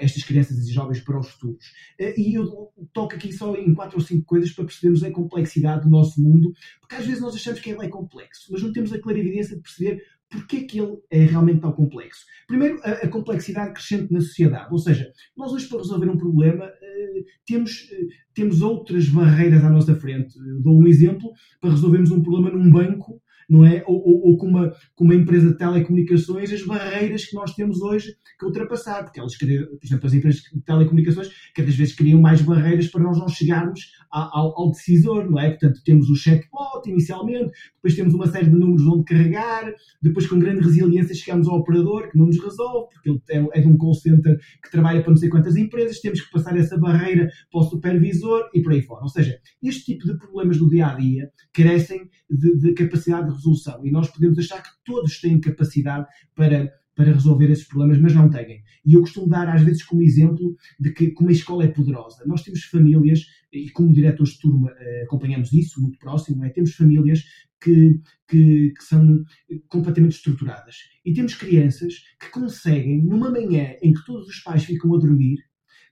estas 0.00 0.24
crianças 0.24 0.66
e 0.66 0.72
jovens 0.72 1.00
para 1.02 1.20
os 1.20 1.28
futuros. 1.28 1.62
E 2.00 2.38
eu 2.38 2.70
toco 2.90 3.14
aqui 3.14 3.30
só 3.30 3.54
em 3.54 3.74
quatro 3.74 3.98
ou 3.98 4.02
cinco 4.02 4.24
coisas 4.24 4.50
para 4.50 4.64
percebermos 4.64 5.04
a 5.04 5.10
complexidade 5.10 5.82
do 5.82 5.90
nosso 5.90 6.22
mundo, 6.22 6.54
porque 6.80 6.94
às 6.94 7.04
vezes 7.04 7.20
nós 7.20 7.34
achamos 7.34 7.60
que 7.60 7.68
ele 7.68 7.84
é 7.84 7.88
complexo, 7.90 8.50
mas 8.50 8.62
não 8.62 8.72
temos 8.72 8.94
a 8.94 8.98
clarividência 8.98 9.56
de 9.56 9.60
perceber 9.60 10.02
Porquê 10.30 10.60
que 10.62 10.78
ele 10.78 10.98
é 11.10 11.24
realmente 11.24 11.60
tão 11.60 11.72
complexo? 11.72 12.26
Primeiro, 12.46 12.78
a, 12.82 12.90
a, 12.90 13.08
complexidade 13.08 13.72
crescente 13.72 14.12
na 14.12 14.20
sociedade. 14.20 14.68
Ou 14.70 14.78
seja, 14.78 15.10
nós 15.36 15.52
hoje 15.52 15.66
para 15.68 15.78
resolver 15.78 16.10
um 16.10 16.18
problema 16.18 16.66
uh, 16.66 17.24
temos, 17.46 17.84
uh, 17.84 18.08
temos 18.34 18.60
outras 18.60 19.08
barreiras 19.08 19.64
à 19.64 19.70
nossa 19.70 19.94
frente. 19.94 20.34
Dou 20.60 20.78
um 20.78 20.86
exemplo, 20.86 21.30
para 21.60 21.70
resolvermos 21.70 22.10
um 22.10 22.22
problema 22.22 22.50
num 22.50 22.70
banco, 22.70 23.22
não 23.48 23.64
é? 23.64 23.82
Ou, 23.86 23.96
ou, 23.96 24.30
ou, 24.30 24.36
com, 24.36 24.46
uma, 24.46 24.72
com 24.94 25.04
uma 25.04 25.14
empresa 25.14 25.48
de 25.48 25.56
telecomunicações, 25.56 26.52
as 26.52 26.62
barreiras 26.62 27.24
que 27.24 27.34
nós 27.34 27.54
temos 27.54 27.80
hoje 27.80 28.14
que 28.38 28.44
ultrapassar, 28.44 29.04
porque 29.04 29.18
elas, 29.18 29.36
por 29.36 29.46
exemplo, 29.46 30.06
as 30.06 30.12
empresas 30.12 30.42
de 30.42 30.60
telecomunicações 30.60 31.28
cada 31.54 31.70
vez 31.70 31.92
criam 31.94 32.20
mais 32.20 32.42
barreiras 32.42 32.88
para 32.88 33.02
nós 33.02 33.18
não 33.18 33.28
chegarmos 33.28 33.92
ao, 34.10 34.58
ao, 34.58 34.70
decisor, 34.70 35.30
não 35.30 35.38
é? 35.38 35.50
Portanto, 35.50 35.80
temos 35.84 36.08
o 36.08 36.14
chatbot 36.14 36.88
inicialmente, 36.88 37.50
depois 37.76 37.94
temos 37.94 38.14
uma 38.14 38.26
série 38.26 38.46
de 38.46 38.56
números 38.56 38.86
onde 38.86 39.04
carregar, 39.04 39.72
depois 40.00 40.26
com 40.26 40.38
grande 40.38 40.62
resiliência 40.62 41.14
chegamos 41.14 41.48
ao 41.48 41.58
operador 41.58 42.10
que 42.10 42.18
não 42.18 42.26
nos 42.26 42.42
resolve, 42.42 42.88
porque 42.92 43.10
ele 43.10 43.48
é, 43.52 43.58
é 43.58 43.60
de 43.62 43.68
um 43.68 43.76
call 43.76 43.94
center 43.94 44.38
que 44.62 44.70
trabalha 44.70 45.00
para 45.00 45.10
não 45.10 45.16
sei 45.16 45.28
quantas 45.28 45.56
empresas, 45.56 46.00
temos 46.00 46.20
que 46.20 46.30
passar 46.30 46.56
essa 46.56 46.78
barreira 46.78 47.28
para 47.50 47.60
o 47.60 47.64
supervisor 47.64 48.48
e 48.54 48.62
por 48.62 48.72
aí 48.72 48.82
fora. 48.82 49.02
Ou 49.02 49.08
seja, 49.08 49.38
este 49.62 49.84
tipo 49.92 50.06
de 50.06 50.16
problemas 50.16 50.58
do 50.58 50.68
dia 50.68 50.88
a 50.88 50.94
dia 50.94 51.30
carecem 51.52 52.08
de, 52.30 52.56
de 52.58 52.72
capacidade 52.74 53.28
de 53.28 53.37
resolução. 53.38 53.84
E 53.86 53.90
nós 53.90 54.10
podemos 54.10 54.38
achar 54.38 54.62
que 54.62 54.70
todos 54.84 55.20
têm 55.20 55.40
capacidade 55.40 56.06
para, 56.34 56.72
para 56.94 57.12
resolver 57.12 57.50
esses 57.50 57.66
problemas, 57.66 57.98
mas 57.98 58.14
não 58.14 58.28
têm. 58.28 58.62
E 58.84 58.94
eu 58.94 59.00
costumo 59.00 59.28
dar, 59.28 59.48
às 59.48 59.62
vezes, 59.62 59.82
como 59.82 60.02
exemplo 60.02 60.56
de 60.78 60.92
que 60.92 61.10
como 61.12 61.28
a 61.28 61.32
escola 61.32 61.64
é 61.64 61.68
poderosa. 61.68 62.24
Nós 62.26 62.42
temos 62.42 62.64
famílias, 62.64 63.24
e 63.52 63.70
como 63.70 63.92
diretores 63.92 64.34
de 64.34 64.40
turma 64.40 64.70
eh, 64.78 65.02
acompanhamos 65.04 65.52
isso 65.52 65.80
muito 65.80 65.98
próximo, 65.98 66.44
é? 66.44 66.50
temos 66.50 66.74
famílias 66.74 67.24
que, 67.60 68.00
que, 68.28 68.72
que, 68.76 68.84
são 68.84 69.24
completamente 69.68 70.16
estruturadas. 70.16 70.76
E 71.04 71.12
temos 71.12 71.34
crianças 71.34 71.94
que 72.20 72.30
conseguem, 72.30 73.02
numa 73.02 73.30
manhã 73.30 73.74
em 73.82 73.92
que 73.92 74.04
todos 74.04 74.28
os 74.28 74.40
pais 74.40 74.64
ficam 74.64 74.94
a 74.94 74.98
dormir, 74.98 75.38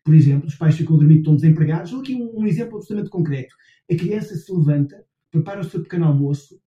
por 0.05 0.15
exemplo, 0.15 0.47
os 0.47 0.55
pais 0.55 0.77
ficam 0.77 0.95
a 0.97 0.99
dormir 0.99 1.19
estão 1.19 1.35
desempregados, 1.35 1.93
ou 1.93 2.01
aqui 2.01 2.15
um, 2.15 2.41
um 2.41 2.47
exemplo 2.47 2.77
absolutamente 2.77 3.11
concreto. 3.11 3.55
A 3.91 3.97
criança 3.97 4.37
se 4.37 4.53
levanta, 4.53 5.05
prepara 5.31 5.61
o 5.61 5.65
seu 5.65 5.83
pequeno 5.83 6.07
almoço, 6.07 6.61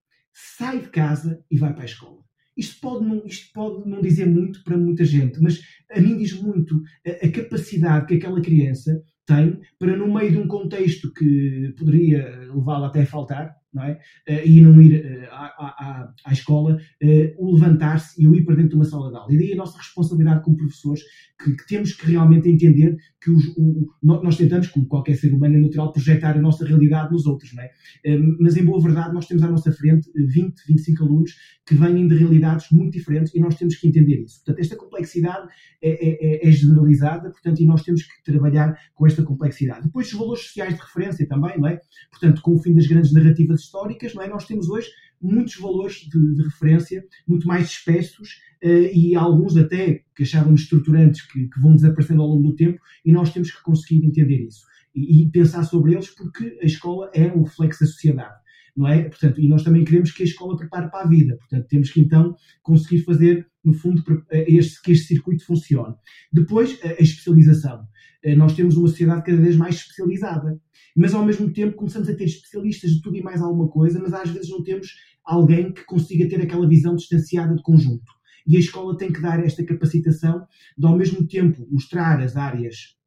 sai 0.58 0.80
de 0.82 0.90
casa 0.90 1.44
e 1.50 1.58
vai 1.58 1.74
para 1.74 1.84
a 1.84 1.86
escola. 1.86 2.20
Isto 2.56 2.80
pode, 2.82 3.06
não, 3.06 3.26
isto 3.26 3.54
pode 3.54 3.90
não 3.90 4.02
dizer 4.02 4.26
muito 4.26 4.64
para 4.64 4.78
muita 4.78 5.06
gente, 5.06 5.40
mas 5.42 5.62
a 5.92 6.02
mim 6.02 6.18
diz 6.18 6.34
muito 6.34 6.82
a, 7.06 7.26
a 7.26 7.32
capacidade 7.32 8.06
que 8.06 8.16
aquela 8.16 8.42
criança 8.42 9.02
tem 9.26 9.60
para, 9.78 9.96
no 9.96 10.14
meio 10.14 10.32
de 10.32 10.38
um 10.38 10.48
contexto 10.48 11.14
que 11.14 11.74
poderia 11.78 12.28
levá-la 12.54 12.88
até 12.88 13.04
a 13.04 13.06
faltar, 13.06 13.56
não 13.74 13.84
é? 13.84 14.00
Uh, 14.28 14.46
e 14.46 14.62
não 14.62 14.82
ir 14.82 15.00
uh, 15.00 15.28
à, 15.32 15.46
à, 15.46 16.14
à, 16.26 16.34
escola, 16.34 16.76
uh, 16.76 17.36
o 17.38 17.54
levantar-se 17.54 18.22
e 18.22 18.28
o 18.28 18.36
ir 18.36 18.44
para 18.44 18.56
dentro 18.56 18.72
de 18.72 18.76
uma 18.76 18.86
sala 18.86 19.10
de 19.10 19.18
aula. 19.18 19.34
E 19.34 19.38
daí 19.38 19.54
a 19.54 19.58
nossa 19.58 19.78
responsabilidade 19.78 20.44
como 20.44 20.58
professores, 20.58 21.02
que, 21.42 21.56
que 21.56 21.68
temos 21.68 21.94
que 21.94 22.06
realmente 22.08 22.50
entender 22.50 22.98
que 23.22 23.32
os, 23.32 23.48
o, 23.58 23.88
nós 24.02 24.38
tentamos, 24.38 24.68
como 24.68 24.88
qualquer 24.88 25.16
ser 25.16 25.34
humano 25.34 25.56
é 25.56 25.60
natural, 25.60 25.92
projetar 25.92 26.38
a 26.38 26.42
nossa 26.42 26.66
realidade 26.66 27.12
nos 27.12 27.26
outros, 27.26 27.54
não 27.54 27.64
é? 27.64 27.70
mas 28.40 28.58
em 28.58 28.64
boa 28.64 28.82
verdade, 28.82 29.14
nós 29.14 29.26
temos 29.26 29.44
à 29.44 29.48
nossa 29.50 29.72
frente 29.72 30.10
20, 30.16 30.62
25 30.68 31.04
alunos 31.04 31.36
que 31.66 31.76
vêm 31.76 32.08
de 32.08 32.16
realidades 32.16 32.68
muito 32.72 32.94
diferentes 32.94 33.34
e 33.34 33.40
nós 33.40 33.56
temos 33.56 33.76
que 33.76 33.88
entender 33.88 34.22
isso. 34.22 34.38
Portanto, 34.38 34.60
esta 34.60 34.76
complexidade 34.76 35.48
é, 35.82 35.90
é, 35.90 36.46
é, 36.46 36.48
é 36.48 36.52
generalizada, 36.52 37.30
portanto, 37.30 37.62
e 37.62 37.66
nós 37.66 37.84
temos 37.84 38.04
que 38.04 38.24
trabalhar 38.24 38.78
com 38.96 39.06
esta 39.06 39.24
complexidade. 39.24 39.84
Depois, 39.84 40.08
os 40.08 40.14
valores 40.14 40.44
sociais 40.44 40.76
de 40.76 40.82
referência 40.82 41.28
também, 41.28 41.58
não 41.58 41.68
é? 41.68 41.80
Portanto, 42.10 42.42
com 42.42 42.56
o 42.56 42.60
fim 42.60 42.74
das 42.74 42.88
grandes 42.88 43.14
narrativas 43.14 43.59
históricas, 43.62 44.14
não 44.14 44.24
é? 44.24 44.28
Nós 44.28 44.46
temos 44.46 44.70
hoje 44.70 44.90
muitos 45.22 45.56
valores 45.56 45.96
de, 45.96 46.34
de 46.36 46.44
referência, 46.44 47.04
muito 47.28 47.48
mais 47.48 47.68
espessos 47.68 48.40
uh, 48.64 48.90
e 48.94 49.16
alguns 49.16 49.58
até 49.58 50.04
que 50.16 50.24
achávamos 50.24 50.62
estruturantes 50.62 51.22
que, 51.24 51.48
que, 51.48 51.60
vão 51.60 51.76
desaparecendo 51.76 52.22
ao 52.22 52.30
longo 52.30 52.50
do 52.50 52.56
tempo 52.56 52.80
e 53.06 53.12
nós 53.12 53.32
temos 53.34 53.52
que 53.52 53.62
conseguir 53.62 54.06
entender 54.06 54.46
isso 54.46 54.66
e, 54.96 55.24
e 55.24 55.32
pensar 55.32 55.64
sobre 55.64 55.94
eles 55.94 56.10
porque 56.10 56.58
a 56.62 56.66
escola 56.66 57.10
é 57.14 57.28
um 57.32 57.44
reflexo 57.44 57.82
da 57.82 57.88
sociedade. 57.88 58.36
não 58.76 58.88
é? 58.88 59.10
Portanto, 59.10 59.42
e 59.42 59.48
nós 59.48 59.64
também 59.64 59.84
queremos 59.84 60.12
que 60.12 60.24
a 60.24 60.26
escola 60.26 60.56
prepare 60.56 60.90
para 60.90 61.06
a 61.06 61.08
vida. 61.08 61.36
Portanto, 61.38 61.68
temos 61.68 61.92
que 61.92 62.00
então 62.00 62.36
conseguir 62.64 63.04
fazer, 63.04 63.48
no 63.64 63.74
fundo, 63.74 64.04
este, 64.32 64.82
que 64.82 64.92
este 64.94 65.08
circuito 65.08 65.46
funcione. 65.46 65.96
Depois, 66.32 66.80
a 66.84 67.02
especialização. 67.02 67.86
Eh, 68.24 68.36
nós 68.36 68.54
temos 68.54 68.76
uma 68.76 68.88
sociedade 68.88 69.24
cada 69.24 69.38
vez 69.38 69.56
mais 69.56 69.76
especializada, 69.76 70.60
mas 71.00 71.14
ao 71.14 71.26
mesmo 71.26 71.50
tempo 71.52 71.78
começamos 71.78 72.10
a 72.10 72.14
ter 72.14 72.26
especialistas 72.26 72.92
de 72.92 73.02
tudo 73.02 73.16
e 73.16 73.24
mais 73.24 73.42
alguma 73.42 73.70
coisa, 73.70 74.00
mas 74.00 74.14
às 74.14 74.30
vezes 74.30 74.50
não 74.50 74.62
temos 74.62 74.96
alguém 75.24 75.72
que 75.72 75.86
consiga 75.86 76.28
ter 76.28 76.42
aquela 76.42 76.68
visão 76.68 76.94
distanciada 76.94 77.56
de 77.56 77.64
conjunto. 77.64 78.12
E 78.46 78.58
a 78.58 78.60
escola 78.60 78.98
tem 78.98 79.12
que 79.12 79.22
dar 79.22 79.44
esta 79.44 79.64
capacitação 79.64 80.46
de, 80.78 80.86
ao 80.86 80.98
mesmo 80.98 81.26
tempo, 81.26 81.66
mostrar 81.72 82.22
as 82.22 82.36
áreas 82.36 82.98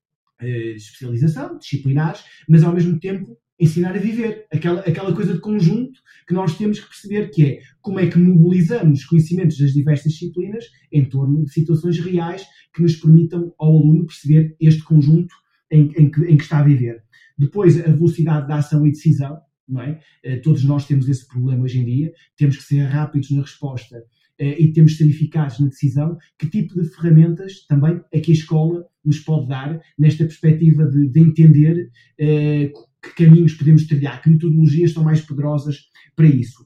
eh, 0.41 0.73
de 0.73 0.77
especialização, 0.77 1.59
disciplinares, 1.59 2.23
mas 2.49 2.63
ao 2.63 2.73
mesmo 2.73 2.99
tempo 2.99 3.37
ensinar 3.61 3.95
a 3.95 3.99
viver. 3.99 4.47
Aquela, 4.51 4.81
aquela 4.81 5.15
coisa 5.15 5.35
de 5.35 5.41
conjunto 5.41 6.01
que 6.27 6.33
nós 6.33 6.57
temos 6.57 6.81
que 6.81 6.89
perceber 6.89 7.29
que 7.29 7.45
é 7.45 7.61
como 7.83 8.01
é 8.01 8.07
que 8.07 8.19
mobilizamos 8.19 9.01
os 9.01 9.05
conhecimentos 9.05 9.59
das 9.59 9.73
diversas 9.73 10.13
disciplinas 10.13 10.65
em 10.91 11.05
torno 11.05 11.45
de 11.45 11.53
situações 11.53 11.99
reais 11.99 12.45
que 12.75 12.81
nos 12.81 12.97
permitam 12.97 13.53
ao 13.59 13.77
aluno 13.77 14.07
perceber 14.07 14.57
este 14.59 14.83
conjunto 14.83 15.35
em, 15.71 15.93
em, 15.97 16.11
que, 16.11 16.21
em 16.25 16.37
que 16.37 16.43
está 16.43 16.59
a 16.61 16.65
viver. 16.65 17.03
Depois, 17.43 17.77
a 17.85 17.91
velocidade 17.91 18.47
da 18.47 18.59
ação 18.59 18.87
e 18.87 18.93
decisão, 18.93 19.37
não 19.69 19.81
é? 19.81 19.99
Eh, 20.23 20.37
todos 20.37 20.63
nós 20.63 20.87
temos 20.87 21.09
esse 21.09 21.27
problema 21.27 21.65
hoje 21.65 21.81
em 21.81 21.85
dia, 21.85 22.13
temos 22.37 22.57
que 22.57 22.63
ser 22.63 22.83
rápidos 22.83 23.33
na 23.33 23.41
resposta 23.41 24.05
eh, 24.39 24.63
e 24.63 24.73
temos 24.73 24.93
que 24.93 24.99
ser 24.99 25.11
eficazes 25.11 25.59
na 25.59 25.67
decisão. 25.67 26.17
Que 26.39 26.49
tipo 26.49 26.81
de 26.81 26.89
ferramentas 26.89 27.67
também 27.67 28.01
é 28.13 28.21
que 28.21 28.31
a 28.31 28.35
escola 28.35 28.87
nos 29.05 29.19
pode 29.19 29.49
dar 29.49 29.81
nesta 29.99 30.25
perspectiva 30.25 30.87
de, 30.87 31.09
de 31.09 31.21
entender 31.21 31.91
eh, 32.17 32.71
que 33.03 33.25
caminhos 33.25 33.55
podemos 33.55 33.89
trilhar, 33.89 34.23
que 34.23 34.31
metodologias 34.31 34.91
estão 34.91 35.03
mais 35.03 35.21
poderosas 35.21 35.81
para 36.15 36.27
isso. 36.27 36.65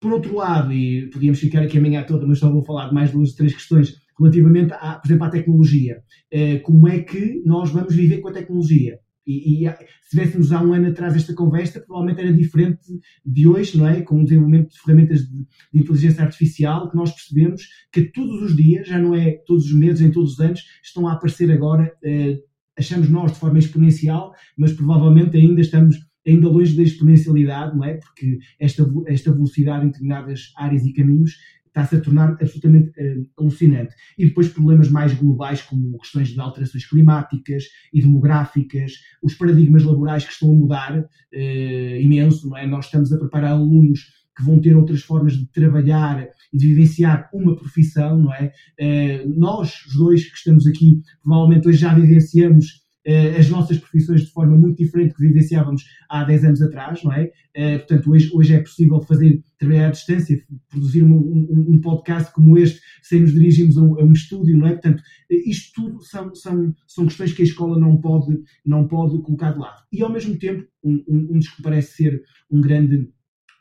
Por 0.00 0.14
outro 0.14 0.36
lado, 0.36 0.72
e 0.72 1.10
podíamos 1.10 1.38
ficar 1.38 1.62
aqui 1.62 1.76
a 1.76 1.82
manhã 1.82 2.02
toda, 2.02 2.26
mas 2.26 2.38
só 2.38 2.50
vou 2.50 2.64
falar 2.64 2.88
de 2.88 2.94
mais 2.94 3.10
duas 3.10 3.30
ou 3.30 3.36
três 3.36 3.52
questões 3.52 3.94
relativamente, 4.18 4.72
a, 4.72 4.94
por 4.94 5.06
exemplo, 5.06 5.26
à 5.26 5.30
tecnologia. 5.30 6.02
Como 6.62 6.88
é 6.88 7.00
que 7.00 7.42
nós 7.44 7.70
vamos 7.70 7.94
viver 7.94 8.18
com 8.18 8.28
a 8.28 8.32
tecnologia? 8.32 9.00
E, 9.28 9.66
e, 9.66 9.70
se 10.02 10.10
tivéssemos 10.10 10.50
há 10.52 10.62
um 10.62 10.72
ano 10.72 10.88
atrás 10.88 11.14
esta 11.14 11.34
conversa, 11.34 11.80
provavelmente 11.80 12.20
era 12.20 12.32
diferente 12.32 12.80
de 13.24 13.46
hoje, 13.46 13.76
não 13.76 13.86
é? 13.86 14.00
Com 14.00 14.20
o 14.20 14.24
desenvolvimento 14.24 14.70
de 14.70 14.80
ferramentas 14.80 15.20
de, 15.20 15.36
de, 15.36 15.80
inteligência 15.80 16.24
artificial, 16.24 16.90
que 16.90 16.96
nós 16.96 17.12
percebemos 17.12 17.68
que 17.92 18.10
todos 18.10 18.42
os 18.42 18.56
dias, 18.56 18.88
já 18.88 18.98
não 18.98 19.14
é 19.14 19.32
todos 19.46 19.66
os 19.66 19.74
meses, 19.74 20.00
em 20.00 20.10
todos 20.10 20.32
os 20.32 20.40
anos, 20.40 20.64
estão 20.82 21.06
a 21.06 21.12
aparecer 21.12 21.52
agora 21.52 21.92
eh, 22.02 22.38
achamos 22.78 23.10
nós 23.10 23.32
de 23.32 23.38
forma 23.38 23.58
exponencial, 23.58 24.32
mas 24.56 24.72
provavelmente 24.72 25.36
ainda 25.36 25.60
estamos 25.60 25.96
ainda 26.26 26.48
longe 26.48 26.76
da 26.76 26.82
exponencialidade, 26.82 27.76
não 27.76 27.84
é? 27.84 27.94
Porque 27.94 28.38
esta, 28.60 28.86
esta 29.06 29.32
velocidade 29.32 29.84
em 29.84 29.88
determinadas 29.88 30.52
áreas 30.56 30.84
e 30.84 30.92
caminhos 30.92 31.36
está-se 31.68 31.96
a 31.96 32.00
tornar 32.00 32.30
absolutamente 32.32 32.90
uh, 32.90 33.28
alucinante. 33.38 33.94
E 34.18 34.26
depois 34.26 34.48
problemas 34.48 34.90
mais 34.90 35.14
globais, 35.14 35.62
como 35.62 35.98
questões 35.98 36.28
de 36.28 36.40
alterações 36.40 36.86
climáticas 36.86 37.64
e 37.92 38.00
demográficas, 38.00 38.92
os 39.22 39.34
paradigmas 39.34 39.84
laborais 39.84 40.24
que 40.24 40.32
estão 40.32 40.50
a 40.50 40.54
mudar 40.54 40.98
uh, 40.98 42.00
imenso, 42.00 42.48
não 42.48 42.56
é? 42.56 42.66
Nós 42.66 42.86
estamos 42.86 43.12
a 43.12 43.18
preparar 43.18 43.52
alunos 43.52 44.18
que 44.36 44.44
vão 44.44 44.60
ter 44.60 44.76
outras 44.76 45.02
formas 45.02 45.32
de 45.32 45.46
trabalhar 45.48 46.28
e 46.52 46.56
de 46.56 46.68
vivenciar 46.68 47.28
uma 47.34 47.56
profissão, 47.56 48.18
não 48.18 48.32
é? 48.32 48.52
Uh, 48.80 49.38
nós, 49.38 49.84
os 49.86 49.96
dois 49.96 50.24
que 50.28 50.36
estamos 50.36 50.66
aqui, 50.66 51.00
provavelmente 51.22 51.68
hoje 51.68 51.78
já 51.78 51.92
vivenciamos 51.94 52.87
as 53.38 53.48
nossas 53.48 53.78
profissões 53.78 54.22
de 54.22 54.30
forma 54.30 54.56
muito 54.56 54.76
diferente 54.76 55.14
que 55.14 55.26
vivenciávamos 55.26 55.84
há 56.08 56.24
10 56.24 56.44
anos 56.44 56.62
atrás, 56.62 57.02
não 57.02 57.12
é? 57.12 57.32
Uh, 57.56 57.78
portanto, 57.78 58.10
hoje, 58.10 58.30
hoje 58.34 58.54
é 58.54 58.60
possível 58.60 59.00
fazer, 59.00 59.42
trabalhar 59.58 59.88
à 59.88 59.90
distância, 59.90 60.42
produzir 60.68 61.02
um, 61.02 61.16
um, 61.16 61.66
um 61.70 61.80
podcast 61.80 62.32
como 62.32 62.58
este, 62.58 62.80
sem 63.02 63.20
nos 63.20 63.32
dirigirmos 63.32 63.78
a 63.78 63.82
um, 63.82 63.98
a 63.98 64.04
um, 64.04 64.12
estúdio, 64.12 64.56
não 64.56 64.66
é? 64.66 64.72
Portanto, 64.72 65.02
isto 65.30 65.82
tudo 65.82 66.02
são, 66.02 66.34
são, 66.34 66.74
são 66.86 67.06
questões 67.06 67.32
que 67.32 67.42
a 67.42 67.46
escola 67.46 67.78
não 67.78 67.96
pode, 67.96 68.38
não 68.64 68.86
pode 68.86 69.20
colocar 69.22 69.52
de 69.52 69.58
lado. 69.58 69.82
E, 69.92 70.02
ao 70.02 70.12
mesmo 70.12 70.36
tempo, 70.38 70.66
um, 70.84 71.02
um, 71.08 71.38
dos 71.38 71.48
que 71.48 71.62
parece 71.62 71.96
ser 71.96 72.22
um 72.50 72.60
grande 72.60 73.08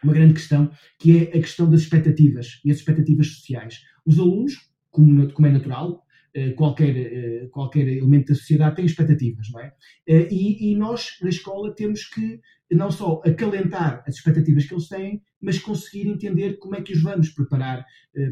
uma 0.04 0.14
grande 0.14 0.36
questão, 0.36 0.70
que 1.00 1.18
é 1.18 1.22
a 1.24 1.42
questão 1.42 1.68
das 1.68 1.82
expectativas 1.82 2.62
e 2.64 2.70
as 2.70 2.78
expectativas 2.78 3.28
sociais. 3.30 3.82
Os 4.06 4.20
alunos, 4.20 4.54
como, 4.92 5.32
como 5.34 5.48
é 5.48 5.52
natural, 5.52 6.04
eh, 6.04 6.07
qualquer, 6.56 6.96
eh, 6.96 7.48
qualquer 7.52 7.88
elemento 7.88 8.28
da 8.28 8.36
sociedade 8.36 8.76
tem 8.76 8.86
expectativas, 8.86 9.48
não 9.52 9.60
é? 9.60 9.74
Eh, 10.08 10.28
e, 10.32 10.72
e, 10.72 10.76
nós, 10.76 11.18
na 11.22 11.30
escola, 11.30 11.74
temos 11.74 12.06
que 12.06 12.40
não 12.72 12.92
só 12.92 13.22
acalentar 13.26 14.04
as 14.06 14.16
expectativas 14.16 14.66
que 14.66 14.74
eles 14.74 14.88
têm, 14.88 15.22
mas 15.42 15.58
conseguir 15.58 16.08
entender 16.08 16.58
como 16.58 16.76
é 16.76 16.82
que 16.82 16.94
os 16.94 17.02
vamos 17.02 17.30
preparar 17.30 17.86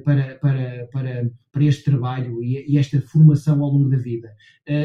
para, 0.03 0.35
para, 0.35 0.87
para, 0.91 1.31
para 1.53 1.63
este 1.63 1.85
trabalho 1.85 2.43
e, 2.43 2.65
e 2.69 2.77
esta 2.77 2.99
formação 2.99 3.63
ao 3.63 3.71
longo 3.71 3.89
da 3.89 3.95
vida. 3.95 4.35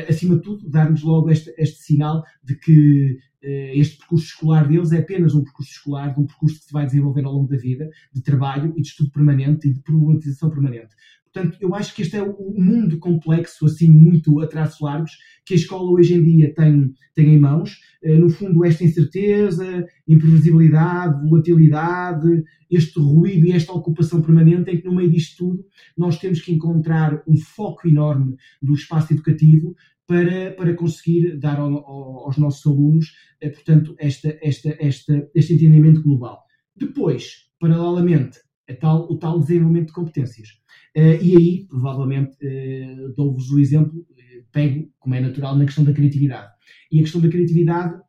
Acima 0.09 0.37
de 0.37 0.43
tudo, 0.43 0.71
dar-nos 0.71 1.03
logo 1.03 1.31
este, 1.31 1.53
este 1.59 1.79
sinal 1.83 2.23
de 2.45 2.55
que 2.61 3.19
este 3.43 3.99
percurso 3.99 4.27
escolar 4.27 4.69
deles 4.69 4.93
é 4.93 4.99
apenas 4.99 5.35
um 5.35 5.43
percurso 5.43 5.73
escolar, 5.73 6.15
de 6.15 6.21
um 6.21 6.27
percurso 6.27 6.61
que 6.61 6.67
se 6.67 6.73
vai 6.73 6.87
desenvolver 6.87 7.25
ao 7.25 7.33
longo 7.33 7.49
da 7.49 7.57
vida, 7.57 7.91
de 8.15 8.23
trabalho 8.23 8.73
e 8.77 8.83
de 8.83 8.87
estudo 8.87 9.11
permanente 9.11 9.67
e 9.67 9.73
de 9.73 9.83
problematização 9.83 10.49
permanente. 10.49 10.95
Portanto, 11.33 11.59
eu 11.61 11.75
acho 11.75 11.95
que 11.95 12.03
este 12.03 12.17
é 12.17 12.23
o 12.23 12.55
mundo 12.59 12.99
complexo, 12.99 13.67
assim, 13.67 13.89
muito 13.89 14.41
a 14.41 14.49
traços 14.49 14.81
largos, 14.81 15.13
que 15.47 15.55
a 15.55 15.57
escola 15.57 15.91
hoje 15.91 16.15
em 16.15 16.23
dia 16.23 16.53
tem, 16.53 16.93
tem 17.15 17.35
em 17.35 17.39
mãos. 17.39 17.79
Eh, 18.03 18.17
no 18.17 18.29
fundo, 18.29 18.65
esta 18.65 18.83
incerteza, 18.83 19.87
imprevisibilidade, 20.09 21.23
volatilidade, 21.23 22.43
este 22.69 22.99
ruído 22.99 23.47
e 23.47 23.53
esta 23.53 23.73
ocupação 23.73 24.21
permanente, 24.21 24.71
em 24.71 24.81
que 24.81 24.87
no 24.87 24.95
meio 24.95 25.11
disto 25.11 25.37
tudo 25.39 25.65
nós 25.97 26.19
temos 26.19 26.41
que 26.41 26.53
encontrar 26.53 27.23
um 27.27 27.37
foco 27.37 27.89
enorme 27.89 28.35
do 28.61 28.75
espaço 28.75 29.13
educativo 29.13 29.75
para, 30.07 30.51
para 30.53 30.75
conseguir 30.75 31.39
dar 31.39 31.61
ao, 31.61 31.73
ao, 31.73 32.25
aos 32.25 32.37
nossos 32.37 32.67
alunos, 32.67 33.15
eh, 33.41 33.51
portanto, 33.51 33.95
esta, 33.99 34.37
esta, 34.43 34.77
esta, 34.81 35.31
este 35.33 35.55
entendimento 35.55 36.03
global. 36.03 36.43
Depois, 36.77 37.49
paralelamente, 37.61 38.41
tal, 38.75 39.11
o 39.11 39.19
tal 39.19 39.41
desenvolvimento 39.41 39.89
de 39.89 39.93
competências. 39.93 40.49
Uh, 40.97 41.23
e 41.23 41.37
aí, 41.37 41.67
provavelmente, 41.69 42.37
uh, 42.43 43.15
dou-vos 43.15 43.51
o 43.51 43.59
exemplo, 43.59 44.01
uh, 44.01 44.45
pego, 44.51 44.91
como 44.99 45.15
é 45.15 45.21
natural, 45.21 45.57
na 45.57 45.65
questão 45.65 45.85
da 45.85 45.93
criatividade. 45.93 46.53
E 46.91 46.99
a 46.99 47.03
questão 47.03 47.21
da 47.21 47.29
criatividade 47.29 48.01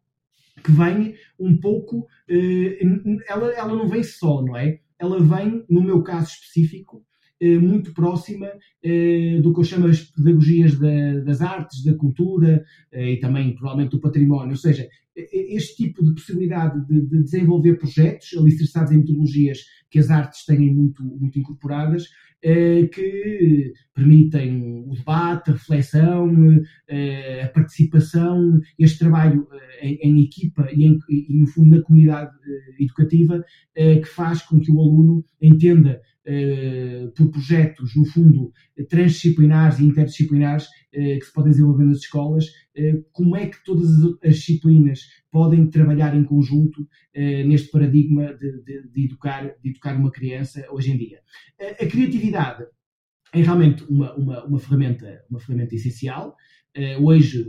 que 0.63 0.71
vem 0.71 1.15
um 1.39 1.57
pouco, 1.57 2.05
ela, 3.27 3.51
ela 3.53 3.75
não 3.75 3.87
vem 3.87 4.03
só, 4.03 4.43
não 4.43 4.55
é? 4.55 4.79
Ela 4.99 5.19
vem, 5.19 5.65
no 5.67 5.81
meu 5.81 6.03
caso 6.03 6.29
específico, 6.33 7.03
muito 7.41 7.93
próxima 7.95 8.47
do 9.41 9.53
que 9.53 9.59
eu 9.59 9.63
chamo 9.63 9.87
as 9.87 10.01
pedagogias 10.01 10.77
da, 10.77 11.19
das 11.21 11.41
artes, 11.41 11.83
da 11.83 11.95
cultura 11.95 12.63
e 12.93 13.17
também, 13.17 13.55
provavelmente, 13.55 13.91
do 13.91 14.01
património. 14.01 14.51
Ou 14.51 14.57
seja, 14.57 14.87
este 15.15 15.83
tipo 15.83 16.03
de 16.05 16.13
possibilidade 16.13 16.85
de, 16.85 17.01
de 17.07 17.23
desenvolver 17.23 17.79
projetos 17.79 18.29
alicerçados 18.37 18.91
em 18.91 18.97
metodologias 18.97 19.59
que 19.91 19.99
as 19.99 20.09
artes 20.09 20.45
têm 20.45 20.73
muito, 20.73 21.03
muito 21.03 21.37
incorporadas, 21.37 22.07
eh, 22.43 22.87
que 22.87 23.71
permitem 23.93 24.83
o 24.87 24.95
debate, 24.95 25.51
a 25.51 25.53
reflexão, 25.53 26.33
eh, 26.87 27.43
a 27.43 27.49
participação, 27.49 28.59
este 28.79 28.97
trabalho 28.97 29.47
eh, 29.51 29.87
em, 29.87 29.95
em 30.01 30.23
equipa 30.23 30.67
e, 30.71 30.85
em, 30.85 30.97
e, 31.07 31.39
no 31.39 31.45
fundo, 31.45 31.75
na 31.75 31.83
comunidade 31.83 32.31
educativa, 32.79 33.45
que 33.75 34.05
faz 34.05 34.41
com 34.41 34.59
que 34.59 34.71
o 34.71 34.79
aluno 34.79 35.23
entenda 35.39 36.01
por 37.15 37.31
projetos, 37.31 37.95
no 37.95 38.05
fundo, 38.05 38.51
transdisciplinares 38.89 39.79
e 39.79 39.85
interdisciplinares 39.85 40.67
que 40.91 41.21
se 41.21 41.33
podem 41.33 41.51
desenvolver 41.51 41.85
nas 41.85 41.97
escolas, 41.97 42.45
como 43.11 43.35
é 43.35 43.47
que 43.47 43.63
todas 43.63 43.89
as 44.23 44.35
disciplinas 44.35 44.99
podem 45.31 45.69
trabalhar 45.69 46.15
em 46.15 46.23
conjunto 46.23 46.87
neste 47.15 47.71
paradigma 47.71 48.33
de, 48.35 48.63
de, 48.63 48.87
de, 48.89 49.05
educar, 49.05 49.55
de 49.61 49.69
educar 49.69 49.95
uma 49.95 50.11
criança 50.11 50.63
hoje 50.71 50.91
em 50.91 50.97
dia. 50.97 51.19
A 51.59 51.85
criatividade 51.85 52.65
é 53.33 53.41
realmente 53.41 53.83
uma, 53.85 54.13
uma, 54.15 54.45
uma, 54.45 54.59
ferramenta, 54.59 55.23
uma 55.29 55.39
ferramenta 55.39 55.75
essencial. 55.75 56.35
Uh, 56.77 57.03
hoje, 57.03 57.45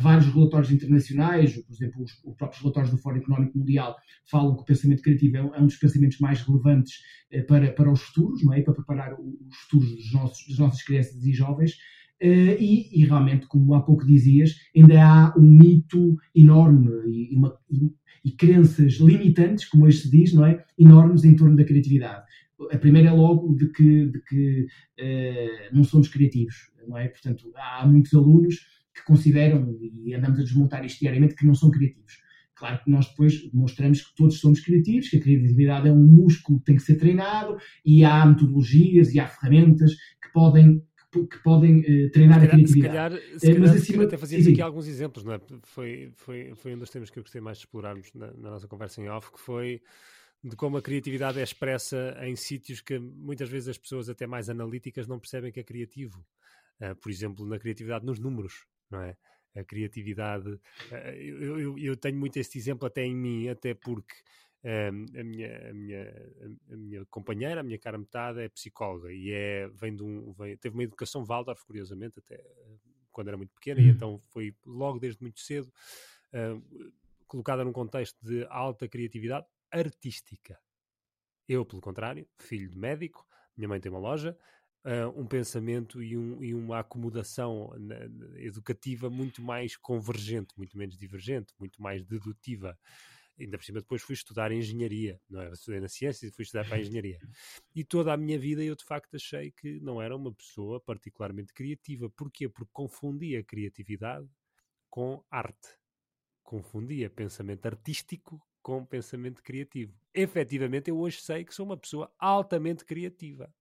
vários 0.00 0.26
relatórios 0.26 0.72
internacionais, 0.72 1.56
por 1.56 1.72
exemplo, 1.72 2.02
os, 2.02 2.12
os, 2.24 2.36
próprios 2.36 2.60
relatórios 2.60 2.90
do 2.90 2.98
Fórum 2.98 3.18
Económico 3.18 3.56
Mundial, 3.56 3.96
falam 4.28 4.56
que 4.56 4.62
o 4.62 4.64
pensamento 4.64 5.02
criativo 5.02 5.36
é 5.36 5.42
um, 5.42 5.54
é 5.54 5.60
um 5.60 5.66
dos 5.66 5.76
pensamentos 5.76 6.18
mais 6.18 6.42
relevantes 6.42 6.94
uh, 7.32 7.46
para, 7.46 7.72
para 7.72 7.90
os 7.90 8.00
futuros, 8.02 8.44
não 8.44 8.52
é? 8.52 8.60
para 8.62 8.74
preparar 8.74 9.14
os 9.14 9.56
futuros 9.62 9.94
dos 9.94 10.12
nossos, 10.12 10.48
das 10.48 10.58
nossas 10.58 10.82
crianças 10.82 11.24
e 11.24 11.32
jovens. 11.32 11.76
E, 12.22 13.00
e, 13.00 13.06
realmente, 13.06 13.46
como 13.46 13.72
há 13.72 13.80
pouco 13.80 14.04
dizias, 14.04 14.54
ainda 14.76 15.02
há 15.02 15.34
um 15.38 15.40
mito 15.40 16.18
enorme 16.34 16.90
e, 17.08 17.34
uma, 17.34 17.56
e, 17.70 17.90
e 18.22 18.32
crenças 18.32 18.94
limitantes, 18.94 19.64
como 19.64 19.86
hoje 19.86 20.02
se 20.02 20.10
diz, 20.10 20.34
não 20.34 20.44
é? 20.44 20.62
enormes 20.78 21.24
em 21.24 21.34
torno 21.34 21.56
da 21.56 21.64
criatividade 21.64 22.22
a 22.70 22.78
primeira 22.78 23.08
é 23.08 23.12
logo 23.12 23.54
de 23.54 23.68
que, 23.68 24.06
de 24.06 24.20
que 24.22 24.66
uh, 25.00 25.74
não 25.74 25.84
somos 25.84 26.08
criativos, 26.08 26.70
não 26.86 26.98
é? 26.98 27.08
Portanto, 27.08 27.52
há 27.56 27.86
muitos 27.86 28.12
alunos 28.14 28.56
que 28.94 29.04
consideram, 29.04 29.76
e 30.04 30.14
andamos 30.14 30.38
a 30.38 30.42
desmontar 30.42 30.84
isto 30.84 31.00
diariamente, 31.00 31.34
que 31.34 31.46
não 31.46 31.54
são 31.54 31.70
criativos. 31.70 32.18
claro 32.54 32.82
que 32.84 32.90
nós 32.90 33.08
depois 33.08 33.50
demonstramos 33.50 34.02
que 34.02 34.14
todos 34.14 34.38
somos 34.38 34.60
criativos, 34.60 35.08
que 35.08 35.16
a 35.16 35.20
criatividade 35.20 35.88
é 35.88 35.92
um 35.92 36.04
músculo 36.04 36.58
que 36.58 36.66
tem 36.66 36.76
que 36.76 36.82
ser 36.82 36.96
treinado 36.96 37.56
e 37.84 38.04
há 38.04 38.26
metodologias 38.26 39.14
e 39.14 39.20
há 39.20 39.26
ferramentas 39.26 39.94
que 40.22 40.32
podem 40.32 40.82
que 41.12 41.42
podem 41.42 41.80
uh, 41.80 42.10
treinar 42.12 42.38
calhar, 42.38 42.44
a 42.44 42.56
criatividade. 42.56 43.16
Se 43.16 43.20
calhar, 43.20 43.38
se 43.40 43.46
calhar, 43.46 43.60
mas 43.60 43.70
acima, 43.72 44.04
até 44.04 44.16
fazíamos 44.16 44.46
aqui 44.46 44.62
alguns 44.62 44.86
exemplos, 44.86 45.24
não 45.24 45.32
é? 45.32 45.40
Foi, 45.64 46.12
foi, 46.14 46.52
foi 46.54 46.74
um 46.74 46.78
dos 46.78 46.88
temas 46.88 47.10
que 47.10 47.18
eu 47.18 47.24
gostei 47.24 47.40
mais 47.40 47.58
de 47.58 47.64
explorarmos 47.64 48.12
na, 48.14 48.28
na 48.28 48.50
nossa 48.50 48.68
conversa 48.68 49.00
em 49.00 49.08
off, 49.08 49.32
que 49.32 49.40
foi 49.40 49.82
de 50.42 50.56
como 50.56 50.78
a 50.78 50.82
criatividade 50.82 51.38
é 51.38 51.42
expressa 51.42 52.16
em 52.22 52.34
sítios 52.34 52.80
que 52.80 52.98
muitas 52.98 53.48
vezes 53.48 53.68
as 53.68 53.78
pessoas 53.78 54.08
até 54.08 54.26
mais 54.26 54.48
analíticas 54.48 55.06
não 55.06 55.18
percebem 55.18 55.52
que 55.52 55.60
é 55.60 55.64
criativo. 55.64 56.24
Uh, 56.80 56.96
por 56.96 57.10
exemplo, 57.10 57.46
na 57.46 57.58
criatividade 57.58 58.06
nos 58.06 58.18
números, 58.18 58.66
não 58.90 59.02
é? 59.02 59.16
A 59.54 59.62
criatividade. 59.62 60.48
Uh, 60.48 61.10
eu, 61.14 61.60
eu, 61.60 61.78
eu, 61.78 61.96
tenho 61.96 62.16
muito 62.16 62.38
este 62.38 62.56
exemplo 62.56 62.86
até 62.86 63.04
em 63.04 63.14
mim, 63.14 63.48
até 63.48 63.74
porque 63.74 64.14
uh, 64.64 65.18
a, 65.18 65.22
minha, 65.22 65.68
a, 65.68 65.74
minha, 65.74 66.32
a 66.72 66.76
minha 66.76 67.04
companheira, 67.06 67.60
a 67.60 67.62
minha 67.62 67.78
cara 67.78 67.98
metade, 67.98 68.40
é 68.40 68.48
psicóloga 68.48 69.12
e 69.12 69.30
é, 69.30 69.68
vem 69.68 69.94
de 69.94 70.02
um. 70.02 70.32
Vem, 70.32 70.56
teve 70.56 70.74
uma 70.74 70.84
educação 70.84 71.22
Waldorf, 71.22 71.62
curiosamente, 71.66 72.18
até 72.18 72.42
quando 73.12 73.28
era 73.28 73.36
muito 73.36 73.52
pequena, 73.52 73.80
e 73.80 73.84
uhum. 73.84 73.90
então 73.90 74.22
foi 74.28 74.54
logo 74.64 74.98
desde 74.98 75.20
muito 75.20 75.40
cedo 75.40 75.70
colocada 77.30 77.64
num 77.64 77.72
contexto 77.72 78.18
de 78.22 78.44
alta 78.50 78.88
criatividade, 78.88 79.46
artística. 79.70 80.58
Eu, 81.48 81.64
pelo 81.64 81.82
contrário, 81.82 82.28
filho 82.38 82.68
de 82.68 82.78
médico, 82.78 83.26
minha 83.56 83.68
mãe 83.68 83.80
tem 83.80 83.90
uma 83.90 83.98
loja, 83.98 84.36
uh, 84.84 85.20
um 85.20 85.26
pensamento 85.26 86.02
e, 86.02 86.16
um, 86.16 86.42
e 86.42 86.54
uma 86.54 86.80
acomodação 86.80 87.72
na, 87.78 87.96
educativa 88.40 89.10
muito 89.10 89.42
mais 89.42 89.76
convergente, 89.76 90.54
muito 90.56 90.76
menos 90.76 90.96
divergente, 90.96 91.52
muito 91.58 91.80
mais 91.82 92.04
dedutiva. 92.04 92.78
Ainda 93.38 93.56
por 93.56 93.64
cima, 93.64 93.80
depois 93.80 94.02
fui 94.02 94.14
estudar 94.14 94.52
engenharia, 94.52 95.18
não 95.28 95.40
é? 95.40 95.50
Estudei 95.50 95.80
na 95.80 95.88
ciência 95.88 96.26
e 96.26 96.30
fui 96.30 96.42
estudar 96.42 96.66
para 96.66 96.76
a 96.76 96.80
engenharia. 96.80 97.18
E 97.74 97.84
toda 97.84 98.12
a 98.12 98.16
minha 98.16 98.38
vida 98.38 98.62
eu, 98.62 98.74
de 98.74 98.84
facto, 98.84 99.14
achei 99.14 99.50
que 99.50 99.80
não 99.80 100.02
era 100.02 100.14
uma 100.14 100.32
pessoa 100.32 100.80
particularmente 100.80 101.54
criativa. 101.54 102.10
Porquê? 102.10 102.48
Porque 102.48 102.70
confundia 102.72 103.42
criatividade 103.42 104.28
com 104.90 105.24
arte. 105.30 105.68
Confundia 106.42 107.08
pensamento 107.08 107.64
artístico 107.64 108.42
com 108.62 108.84
pensamento 108.84 109.42
criativo. 109.42 109.94
Efetivamente, 110.14 110.90
eu 110.90 110.98
hoje 110.98 111.20
sei 111.20 111.44
que 111.44 111.54
sou 111.54 111.66
uma 111.66 111.76
pessoa 111.76 112.12
altamente 112.18 112.84
criativa. 112.84 113.52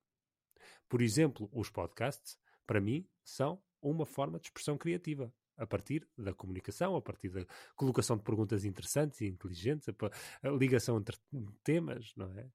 Por 0.88 1.02
exemplo, 1.02 1.50
os 1.52 1.70
podcasts, 1.70 2.38
para 2.66 2.82
mim, 2.82 3.08
são 3.24 3.62
uma 3.82 4.06
forma 4.06 4.40
de 4.40 4.48
expressão 4.48 4.78
criativa 4.78 5.34
a 5.60 5.68
partir 5.68 6.08
da 6.18 6.34
comunicação, 6.34 6.96
a 6.96 7.02
partir 7.02 7.30
da 7.30 7.46
colocação 7.76 8.18
de 8.18 8.24
perguntas 8.24 8.64
interessantes 8.66 9.22
e 9.22 9.28
inteligentes, 9.28 9.88
a, 9.90 10.48
a 10.48 10.52
ligação 10.52 10.98
entre 10.98 11.18
temas, 11.64 12.14
não 12.16 12.32
é? 12.32 12.48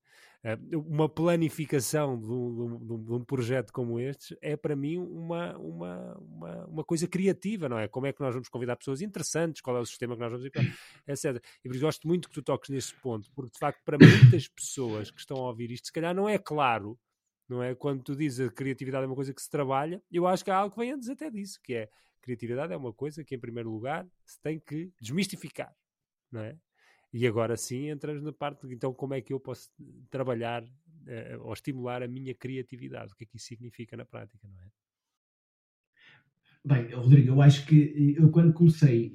Uma 0.74 1.08
planificação 1.08 2.20
de 2.20 2.30
um, 2.30 3.02
de, 3.02 3.12
um, 3.12 3.24
projeto 3.24 3.72
como 3.72 3.98
este 3.98 4.36
é 4.42 4.56
para 4.56 4.76
mim 4.76 4.98
uma, 4.98 5.56
uma, 5.56 6.18
uma, 6.18 6.66
uma, 6.66 6.84
coisa 6.84 7.08
criativa, 7.08 7.66
não 7.66 7.78
é? 7.78 7.88
Como 7.88 8.06
é 8.06 8.12
que 8.12 8.20
nós 8.20 8.34
vamos 8.34 8.50
convidar 8.50 8.76
pessoas 8.76 9.00
interessantes, 9.00 9.62
qual 9.62 9.76
é 9.78 9.80
o 9.80 9.86
sistema 9.86 10.14
que 10.14 10.20
nós 10.20 10.30
vamos 10.30 10.44
ir, 10.44 10.52
etc. 11.08 11.42
E 11.64 11.68
por 11.68 11.74
isso 11.74 11.84
gosto 11.84 12.06
muito 12.06 12.28
que 12.28 12.34
tu 12.34 12.42
toques 12.42 12.68
nesse 12.68 12.94
ponto, 12.96 13.30
porque 13.34 13.52
de 13.52 13.58
facto 13.58 13.82
para 13.84 13.96
muitas 13.96 14.46
pessoas 14.48 15.10
que 15.10 15.18
estão 15.18 15.38
a 15.38 15.48
ouvir 15.48 15.70
isto, 15.70 15.86
se 15.86 15.92
calhar 15.92 16.14
não 16.14 16.28
é 16.28 16.36
claro 16.36 16.98
não 17.48 17.62
é? 17.62 17.74
Quando 17.74 18.02
tu 18.02 18.16
dizes 18.16 18.48
a 18.48 18.50
criatividade 18.50 19.04
é 19.04 19.06
uma 19.06 19.14
coisa 19.14 19.32
que 19.32 19.42
se 19.42 19.50
trabalha, 19.50 20.02
eu 20.10 20.26
acho 20.26 20.44
que 20.44 20.50
há 20.50 20.56
algo 20.56 20.74
que 20.74 20.80
vem 20.80 20.92
antes 20.92 21.08
até 21.08 21.30
disso, 21.30 21.60
que 21.62 21.74
é 21.74 21.88
criatividade 22.24 22.72
é 22.72 22.76
uma 22.76 22.92
coisa 22.92 23.22
que, 23.22 23.34
em 23.34 23.38
primeiro 23.38 23.70
lugar, 23.70 24.06
se 24.24 24.40
tem 24.40 24.58
que 24.58 24.90
desmistificar, 25.00 25.72
não 26.32 26.40
é? 26.40 26.56
E 27.12 27.26
agora 27.26 27.56
sim 27.56 27.90
entramos 27.90 28.22
na 28.22 28.32
parte 28.32 28.66
de 28.66 28.74
então 28.74 28.92
como 28.92 29.14
é 29.14 29.20
que 29.20 29.32
eu 29.32 29.38
posso 29.38 29.70
trabalhar 30.10 30.64
uh, 30.64 31.42
ou 31.42 31.52
estimular 31.52 32.02
a 32.02 32.08
minha 32.08 32.34
criatividade, 32.34 33.12
o 33.12 33.16
que 33.16 33.24
é 33.24 33.26
que 33.26 33.36
isso 33.36 33.46
significa 33.46 33.96
na 33.96 34.04
prática, 34.04 34.48
não 34.48 34.60
é? 34.60 34.68
Bem, 36.66 36.94
Rodrigo, 36.94 37.28
eu 37.28 37.42
acho 37.42 37.66
que 37.66 38.16
eu 38.18 38.30
quando 38.30 38.54
comecei 38.54 39.12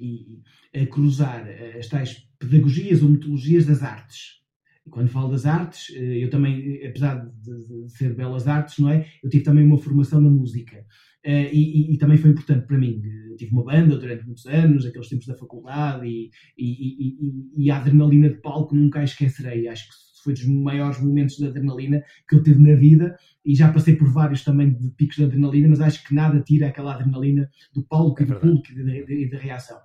a 0.72 0.86
cruzar 0.86 1.44
as 1.76 1.88
tais 1.88 2.20
pedagogias 2.38 3.02
ou 3.02 3.08
metodologias 3.08 3.66
das 3.66 3.82
artes, 3.82 4.40
e 4.86 4.90
quando 4.90 5.08
falo 5.08 5.30
das 5.30 5.46
artes, 5.46 5.94
eh, 5.94 6.24
eu 6.24 6.30
também, 6.30 6.86
apesar 6.86 7.16
de, 7.16 7.84
de 7.84 7.92
ser 7.92 8.14
belas 8.14 8.48
artes, 8.48 8.78
não 8.78 8.88
é? 8.88 9.06
Eu 9.22 9.28
tive 9.28 9.44
também 9.44 9.64
uma 9.64 9.78
formação 9.78 10.20
na 10.20 10.30
música. 10.30 10.84
Uh, 11.24 11.52
e, 11.52 11.90
e, 11.90 11.94
e, 11.94 11.98
também 11.98 12.16
foi 12.16 12.30
importante 12.30 12.66
para 12.66 12.78
mim. 12.78 13.02
Uh, 13.04 13.36
tive 13.36 13.52
uma 13.52 13.64
banda 13.64 13.98
durante 13.98 14.24
muitos 14.24 14.46
anos, 14.46 14.86
aqueles 14.86 15.08
tempos 15.08 15.26
da 15.26 15.36
faculdade, 15.36 16.06
e, 16.06 16.30
e, 16.56 17.70
a 17.70 17.76
adrenalina 17.76 18.30
de 18.30 18.36
palco 18.36 18.74
nunca 18.74 19.00
a 19.00 19.04
esquecerei. 19.04 19.68
Acho 19.68 19.86
que 19.86 19.94
foi 20.24 20.32
dos 20.32 20.46
maiores 20.46 20.98
momentos 21.00 21.36
de 21.36 21.46
adrenalina 21.46 22.02
que 22.26 22.36
eu 22.36 22.42
tive 22.42 22.60
na 22.60 22.74
vida, 22.74 23.16
e 23.44 23.54
já 23.54 23.72
passei 23.72 23.96
por 23.96 24.10
vários 24.10 24.44
também 24.44 24.72
de 24.72 24.90
picos 24.90 25.16
de 25.16 25.24
adrenalina, 25.24 25.68
mas 25.68 25.80
acho 25.80 26.06
que 26.06 26.14
nada 26.14 26.40
tira 26.40 26.68
aquela 26.68 26.94
adrenalina 26.94 27.50
do 27.74 27.82
palco 27.82 28.22
é 28.22 28.24
e 28.24 28.28
do 28.28 28.38
público 28.38 28.68
e 29.10 29.30
da 29.30 29.38
reação, 29.38 29.78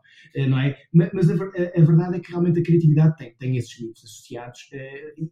não 0.48 0.60
é? 0.60 0.78
Mas, 0.94 1.30
a, 1.30 1.34
a, 1.34 1.86
verdade 1.86 2.18
é 2.18 2.20
que 2.20 2.32
realmente 2.32 2.60
a 2.60 2.64
criatividade 2.64 3.16
tem, 3.18 3.36
tem 3.36 3.58
esses 3.58 3.80
mitos 3.80 4.04
associados 4.04 4.70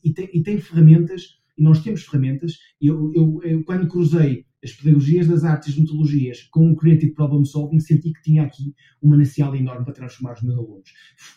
e 0.03 0.13
tem, 0.13 0.29
e, 0.34 0.43
tem, 0.43 0.57
ferramentas, 0.59 1.39
e 1.57 1.63
nós 1.63 1.84
temos 1.84 2.03
ferramentas. 2.03 2.57
Eu, 2.81 3.11
eu, 3.13 3.39
eu 3.43 3.63
quando 3.63 3.88
cruzei 3.88 4.45
as 4.64 4.72
pedagogias 4.72 5.28
das 5.28 5.43
artes 5.43 5.76
e 5.76 5.80
metodologias 5.80 6.43
com 6.43 6.72
o 6.72 6.76
Creative 6.76 7.14
Problem 7.14 7.43
Solving, 7.43 7.80
senti 7.80 8.14
que 8.14 8.22
tinha 8.22 8.43
aqui 8.43 8.74
um 9.01 9.09
manancial 9.09 9.53
enorme 9.55 9.84
para 9.84 9.93
transformar 9.93 10.34
os 10.34 10.41
meus 10.41 10.57
alunos. 10.57 10.93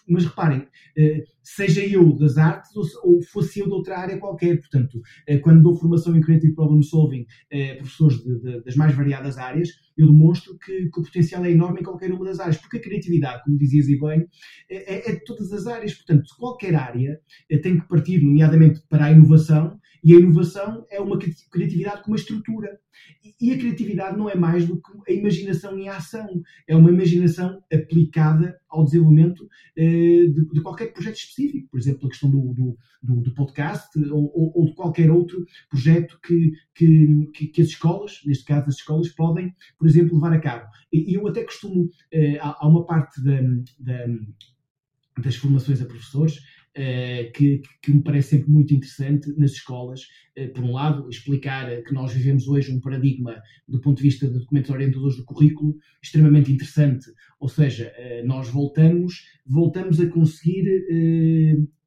Mas 0.08 0.24
reparem, 0.24 0.68
eh, 0.96 1.24
seja 1.42 1.84
eu 1.84 2.12
das 2.16 2.38
artes 2.38 2.70
ou 3.02 3.20
fosse 3.22 3.58
eu 3.58 3.66
de 3.66 3.72
outra 3.72 3.98
área 3.98 4.18
qualquer, 4.18 4.58
portanto, 4.58 5.02
eh, 5.26 5.38
quando 5.38 5.62
dou 5.62 5.74
formação 5.74 6.16
em 6.16 6.20
Creative 6.20 6.54
Problem 6.54 6.82
Solving 6.82 7.26
a 7.52 7.56
eh, 7.56 7.74
professores 7.76 8.18
de, 8.18 8.38
de, 8.40 8.60
das 8.62 8.76
mais 8.76 8.94
variadas 8.94 9.36
áreas, 9.38 9.70
eu 9.98 10.06
demonstro 10.06 10.56
que, 10.58 10.88
que, 10.90 11.00
o 11.00 11.02
potencial 11.02 11.44
é 11.44 11.50
enorme 11.50 11.80
em 11.80 11.84
qualquer 11.84 12.12
uma 12.12 12.24
das 12.24 12.38
áreas, 12.38 12.58
porque 12.58 12.76
a 12.76 12.80
criatividade, 12.80 13.42
como 13.44 13.58
dizias 13.58 13.88
e 13.88 13.98
bem, 13.98 14.28
é, 14.70 15.10
é 15.10 15.14
de 15.14 15.24
todas 15.24 15.52
as 15.52 15.66
áreas, 15.66 15.94
portanto, 15.94 16.26
qualquer 16.38 16.74
área 16.74 17.18
tem 17.62 17.80
que 17.80 17.88
partir, 17.88 18.22
nomeadamente, 18.22 18.82
para 18.88 19.06
a 19.06 19.12
inovação, 19.12 19.80
e 20.02 20.14
a 20.14 20.18
inovação 20.18 20.86
é 20.90 21.00
uma 21.00 21.18
criatividade 21.18 22.02
com 22.02 22.10
uma 22.10 22.16
estrutura. 22.16 22.78
E 23.40 23.52
a 23.52 23.58
criatividade 23.58 24.16
não 24.16 24.28
é 24.28 24.34
mais 24.34 24.66
do 24.66 24.80
que 24.80 25.12
a 25.12 25.14
imaginação 25.14 25.78
em 25.78 25.88
ação. 25.88 26.42
É 26.66 26.74
uma 26.74 26.90
imaginação 26.90 27.62
aplicada 27.72 28.58
ao 28.68 28.84
desenvolvimento 28.84 29.48
eh, 29.76 30.26
de, 30.26 30.62
qualquer 30.62 30.92
projeto 30.92 31.16
específico. 31.16 31.68
Por 31.70 31.78
exemplo, 31.78 32.06
a 32.06 32.10
questão 32.10 32.30
do, 32.30 32.54
do, 32.54 32.78
do, 33.02 33.20
do 33.20 33.34
podcast 33.34 33.98
ou, 34.10 34.32
ou, 34.34 34.52
ou, 34.54 34.66
de 34.66 34.74
qualquer 34.74 35.10
outro 35.10 35.44
projeto 35.68 36.18
que, 36.22 36.52
que, 36.74 37.30
que, 37.34 37.46
que, 37.48 37.62
as 37.62 37.68
escolas, 37.68 38.20
neste 38.24 38.44
caso 38.44 38.68
as 38.68 38.76
escolas, 38.76 39.08
podem, 39.10 39.54
por 39.78 39.86
exemplo, 39.86 40.14
levar 40.14 40.32
a 40.32 40.40
cabo. 40.40 40.66
E 40.92 41.14
eu 41.14 41.26
até 41.26 41.44
costumo, 41.44 41.90
eh, 42.12 42.38
há, 42.40 42.56
há, 42.60 42.68
uma 42.68 42.86
parte 42.86 43.22
da, 43.22 43.40
da, 43.78 44.06
das 45.22 45.36
formações 45.36 45.80
a 45.80 45.86
professores 45.86 46.40
que, 47.32 47.62
que, 47.82 47.92
me 47.92 48.02
parece 48.02 48.30
sempre 48.30 48.50
muito 48.50 48.74
interessante 48.74 49.32
nas 49.38 49.52
escolas. 49.52 50.02
Uh, 50.38 50.52
por 50.52 50.64
um 50.64 50.72
lado, 50.72 51.08
explicar 51.08 51.82
que 51.82 51.94
nós 51.94 52.12
vivemos 52.12 52.46
hoje 52.46 52.72
um 52.72 52.80
paradigma, 52.80 53.40
do 53.66 53.80
ponto 53.80 53.96
de 53.96 54.02
vista 54.02 54.26
de 54.26 54.38
documentos 54.38 54.70
orientadores 54.70 55.16
do 55.16 55.24
currículo, 55.24 55.76
extremamente 56.02 56.52
interessante. 56.52 57.06
Ou 57.40 57.48
seja, 57.48 57.92
nós 58.24 58.48
voltamos, 58.48 59.22
voltamos 59.46 60.00
a 60.00 60.08
conseguir 60.08 60.64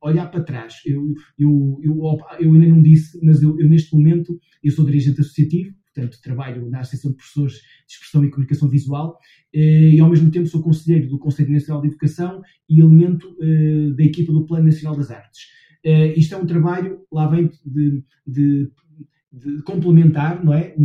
olhar 0.01 0.27
para 0.27 0.43
trás. 0.43 0.75
Eu, 0.85 1.13
eu, 1.37 1.79
eu, 1.83 2.17
eu, 2.39 2.53
ainda 2.53 2.67
não 2.67 2.81
disse, 2.81 3.19
mas 3.23 3.41
eu, 3.41 3.59
eu 3.59 3.67
neste 3.67 3.95
momento 3.95 4.39
eu 4.63 4.71
sou 4.71 4.85
dirigente 4.85 5.21
associativo 5.21 5.73
portanto, 5.93 6.21
trabalho 6.21 6.69
na 6.69 6.79
Associação 6.79 7.11
de 7.11 7.17
Professores 7.17 7.53
de 7.53 7.93
Expressão 7.93 8.23
e 8.23 8.29
Comunicação 8.29 8.69
Visual 8.69 9.17
eh, 9.53 9.89
e, 9.95 9.99
ao 9.99 10.09
mesmo 10.09 10.31
tempo, 10.31 10.47
sou 10.47 10.61
conselheiro 10.61 11.09
do 11.09 11.19
Conselho 11.19 11.51
Nacional 11.51 11.81
de 11.81 11.87
Educação 11.87 12.41
e 12.69 12.79
elemento 12.79 13.35
eh, 13.41 13.91
da 13.95 14.03
equipa 14.03 14.31
do 14.31 14.45
Plano 14.45 14.65
Nacional 14.65 14.95
das 14.95 15.11
Artes. 15.11 15.41
Eh, 15.83 16.13
isto 16.17 16.35
é 16.35 16.37
um 16.37 16.45
trabalho, 16.45 17.01
lá 17.11 17.27
vem, 17.27 17.49
de, 17.65 18.03
de, 18.25 18.71
de 19.31 19.61
complementar, 19.63 20.43
não 20.43 20.53
é? 20.53 20.75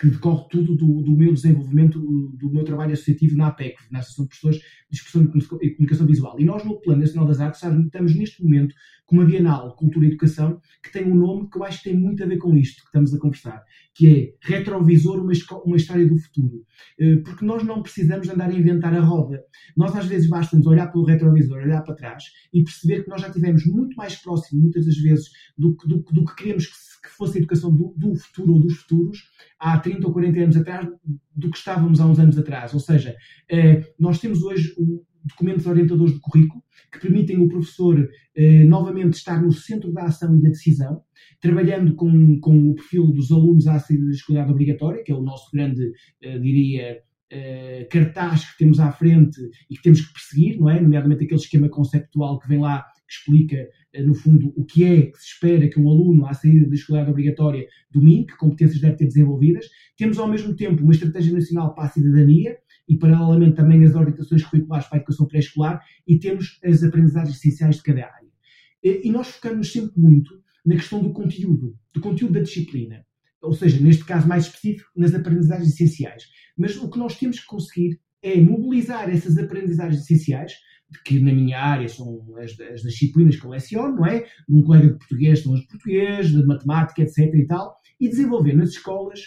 Que 0.00 0.08
decorre 0.08 0.46
tudo 0.48 0.74
do, 0.74 1.02
do, 1.02 1.14
meu 1.14 1.34
desenvolvimento, 1.34 2.00
do 2.00 2.50
meu 2.50 2.64
trabalho 2.64 2.94
associativo 2.94 3.36
na 3.36 3.48
APEC, 3.48 3.76
na 3.90 3.98
Associação 3.98 4.24
de 4.24 4.28
Professores 4.30 4.58
de 4.90 4.96
Expressão 4.96 5.22
e 5.60 5.70
Comunicação 5.72 6.06
Visual. 6.06 6.40
E 6.40 6.44
nós, 6.44 6.64
no 6.64 6.80
Plano 6.80 7.02
Nacional 7.02 7.28
das 7.28 7.38
Artes, 7.38 7.62
estamos 7.62 8.16
neste 8.16 8.42
momento 8.42 8.74
com 9.04 9.16
uma 9.16 9.26
Bienal 9.26 9.76
Cultura 9.76 10.06
e 10.06 10.08
Educação 10.08 10.58
que 10.82 10.90
tem 10.90 11.04
um 11.04 11.14
nome 11.14 11.50
que 11.50 11.58
eu 11.58 11.64
acho 11.64 11.82
que 11.82 11.90
tem 11.90 11.98
muito 11.98 12.24
a 12.24 12.26
ver 12.26 12.38
com 12.38 12.56
isto 12.56 12.80
que 12.80 12.86
estamos 12.86 13.12
a 13.12 13.18
conversar, 13.18 13.62
que 13.94 14.08
é 14.08 14.34
Retrovisor, 14.40 15.20
uma, 15.20 15.32
uma 15.64 15.76
história 15.76 16.06
do 16.06 16.16
futuro. 16.16 16.64
Eh, 16.98 17.16
porque 17.16 17.44
nós 17.44 17.62
não 17.62 17.82
precisamos 17.82 18.28
andar 18.28 18.48
a 18.48 18.54
inventar 18.54 18.94
a 18.94 19.00
roda. 19.00 19.44
Nós, 19.76 19.94
às 19.94 20.06
vezes, 20.06 20.28
basta-nos 20.28 20.66
olhar 20.66 20.90
pelo 20.90 21.04
retrovisor, 21.04 21.58
olhar 21.58 21.82
para 21.82 21.94
trás 21.94 22.24
e 22.54 22.64
perceber 22.64 23.02
que 23.02 23.10
nós 23.10 23.20
já 23.20 23.26
estivemos 23.26 23.66
muito 23.66 23.94
mais 23.96 24.16
próximo, 24.16 24.62
muitas 24.62 24.86
das 24.86 24.96
vezes, 24.96 25.28
do, 25.58 25.76
do, 25.86 25.98
do 25.98 26.24
que 26.24 26.36
queríamos 26.36 26.66
que, 26.66 26.72
que 27.02 27.08
fosse 27.10 27.38
a 27.38 27.40
educação 27.40 27.74
do, 27.74 27.94
do 27.96 28.14
futuro 28.14 28.54
ou 28.54 28.60
dos 28.60 28.76
futuros, 28.76 29.18
há 29.58 29.78
30 29.78 30.06
ou 30.06 30.12
40 30.12 30.40
anos 30.40 30.56
atrás 30.56 30.88
do 31.34 31.50
que 31.50 31.58
estávamos 31.58 32.00
há 32.00 32.06
uns 32.06 32.18
anos 32.18 32.38
atrás. 32.38 32.74
Ou 32.74 32.80
seja, 32.80 33.16
eh, 33.50 33.82
nós 33.98 34.18
temos 34.18 34.42
hoje 34.42 34.74
documentos 35.24 35.66
orientadores 35.66 36.14
de 36.14 36.20
currículo 36.20 36.62
que 36.92 37.00
permitem 37.00 37.38
o 37.38 37.48
professor 37.48 38.08
eh, 38.34 38.64
novamente 38.64 39.14
estar 39.14 39.40
no 39.42 39.52
centro 39.52 39.92
da 39.92 40.04
ação 40.04 40.36
e 40.36 40.42
da 40.42 40.48
decisão, 40.48 41.02
trabalhando 41.40 41.94
com, 41.94 42.40
com 42.40 42.70
o 42.70 42.74
perfil 42.74 43.06
dos 43.12 43.30
alunos 43.30 43.66
à 43.66 43.78
saída 43.78 44.04
da 44.04 44.10
escolaridade 44.10 44.52
obrigatória, 44.52 45.02
que 45.04 45.12
é 45.12 45.14
o 45.14 45.22
nosso 45.22 45.50
grande, 45.52 45.92
eh, 46.22 46.38
diria, 46.38 47.02
eh, 47.30 47.86
cartaz 47.90 48.50
que 48.50 48.58
temos 48.58 48.80
à 48.80 48.90
frente 48.90 49.40
e 49.68 49.76
que 49.76 49.82
temos 49.82 50.00
que 50.00 50.12
perseguir, 50.12 50.58
não 50.58 50.68
é? 50.68 50.80
Nomeadamente 50.80 51.24
aquele 51.24 51.40
esquema 51.40 51.68
conceptual 51.68 52.38
que 52.40 52.48
vem 52.48 52.58
lá, 52.58 52.82
que 53.06 53.14
explica, 53.14 53.68
no 54.04 54.14
fundo, 54.14 54.52
o 54.56 54.64
que 54.64 54.84
é 54.84 55.02
que 55.06 55.18
se 55.18 55.32
espera 55.32 55.68
que 55.68 55.80
um 55.80 55.88
aluno, 55.88 56.26
à 56.26 56.32
saída 56.32 56.68
da 56.68 56.74
escolaridade 56.74 57.10
obrigatória, 57.10 57.66
domine, 57.90 58.26
que 58.26 58.36
competências 58.36 58.80
deve 58.80 58.96
ter 58.96 59.06
desenvolvidas. 59.06 59.66
Temos, 59.96 60.18
ao 60.18 60.28
mesmo 60.28 60.54
tempo, 60.54 60.82
uma 60.82 60.92
Estratégia 60.92 61.32
Nacional 61.32 61.74
para 61.74 61.84
a 61.84 61.90
Cidadania, 61.90 62.56
e, 62.88 62.98
paralelamente, 62.98 63.54
também 63.54 63.84
as 63.84 63.94
orientações 63.94 64.44
curriculares 64.44 64.88
para 64.88 64.98
a 64.98 65.00
educação 65.00 65.26
pré-escolar 65.26 65.80
e 66.08 66.18
temos 66.18 66.58
as 66.64 66.82
aprendizagens 66.82 67.36
essenciais 67.36 67.76
de 67.76 67.82
cada 67.84 68.04
área. 68.04 68.28
E 68.82 69.08
nós 69.12 69.28
focamos 69.28 69.72
sempre 69.72 70.00
muito 70.00 70.42
na 70.66 70.74
questão 70.74 71.00
do 71.00 71.12
conteúdo, 71.12 71.78
do 71.94 72.00
conteúdo 72.00 72.32
da 72.32 72.40
disciplina. 72.40 73.06
Ou 73.42 73.52
seja, 73.52 73.80
neste 73.80 74.04
caso 74.04 74.26
mais 74.26 74.46
específico, 74.46 74.90
nas 74.96 75.14
aprendizagens 75.14 75.72
essenciais. 75.72 76.24
Mas 76.58 76.76
o 76.76 76.90
que 76.90 76.98
nós 76.98 77.16
temos 77.16 77.38
que 77.38 77.46
conseguir 77.46 78.00
é 78.22 78.40
mobilizar 78.40 79.08
essas 79.08 79.38
aprendizagens 79.38 80.02
essenciais, 80.02 80.54
que 81.04 81.20
na 81.20 81.32
minha 81.32 81.58
área 81.60 81.88
são 81.88 82.24
as, 82.38 82.58
as 82.60 82.82
disciplinas 82.82 83.36
que 83.36 83.44
eu 83.44 83.50
leciono, 83.50 83.96
não 83.96 84.06
é? 84.06 84.26
Num 84.48 84.62
colega 84.62 84.88
de 84.88 84.98
português 84.98 85.42
são 85.42 85.54
as 85.54 85.60
de 85.60 85.66
português, 85.68 86.28
de 86.28 86.46
matemática, 86.46 87.02
etc. 87.02 87.34
e 87.34 87.46
tal, 87.46 87.74
e 88.00 88.08
desenvolver 88.08 88.54
nas 88.54 88.70
escolas 88.70 89.20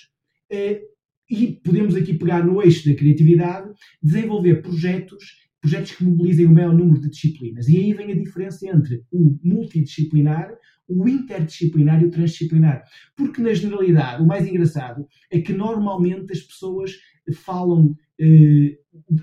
eh, 0.51 0.81
e 1.29 1.53
podemos 1.63 1.95
aqui 1.95 2.13
pegar 2.13 2.45
no 2.45 2.61
eixo 2.61 2.87
da 2.87 2.95
criatividade, 2.95 3.71
desenvolver 4.01 4.61
projetos, 4.61 5.23
projetos 5.61 5.93
que 5.93 6.03
mobilizem 6.03 6.45
o 6.45 6.53
maior 6.53 6.73
número 6.73 6.99
de 6.99 7.09
disciplinas. 7.09 7.67
E 7.67 7.77
aí 7.77 7.93
vem 7.93 8.11
a 8.11 8.15
diferença 8.15 8.67
entre 8.67 9.03
o 9.11 9.39
multidisciplinar, 9.41 10.53
o 10.87 11.07
interdisciplinar 11.07 12.01
e 12.01 12.05
o 12.05 12.11
transdisciplinar. 12.11 12.83
Porque, 13.15 13.41
na 13.41 13.53
generalidade, 13.53 14.21
o 14.21 14.27
mais 14.27 14.45
engraçado 14.45 15.07
é 15.31 15.39
que 15.39 15.53
normalmente 15.53 16.31
as 16.31 16.41
pessoas 16.41 16.91
falam, 17.33 17.95
eh, 18.19 18.77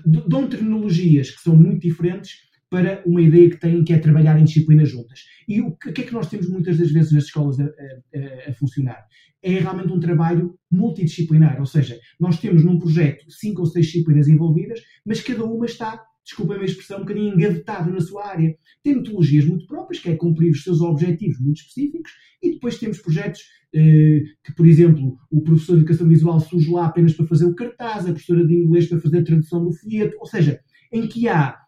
dão 0.05 0.47
terminologias 0.47 1.31
que 1.31 1.41
são 1.41 1.55
muito 1.55 1.81
diferentes 1.81 2.51
para 2.71 3.03
uma 3.05 3.21
ideia 3.21 3.49
que 3.49 3.57
têm, 3.57 3.83
que 3.83 3.91
é 3.91 3.99
trabalhar 3.99 4.39
em 4.39 4.45
disciplinas 4.45 4.89
juntas. 4.89 5.25
E 5.45 5.59
o 5.59 5.75
que 5.75 6.01
é 6.01 6.05
que 6.05 6.13
nós 6.13 6.29
temos 6.29 6.47
muitas 6.47 6.77
das 6.77 6.89
vezes 6.89 7.11
nas 7.11 7.25
escolas 7.25 7.59
a, 7.59 7.65
a, 7.65 8.49
a, 8.49 8.53
funcionar? 8.53 9.05
É 9.43 9.59
realmente 9.59 9.91
um 9.91 9.99
trabalho 9.99 10.55
multidisciplinar, 10.71 11.59
ou 11.59 11.65
seja, 11.65 11.99
nós 12.17 12.39
temos 12.39 12.63
num 12.63 12.79
projeto 12.79 13.29
cinco 13.29 13.61
ou 13.61 13.67
seis 13.67 13.87
disciplinas 13.87 14.29
envolvidas, 14.29 14.79
mas 15.05 15.19
cada 15.19 15.43
uma 15.43 15.65
está, 15.65 16.01
desculpem 16.23 16.55
a 16.55 16.59
minha 16.59 16.69
expressão, 16.69 16.97
um 16.97 17.01
bocadinho 17.01 17.33
engavetada 17.33 17.91
na 17.91 17.99
sua 17.99 18.27
área. 18.27 18.55
Tem 18.83 18.95
metodologias 18.95 19.45
muito 19.45 19.65
próprias, 19.65 20.01
que 20.01 20.09
é 20.09 20.15
cumprir 20.15 20.51
os 20.51 20.63
seus 20.63 20.81
objetivos 20.81 21.39
muito 21.39 21.57
específicos, 21.57 22.11
e 22.41 22.51
depois 22.51 22.77
temos 22.77 22.99
projetos 22.99 23.41
eh, 23.73 24.21
que, 24.43 24.53
por 24.55 24.65
exemplo, 24.67 25.17
o 25.29 25.41
professor 25.41 25.73
de 25.73 25.79
Educação 25.79 26.07
Visual 26.07 26.39
surge 26.39 26.69
lá 26.71 26.87
apenas 26.87 27.13
para 27.13 27.27
fazer 27.27 27.45
o 27.45 27.55
cartaz, 27.55 28.05
a 28.05 28.11
professora 28.11 28.45
de 28.45 28.53
Inglês 28.53 28.87
para 28.87 28.99
fazer 28.99 29.19
a 29.19 29.23
tradução 29.23 29.63
do 29.63 29.73
folheto, 29.73 30.17
ou 30.19 30.25
seja, 30.25 30.59
em 30.91 31.07
que 31.07 31.27
há 31.27 31.61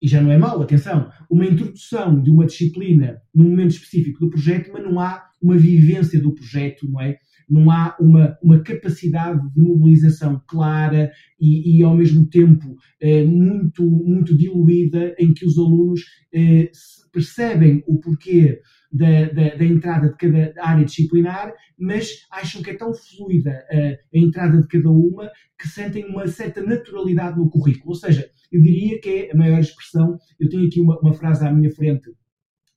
e 0.00 0.06
já 0.06 0.20
não 0.20 0.30
é 0.30 0.38
mau, 0.38 0.62
atenção, 0.62 1.10
uma 1.28 1.44
introdução 1.44 2.22
de 2.22 2.30
uma 2.30 2.46
disciplina 2.46 3.20
num 3.34 3.50
momento 3.50 3.72
específico 3.72 4.20
do 4.20 4.30
projeto, 4.30 4.70
mas 4.72 4.84
não 4.84 5.00
há 5.00 5.28
uma 5.42 5.56
vivência 5.56 6.20
do 6.20 6.32
projeto, 6.32 6.88
não 6.88 7.00
é? 7.00 7.18
Não 7.48 7.70
há 7.70 7.96
uma, 8.00 8.36
uma 8.42 8.60
capacidade 8.60 9.40
de 9.52 9.60
mobilização 9.60 10.40
clara 10.46 11.10
e, 11.40 11.78
e 11.78 11.82
ao 11.82 11.96
mesmo 11.96 12.26
tempo 12.26 12.76
eh, 13.00 13.24
muito, 13.24 13.84
muito 13.84 14.36
diluída 14.36 15.14
em 15.18 15.32
que 15.32 15.46
os 15.46 15.56
alunos 15.58 16.02
eh, 16.32 16.70
percebem 17.12 17.82
o 17.86 17.98
porquê 17.98 18.60
da, 18.92 19.24
da, 19.26 19.54
da, 19.56 19.64
entrada 19.64 20.08
de 20.08 20.16
cada 20.16 20.52
área 20.62 20.84
disciplinar, 20.84 21.52
mas 21.78 22.26
acham 22.30 22.62
que 22.62 22.70
é 22.70 22.76
tão 22.76 22.92
fluida 22.94 23.64
a, 23.70 23.76
a 23.76 24.18
entrada 24.18 24.60
de 24.60 24.66
cada 24.66 24.90
uma 24.90 25.30
que 25.58 25.68
sentem 25.68 26.06
uma 26.06 26.26
certa 26.26 26.62
naturalidade 26.62 27.38
no 27.38 27.50
currículo. 27.50 27.90
Ou 27.90 27.94
seja, 27.94 28.30
eu 28.50 28.62
diria 28.62 29.00
que 29.00 29.08
é 29.08 29.32
a 29.32 29.36
maior 29.36 29.60
expressão. 29.60 30.16
Eu 30.40 30.48
tenho 30.48 30.66
aqui 30.66 30.80
uma, 30.80 30.98
uma 31.00 31.12
frase 31.12 31.46
à 31.46 31.52
minha 31.52 31.70
frente 31.70 32.10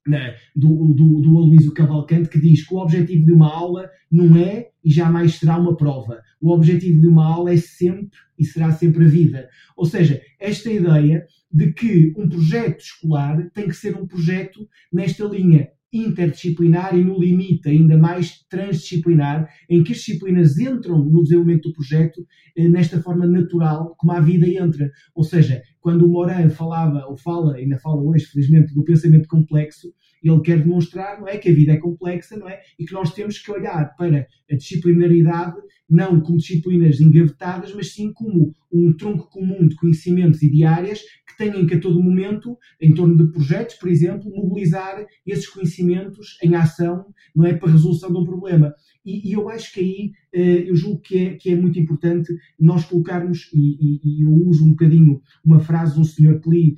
né, 0.05 0.35
do, 0.55 0.93
do, 0.93 1.21
do 1.21 1.73
Cavalcante 1.73 2.29
que 2.29 2.39
diz 2.39 2.67
que 2.67 2.73
o 2.73 2.79
objetivo 2.79 3.25
de 3.25 3.31
uma 3.31 3.51
aula 3.51 3.89
não 4.11 4.35
é 4.35 4.69
e 4.83 4.91
jamais 4.91 5.35
será 5.35 5.57
uma 5.57 5.75
prova. 5.75 6.21
O 6.41 6.51
objetivo 6.51 6.99
de 6.99 7.07
uma 7.07 7.25
aula 7.25 7.53
é 7.53 7.57
sempre 7.57 8.17
e 8.37 8.43
será 8.43 8.71
sempre 8.71 9.05
a 9.05 9.07
vida. 9.07 9.49
Ou 9.77 9.85
seja, 9.85 10.21
esta 10.39 10.71
ideia 10.71 11.25
de 11.51 11.71
que 11.73 12.13
um 12.17 12.27
projeto 12.27 12.79
escolar 12.79 13.49
tem 13.53 13.67
que 13.67 13.75
ser 13.75 13.95
um 13.95 14.07
projeto 14.07 14.67
nesta 14.91 15.25
linha 15.25 15.69
interdisciplinar 15.91 16.95
e 16.97 17.03
no 17.03 17.19
limite 17.19 17.69
ainda 17.69 17.97
mais 17.97 18.45
transdisciplinar, 18.49 19.49
em 19.69 19.83
que 19.83 19.91
as 19.91 19.97
disciplinas 19.97 20.57
entram 20.57 21.03
no 21.03 21.23
desenvolvimento 21.23 21.69
do 21.69 21.73
projeto 21.73 22.25
eh, 22.55 22.67
nesta 22.67 23.01
forma 23.01 23.27
natural 23.27 23.95
como 23.97 24.11
a 24.11 24.21
vida 24.21 24.47
entra. 24.47 24.89
Ou 25.13 25.23
seja, 25.23 25.61
quando 25.79 26.05
o 26.05 26.09
Morin 26.09 26.49
falava, 26.49 27.05
ou 27.07 27.17
fala, 27.17 27.55
ainda 27.55 27.77
fala 27.77 28.01
hoje, 28.01 28.25
felizmente, 28.25 28.73
do 28.73 28.83
pensamento 28.83 29.27
complexo, 29.27 29.93
ele 30.23 30.41
quer 30.41 30.59
demonstrar 30.59 31.19
não 31.19 31.27
é, 31.27 31.37
que 31.37 31.49
a 31.49 31.53
vida 31.53 31.73
é 31.73 31.77
complexa 31.77 32.37
não 32.37 32.47
é, 32.47 32.61
e 32.77 32.85
que 32.85 32.93
nós 32.93 33.13
temos 33.13 33.39
que 33.39 33.51
olhar 33.51 33.95
para 33.95 34.27
a 34.49 34.55
disciplinaridade 34.55 35.57
não 35.89 36.21
como 36.21 36.37
disciplinas 36.37 37.01
engavetadas, 37.01 37.73
mas 37.75 37.93
sim 37.93 38.13
como 38.13 38.55
um 38.71 38.93
tronco 38.93 39.29
comum 39.29 39.67
de 39.67 39.75
conhecimentos 39.75 40.41
e 40.41 40.49
de 40.49 40.63
áreas 40.63 41.01
que 41.27 41.37
tenham 41.37 41.65
que 41.65 41.75
a 41.75 41.79
todo 41.79 42.01
momento, 42.01 42.57
em 42.79 42.93
torno 42.93 43.17
de 43.17 43.31
projetos, 43.31 43.75
por 43.75 43.89
exemplo, 43.89 44.31
mobilizar 44.33 45.05
esses 45.25 45.47
conhecimentos 45.47 46.37
em 46.41 46.55
ação, 46.55 47.07
não 47.35 47.45
é, 47.45 47.53
para 47.53 47.69
a 47.69 47.71
resolução 47.73 48.11
de 48.11 48.17
um 48.17 48.23
problema. 48.25 48.73
E, 49.05 49.29
e 49.29 49.33
eu 49.33 49.49
acho 49.49 49.73
que 49.73 49.79
aí 49.79 50.11
eh, 50.33 50.69
eu 50.69 50.75
julgo 50.75 51.01
que 51.01 51.17
é, 51.17 51.33
que 51.35 51.49
é 51.49 51.55
muito 51.55 51.79
importante 51.79 52.33
nós 52.59 52.85
colocarmos, 52.85 53.49
e, 53.53 53.59
e, 53.59 54.01
e 54.03 54.23
eu 54.23 54.31
uso 54.31 54.65
um 54.65 54.71
bocadinho 54.71 55.21
uma 55.43 55.59
frase 55.59 55.95
de 55.95 56.01
um 56.01 56.03
senhor 56.03 56.39
que 56.39 56.49
li 56.49 56.75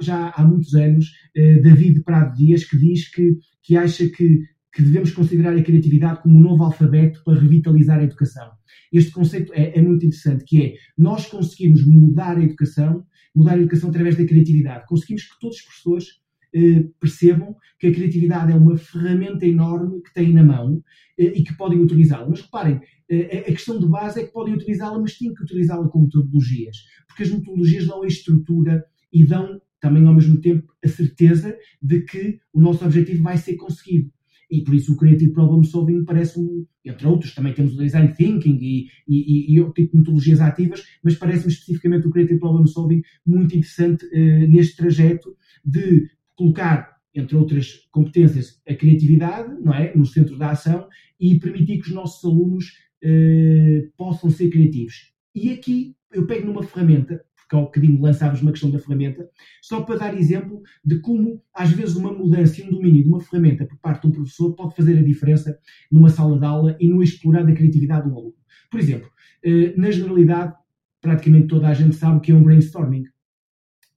já 0.00 0.30
há 0.30 0.44
muitos 0.44 0.74
anos, 0.74 1.12
eh, 1.36 1.60
David 1.60 2.02
Prado 2.02 2.34
Dias, 2.36 2.64
que 2.64 2.76
diz 2.76 3.08
que, 3.08 3.36
que 3.62 3.76
acha 3.76 4.08
que 4.08 4.40
que 4.74 4.82
devemos 4.82 5.12
considerar 5.12 5.54
a 5.54 5.62
criatividade 5.62 6.22
como 6.22 6.38
um 6.38 6.40
novo 6.40 6.64
alfabeto 6.64 7.22
para 7.24 7.38
revitalizar 7.38 7.98
a 8.00 8.04
educação. 8.04 8.50
Este 8.90 9.10
conceito 9.10 9.52
é, 9.54 9.78
é, 9.78 9.82
muito 9.82 10.06
interessante, 10.06 10.44
que 10.44 10.62
é 10.62 10.74
nós 10.96 11.26
conseguimos 11.26 11.86
mudar 11.86 12.38
a 12.38 12.42
educação, 12.42 13.04
mudar 13.34 13.52
a 13.52 13.58
educação 13.58 13.90
através 13.90 14.16
da 14.16 14.24
criatividade. 14.24 14.86
Conseguimos 14.86 15.24
que 15.24 15.38
todos 15.38 15.58
os 15.58 15.62
professores 15.62 16.06
percebam 17.00 17.56
que 17.78 17.86
a 17.86 17.92
criatividade 17.92 18.52
é 18.52 18.54
uma 18.54 18.76
ferramenta 18.76 19.46
enorme 19.46 20.02
que 20.02 20.12
têm 20.12 20.32
na 20.32 20.44
mão 20.44 20.82
eh, 21.18 21.38
e 21.38 21.42
que 21.42 21.56
podem 21.56 21.80
utilizá-la. 21.80 22.28
Mas 22.28 22.42
reparem, 22.42 22.80
eh, 23.08 23.38
a 23.40 23.52
questão 23.52 23.78
de 23.78 23.86
base 23.86 24.20
é 24.20 24.24
que 24.24 24.32
podem 24.32 24.54
utilizá-la, 24.54 24.98
mas 25.00 25.16
têm 25.16 25.32
que 25.34 25.42
utilizá-la 25.42 25.88
com 25.88 26.02
metodologias, 26.02 26.76
porque 27.08 27.22
as 27.22 27.30
metodologias 27.30 27.86
dão 27.86 28.02
a 28.02 28.06
estrutura 28.06 28.84
e 29.12 29.24
dão 29.24 29.60
também 29.80 30.06
ao 30.06 30.14
mesmo 30.14 30.40
tempo 30.40 30.72
a 30.84 30.88
certeza 30.88 31.56
de 31.80 32.02
que 32.02 32.38
o 32.52 32.60
nosso 32.60 32.84
objetivo 32.84 33.22
vai 33.22 33.36
ser 33.36 33.56
conseguido 33.56 34.12
e 34.52 34.60
por 34.60 34.74
isso 34.74 34.92
o 34.92 34.96
Creative 34.98 35.32
Problem 35.32 35.64
Solving 35.64 36.04
parece-me, 36.04 36.66
entre 36.84 37.06
outros, 37.06 37.34
também 37.34 37.54
temos 37.54 37.74
o 37.74 37.78
Design 37.78 38.12
Thinking 38.12 38.58
e, 38.60 38.86
e, 39.08 39.54
e 39.54 39.60
outro 39.60 39.72
tipo 39.72 39.92
de 39.92 39.98
metodologias 39.98 40.42
ativas, 40.42 40.84
mas 41.02 41.16
parece-me 41.16 41.50
especificamente 41.50 42.06
o 42.06 42.10
Creative 42.10 42.38
Problem 42.38 42.66
Solving 42.66 43.00
muito 43.26 43.56
interessante 43.56 44.06
neste 44.46 44.76
trajeto 44.76 45.34
de 45.64 46.06
colocar, 46.36 46.96
entre 47.14 47.36
outras 47.36 47.86
competências, 47.90 48.60
a 48.68 48.74
criatividade 48.74 49.54
não 49.60 49.74
é? 49.74 49.94
no 49.94 50.06
centro 50.06 50.36
da 50.38 50.50
ação 50.50 50.88
e 51.20 51.38
permitir 51.38 51.80
que 51.80 51.88
os 51.88 51.94
nossos 51.94 52.24
alunos 52.24 52.72
uh, 53.04 53.92
possam 53.96 54.30
ser 54.30 54.48
criativos. 54.50 55.12
E 55.34 55.50
aqui 55.50 55.94
eu 56.12 56.26
pego 56.26 56.46
numa 56.46 56.62
ferramenta 56.62 57.22
que 57.52 57.56
há 57.56 57.58
um 57.58 57.64
bocadinho 57.64 58.00
lançámos 58.00 58.40
uma 58.40 58.50
questão 58.50 58.70
da 58.70 58.78
ferramenta, 58.78 59.28
só 59.60 59.82
para 59.82 59.98
dar 59.98 60.16
exemplo 60.16 60.62
de 60.82 61.00
como, 61.00 61.42
às 61.52 61.70
vezes, 61.70 61.96
uma 61.96 62.10
mudança 62.10 62.58
e 62.60 62.64
um 62.64 62.70
domínio 62.70 63.02
de 63.02 63.08
uma 63.10 63.20
ferramenta 63.20 63.66
por 63.66 63.78
parte 63.78 64.02
de 64.02 64.08
um 64.08 64.10
professor 64.10 64.54
pode 64.54 64.74
fazer 64.74 64.98
a 64.98 65.02
diferença 65.02 65.58
numa 65.90 66.08
sala 66.08 66.38
de 66.38 66.46
aula 66.46 66.74
e 66.80 66.88
no 66.88 67.02
explorar 67.02 67.44
da 67.44 67.52
criatividade 67.52 68.06
de 68.06 68.10
um 68.10 68.16
aluno. 68.16 68.34
Por 68.70 68.80
exemplo, 68.80 69.10
eh, 69.44 69.74
na 69.76 69.90
generalidade, 69.90 70.54
praticamente 71.02 71.48
toda 71.48 71.68
a 71.68 71.74
gente 71.74 71.94
sabe 71.94 72.16
o 72.16 72.20
que 72.20 72.32
é 72.32 72.34
um 72.34 72.42
brainstorming. 72.42 73.04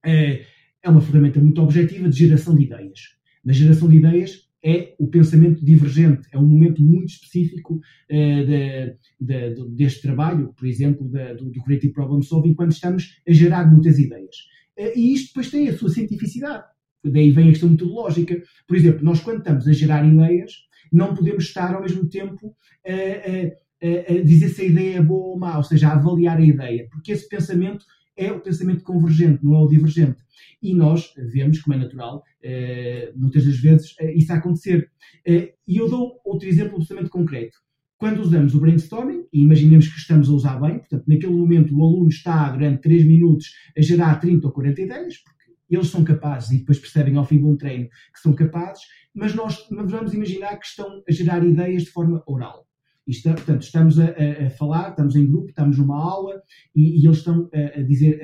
Eh, 0.04 0.44
é 0.86 0.90
uma 0.90 1.00
ferramenta 1.00 1.40
muito 1.40 1.60
objetiva 1.60 2.08
de 2.08 2.16
geração 2.16 2.54
de 2.54 2.62
ideias. 2.62 3.16
Na 3.44 3.52
geração 3.52 3.88
de 3.88 3.96
ideias, 3.96 4.46
é 4.62 4.94
o 4.98 5.06
pensamento 5.08 5.64
divergente, 5.64 6.28
é 6.32 6.38
um 6.38 6.46
momento 6.46 6.82
muito 6.82 7.08
específico 7.08 7.74
uh, 7.74 8.46
de, 8.46 8.96
de, 9.20 9.68
deste 9.70 10.02
trabalho, 10.02 10.52
por 10.56 10.66
exemplo, 10.66 11.08
de, 11.08 11.34
do, 11.34 11.50
do, 11.50 11.62
Creative 11.62 11.92
Problem 11.92 12.22
Solving, 12.22 12.54
quando 12.54 12.72
estamos 12.72 13.20
a 13.28 13.32
gerar 13.32 13.70
muitas 13.70 13.98
ideias. 13.98 14.36
Uh, 14.78 14.96
e 14.96 15.12
isto 15.12 15.28
depois 15.28 15.50
tem 15.50 15.68
a 15.68 15.76
sua 15.76 15.90
cientificidade. 15.90 16.64
Daí 17.04 17.30
vem 17.30 17.48
a 17.48 17.50
questão 17.50 17.68
metodológica. 17.68 18.40
Por 18.66 18.76
exemplo, 18.76 19.04
nós 19.04 19.20
quando 19.20 19.38
estamos 19.38 19.68
a 19.68 19.72
gerar 19.72 20.06
ideias, 20.06 20.52
não 20.92 21.14
podemos 21.14 21.44
estar 21.44 21.74
ao 21.74 21.82
mesmo 21.82 22.08
tempo 22.08 22.54
a, 22.86 22.90
a, 22.92 24.14
a 24.18 24.22
dizer 24.22 24.48
se 24.50 24.62
a 24.62 24.64
ideia 24.64 24.96
é 24.98 25.02
boa 25.02 25.28
ou 25.28 25.38
má, 25.38 25.56
ou 25.56 25.64
seja, 25.64 25.88
a 25.88 25.94
avaliar 25.94 26.38
a 26.38 26.44
ideia, 26.44 26.88
porque 26.90 27.12
esse 27.12 27.28
pensamento 27.28 27.84
é 28.16 28.32
o 28.32 28.40
pensamento 28.40 28.82
convergente, 28.82 29.44
não 29.44 29.54
é 29.54 29.58
o 29.58 29.68
divergente. 29.68 30.24
E 30.62 30.74
nós 30.74 31.12
vemos, 31.16 31.60
como 31.60 31.74
é 31.74 31.78
natural, 31.78 32.22
muitas 33.14 33.44
das 33.44 33.58
vezes 33.58 33.94
isso 34.14 34.32
a 34.32 34.36
acontecer. 34.36 34.90
E 35.26 35.76
eu 35.76 35.88
dou 35.88 36.20
outro 36.24 36.48
exemplo 36.48 36.76
absolutamente 36.76 37.10
concreto. 37.10 37.58
Quando 37.98 38.20
usamos 38.20 38.54
o 38.54 38.60
brainstorming, 38.60 39.24
e 39.32 39.42
imaginemos 39.42 39.88
que 39.88 39.98
estamos 39.98 40.28
a 40.28 40.32
usar 40.32 40.60
bem, 40.60 40.78
portanto, 40.78 41.04
naquele 41.06 41.32
momento 41.32 41.74
o 41.74 41.82
aluno 41.82 42.08
está 42.08 42.50
durante 42.50 42.82
3 42.82 43.06
minutos 43.06 43.46
a 43.76 43.80
gerar 43.80 44.20
30 44.20 44.46
ou 44.46 44.52
40 44.52 44.82
ideias, 44.82 45.16
porque 45.18 45.52
eles 45.70 45.88
são 45.88 46.04
capazes 46.04 46.50
e 46.50 46.58
depois 46.58 46.78
percebem 46.78 47.16
ao 47.16 47.24
fim 47.24 47.38
de 47.38 47.44
um 47.44 47.56
treino 47.56 47.88
que 47.88 48.20
são 48.20 48.34
capazes, 48.34 48.82
mas 49.14 49.34
nós 49.34 49.66
vamos 49.70 50.12
imaginar 50.12 50.56
que 50.58 50.66
estão 50.66 51.02
a 51.08 51.12
gerar 51.12 51.42
ideias 51.42 51.84
de 51.84 51.90
forma 51.90 52.22
oral. 52.26 52.66
Está, 53.06 53.34
portanto, 53.34 53.62
estamos 53.62 53.98
a, 54.00 54.06
a, 54.06 54.46
a, 54.46 54.50
falar, 54.50 54.90
estamos 54.90 55.14
em 55.14 55.26
grupo, 55.26 55.48
estamos 55.48 55.78
numa 55.78 55.96
aula 55.96 56.42
e, 56.74 57.00
e 57.00 57.06
eles 57.06 57.18
estão 57.18 57.48
a, 57.54 57.78
a 57.78 57.82
dizer, 57.82 58.20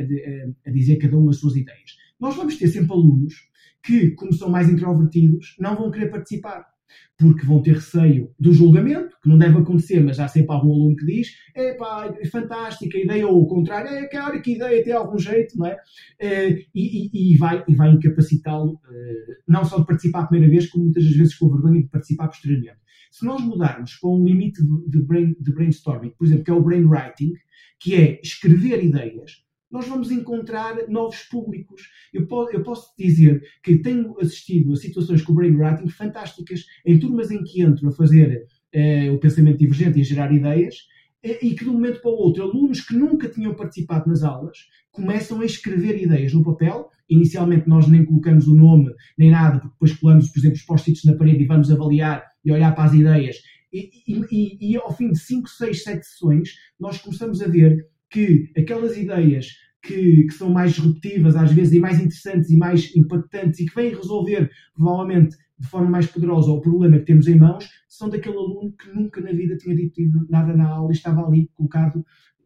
a, 0.66 0.70
dizer 0.70 0.96
cada 0.96 1.16
uma 1.16 1.30
as 1.30 1.36
suas 1.36 1.54
ideias. 1.54 1.96
Nós 2.18 2.34
vamos 2.34 2.56
ter 2.56 2.68
sempre 2.68 2.92
alunos 2.92 3.34
que, 3.82 4.10
como 4.12 4.32
são 4.32 4.50
mais 4.50 4.68
introvertidos, 4.68 5.56
não 5.58 5.76
vão 5.76 5.90
querer 5.90 6.10
participar 6.10 6.72
porque 7.16 7.46
vão 7.46 7.62
ter 7.62 7.74
receio 7.74 8.30
do 8.38 8.52
julgamento, 8.52 9.16
que 9.22 9.28
não 9.28 9.38
deve 9.38 9.58
acontecer, 9.58 10.00
mas 10.00 10.18
há 10.18 10.28
sempre 10.28 10.52
algum 10.52 10.72
aluno 10.72 10.96
que 10.96 11.06
diz: 11.06 11.28
é 11.54 11.74
pá, 11.74 12.12
é 12.18 12.26
fantástica 12.26 12.98
a 12.98 13.00
ideia, 13.00 13.26
ou 13.26 13.42
o 13.42 13.46
contrário, 13.46 13.90
é 13.90 14.06
cara, 14.08 14.40
que 14.40 14.56
ideia 14.56 14.82
tem 14.82 14.92
algum 14.92 15.18
jeito, 15.18 15.56
não 15.56 15.66
é? 15.66 15.76
Eh, 16.20 16.64
e, 16.74 17.10
e, 17.12 17.32
e 17.32 17.36
vai, 17.36 17.62
e 17.68 17.74
vai 17.74 17.90
incapacitá-lo, 17.90 18.80
eh, 18.90 19.36
não 19.46 19.64
só 19.64 19.78
de 19.78 19.86
participar 19.86 20.22
a 20.22 20.26
primeira 20.26 20.52
vez, 20.52 20.68
como 20.68 20.84
muitas 20.84 21.04
das 21.04 21.14
vezes 21.14 21.34
com 21.34 21.48
vergonha 21.48 21.82
de 21.82 21.88
participar 21.88 22.28
posteriormente. 22.28 22.78
Se 23.12 23.26
nós 23.26 23.42
mudarmos 23.42 23.96
para 23.96 24.08
um 24.08 24.24
limite 24.24 24.62
de, 24.88 25.02
brain, 25.02 25.36
de 25.38 25.52
brainstorming, 25.52 26.14
por 26.16 26.26
exemplo, 26.26 26.44
que 26.44 26.50
é 26.50 26.54
o 26.54 26.62
brainwriting, 26.62 27.34
que 27.78 27.94
é 27.94 28.18
escrever 28.22 28.82
ideias, 28.82 29.44
nós 29.70 29.86
vamos 29.86 30.10
encontrar 30.10 30.88
novos 30.88 31.22
públicos. 31.24 31.90
Eu, 32.12 32.26
eu 32.54 32.62
posso 32.62 32.94
dizer 32.98 33.42
que 33.62 33.76
tenho 33.76 34.18
assistido 34.18 34.72
a 34.72 34.76
situações 34.76 35.20
com 35.20 35.32
o 35.32 35.34
brainwriting 35.34 35.88
fantásticas, 35.88 36.64
em 36.86 36.98
turmas 36.98 37.30
em 37.30 37.44
que 37.44 37.60
entro 37.60 37.86
a 37.86 37.92
fazer 37.92 38.46
eh, 38.72 39.10
o 39.10 39.18
pensamento 39.18 39.58
divergente 39.58 39.98
e 39.98 40.00
a 40.00 40.04
gerar 40.04 40.32
ideias, 40.32 40.76
eh, 41.22 41.38
e 41.42 41.54
que 41.54 41.64
de 41.64 41.68
um 41.68 41.74
momento 41.74 42.00
para 42.00 42.10
o 42.10 42.14
outro, 42.14 42.42
alunos 42.42 42.80
que 42.80 42.94
nunca 42.94 43.28
tinham 43.28 43.54
participado 43.54 44.08
nas 44.08 44.22
aulas 44.22 44.56
começam 44.90 45.42
a 45.42 45.44
escrever 45.44 46.02
ideias 46.02 46.32
no 46.32 46.42
papel. 46.42 46.88
Inicialmente 47.10 47.68
nós 47.68 47.86
nem 47.86 48.06
colocamos 48.06 48.48
o 48.48 48.54
nome 48.54 48.90
nem 49.18 49.30
nada, 49.30 49.58
porque 49.58 49.74
depois 49.74 49.92
colamos, 49.92 50.30
por 50.30 50.38
exemplo, 50.38 50.56
os 50.56 50.62
post-its 50.62 51.04
na 51.04 51.14
parede 51.14 51.44
e 51.44 51.46
vamos 51.46 51.70
avaliar 51.70 52.31
e 52.44 52.52
olhar 52.52 52.74
para 52.74 52.84
as 52.84 52.94
ideias. 52.94 53.36
E, 53.72 53.90
e, 54.06 54.20
e, 54.30 54.72
e 54.72 54.76
ao 54.76 54.94
fim 54.94 55.10
de 55.10 55.18
5, 55.18 55.48
6, 55.48 55.82
7 55.82 56.06
sessões, 56.06 56.50
nós 56.78 56.98
começamos 56.98 57.40
a 57.40 57.48
ver 57.48 57.86
que 58.10 58.52
aquelas 58.56 58.96
ideias 58.96 59.46
que, 59.82 60.24
que, 60.24 60.34
são 60.34 60.50
mais 60.50 60.74
disruptivas, 60.74 61.34
às 61.34 61.52
vezes, 61.52 61.72
e 61.72 61.80
mais 61.80 61.98
interessantes 61.98 62.50
e 62.50 62.56
mais 62.56 62.94
impactantes 62.94 63.58
e 63.60 63.66
que 63.66 63.74
vêm 63.74 63.94
resolver, 63.94 64.50
provavelmente, 64.74 65.36
de 65.58 65.66
forma 65.66 65.90
mais 65.90 66.06
poderosa 66.06 66.50
o 66.50 66.60
problema 66.60 66.98
que 66.98 67.06
temos 67.06 67.26
em 67.26 67.38
mãos, 67.38 67.68
são 67.88 68.08
daquele 68.08 68.36
aluno 68.36 68.72
que 68.76 68.90
nunca 68.94 69.20
na 69.20 69.32
vida 69.32 69.56
tinha 69.56 69.74
dito 69.74 70.00
nada 70.28 70.54
na 70.54 70.68
aula 70.68 70.92
e 70.92 70.94
estava 70.94 71.26
ali 71.26 71.48
colocado, 71.54 72.04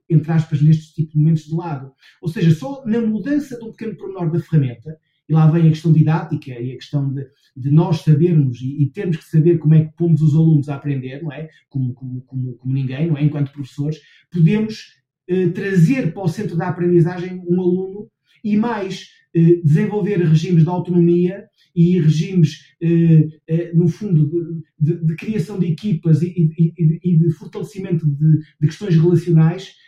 entre 0.09 0.33
aspas, 0.33 0.63
nestes 0.63 0.93
tipos 0.93 1.13
de 1.13 1.19
momentos 1.19 1.45
de 1.45 1.55
lado. 1.55 1.93
Ou 2.23 2.29
seja, 2.29 2.55
só 2.55 2.85
na 2.87 3.01
mudança 3.01 3.59
de 3.59 3.65
um 3.65 3.71
pequeno 3.73 3.97
pormenor 3.97 4.31
da 4.31 4.41
ferramenta, 4.41 4.97
e 5.29 5.33
lá 5.33 5.51
vem 5.51 5.67
a 5.67 5.71
questão 5.71 5.93
didática 5.93 6.51
e 6.53 6.73
a 6.73 6.77
questão 6.77 7.13
de, 7.13 7.27
de 7.57 7.71
nós 7.71 8.03
sabermos 8.03 8.61
e, 8.61 8.83
e, 8.83 8.91
termos 8.91 9.17
que 9.17 9.25
saber 9.25 9.59
como 9.59 9.75
é 9.75 9.85
que 9.85 9.97
pomos 9.97 10.23
os 10.23 10.35
alunos 10.35 10.69
a 10.69 10.77
aprender, 10.77 11.23
não 11.23 11.33
é? 11.33 11.49
Como, 11.69 11.95
como, 11.95 12.21
como, 12.23 12.55
como 12.55 12.75
ninguém, 12.75 13.09
não 13.09 13.17
é? 13.17 13.25
Enquanto 13.25 13.53
professores, 13.53 14.01
podemos 14.31 14.95
eh, 15.29 15.49
trazer 15.49 16.13
para 16.13 16.23
o 16.23 16.29
centro 16.29 16.57
da 16.57 16.69
aprendizagem 16.69 17.43
um 17.49 17.61
aluno 17.61 18.09
e 18.45 18.57
mais 18.57 19.09
eh, 19.35 19.61
desenvolver 19.65 20.19
regimes 20.19 20.63
de 20.63 20.69
autonomia 20.71 21.47
e 21.75 22.01
regimes, 22.01 22.75
eh, 22.81 23.73
no 23.75 23.87
fundo, 23.87 24.31
de, 24.79 24.95
de, 24.95 25.05
de, 25.05 25.15
criação 25.15 25.59
de 25.59 25.67
equipas 25.67 26.23
e, 26.23 26.29
e, 26.59 27.01
e 27.05 27.19
de 27.19 27.31
fortalecimento 27.33 28.07
de, 28.07 28.41
questões 28.67 28.97
relacionais 28.97 29.75
eh, 29.75 29.86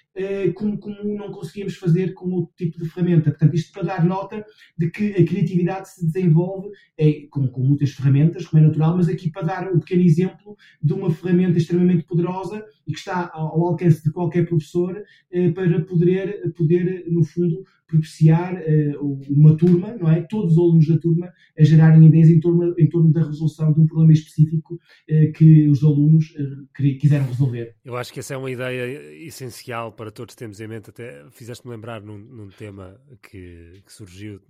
como, 0.54 0.78
como 0.78 1.16
não 1.16 1.30
conseguíamos 1.30 1.76
fazer 1.76 2.14
com 2.14 2.30
outro 2.30 2.54
tipo 2.56 2.78
de 2.78 2.88
ferramenta. 2.88 3.30
Portanto, 3.30 3.54
isto 3.54 3.72
para 3.72 3.82
dar 3.82 4.04
nota 4.04 4.44
de 4.76 4.90
que 4.90 5.12
a 5.12 5.24
criatividade 5.24 5.88
se 5.90 6.04
desenvolve 6.04 6.68
é, 6.96 7.26
com, 7.30 7.46
com 7.48 7.62
muitas 7.62 7.92
ferramentas, 7.92 8.46
como 8.46 8.62
é 8.62 8.66
natural, 8.66 8.96
mas 8.96 9.08
aqui 9.08 9.30
para 9.30 9.46
dar 9.46 9.72
um 9.72 9.78
pequeno 9.78 10.02
exemplo 10.02 10.56
de 10.82 10.92
uma 10.92 11.10
ferramenta 11.10 11.58
extremamente 11.58 12.04
poderosa 12.04 12.64
e 12.86 12.92
que 12.92 12.98
está 12.98 13.30
ao, 13.32 13.48
ao 13.48 13.68
alcance 13.68 14.02
de 14.02 14.10
qualquer 14.10 14.46
professor 14.46 15.02
eh, 15.30 15.50
para 15.52 15.80
poder, 15.82 16.52
poder, 16.54 17.04
no 17.08 17.24
fundo, 17.24 17.64
propiciar 17.88 18.54
uh, 18.54 19.18
uma 19.30 19.56
turma, 19.56 19.96
não 19.96 20.08
é? 20.08 20.20
Todos 20.22 20.52
os 20.52 20.58
alunos 20.58 20.86
da 20.86 20.98
turma 20.98 21.32
a 21.58 21.64
gerarem 21.64 22.06
ideias 22.06 22.28
em 22.28 22.38
torno, 22.38 22.74
em 22.78 22.88
torno 22.88 23.10
da 23.10 23.24
resolução 23.24 23.72
de 23.72 23.80
um 23.80 23.86
problema 23.86 24.12
específico 24.12 24.74
uh, 24.74 25.32
que 25.32 25.68
os 25.68 25.82
alunos 25.82 26.30
uh, 26.36 26.68
quiseram 27.00 27.26
resolver. 27.26 27.74
Eu 27.84 27.96
acho 27.96 28.12
que 28.12 28.20
essa 28.20 28.34
é 28.34 28.36
uma 28.36 28.50
ideia 28.50 29.26
essencial 29.26 29.90
para 29.92 30.10
todos 30.10 30.34
termos 30.34 30.60
em 30.60 30.68
mente. 30.68 30.90
Até 30.90 31.28
fizeste-me 31.30 31.74
lembrar 31.74 32.02
num, 32.02 32.18
num 32.18 32.48
tema 32.48 33.00
que, 33.22 33.82
que 33.84 33.92
surgiu 33.92 34.40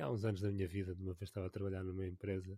há 0.00 0.10
uns 0.10 0.24
anos 0.24 0.40
da 0.40 0.50
minha 0.50 0.68
vida, 0.68 0.94
de 0.94 1.02
uma 1.02 1.14
vez 1.14 1.28
estava 1.28 1.48
a 1.48 1.50
trabalhar 1.50 1.82
numa 1.82 2.06
empresa 2.06 2.56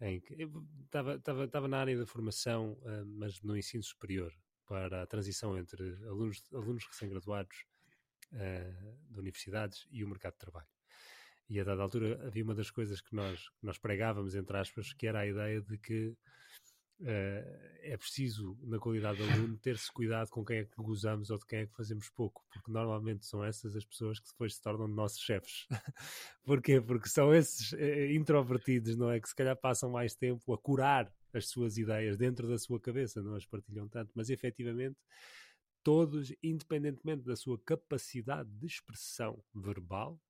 em 0.00 0.20
que 0.20 0.48
estava, 0.84 1.14
estava, 1.16 1.44
estava 1.44 1.66
na 1.66 1.78
área 1.78 1.98
da 1.98 2.06
formação, 2.06 2.78
mas 3.04 3.42
no 3.42 3.56
ensino 3.56 3.82
superior, 3.82 4.30
para 4.68 5.02
a 5.02 5.06
transição 5.06 5.58
entre 5.58 5.96
alunos, 6.06 6.44
alunos 6.52 6.84
recém-graduados 6.86 7.64
uh, 8.32 9.12
de 9.12 9.18
universidades 9.18 9.86
e 9.90 10.04
o 10.04 10.08
mercado 10.08 10.34
de 10.34 10.38
trabalho. 10.38 10.68
E 11.48 11.58
a 11.58 11.64
dada 11.64 11.82
altura 11.82 12.26
havia 12.26 12.44
uma 12.44 12.54
das 12.54 12.70
coisas 12.70 13.00
que 13.00 13.14
nós, 13.14 13.50
nós 13.62 13.78
pregávamos, 13.78 14.34
entre 14.34 14.56
aspas, 14.56 14.92
que 14.92 15.06
era 15.06 15.20
a 15.20 15.26
ideia 15.26 15.62
de 15.62 15.78
que 15.78 16.08
uh, 17.00 17.58
é 17.82 17.96
preciso, 17.96 18.58
na 18.62 18.78
qualidade 18.78 19.16
de 19.18 19.32
aluno, 19.32 19.56
ter-se 19.56 19.90
cuidado 19.90 20.28
com 20.28 20.44
quem 20.44 20.58
é 20.58 20.64
que 20.64 20.76
gozamos 20.76 21.30
ou 21.30 21.38
de 21.38 21.46
quem 21.46 21.60
é 21.60 21.66
que 21.66 21.74
fazemos 21.74 22.10
pouco, 22.10 22.44
porque 22.52 22.70
normalmente 22.70 23.24
são 23.24 23.42
essas 23.42 23.74
as 23.74 23.84
pessoas 23.84 24.20
que 24.20 24.28
depois 24.28 24.56
se 24.56 24.62
tornam 24.62 24.86
nossos 24.88 25.20
chefes. 25.20 25.66
Porquê? 26.44 26.80
Porque 26.82 27.08
são 27.08 27.34
esses 27.34 27.72
uh, 27.72 28.12
introvertidos, 28.12 28.94
não 28.96 29.10
é? 29.10 29.18
Que 29.18 29.28
se 29.28 29.34
calhar 29.34 29.56
passam 29.56 29.90
mais 29.90 30.14
tempo 30.14 30.52
a 30.52 30.58
curar 30.58 31.10
as 31.32 31.48
suas 31.48 31.78
ideias 31.78 32.16
dentro 32.18 32.46
da 32.48 32.58
sua 32.58 32.80
cabeça, 32.80 33.22
não 33.22 33.34
as 33.34 33.46
partilham 33.46 33.88
tanto, 33.88 34.12
mas 34.14 34.28
efetivamente 34.28 34.98
todos, 35.82 36.32
independentemente 36.42 37.24
da 37.24 37.36
sua 37.36 37.58
capacidade 37.58 38.50
de 38.50 38.66
expressão 38.66 39.42
verbal, 39.54 40.20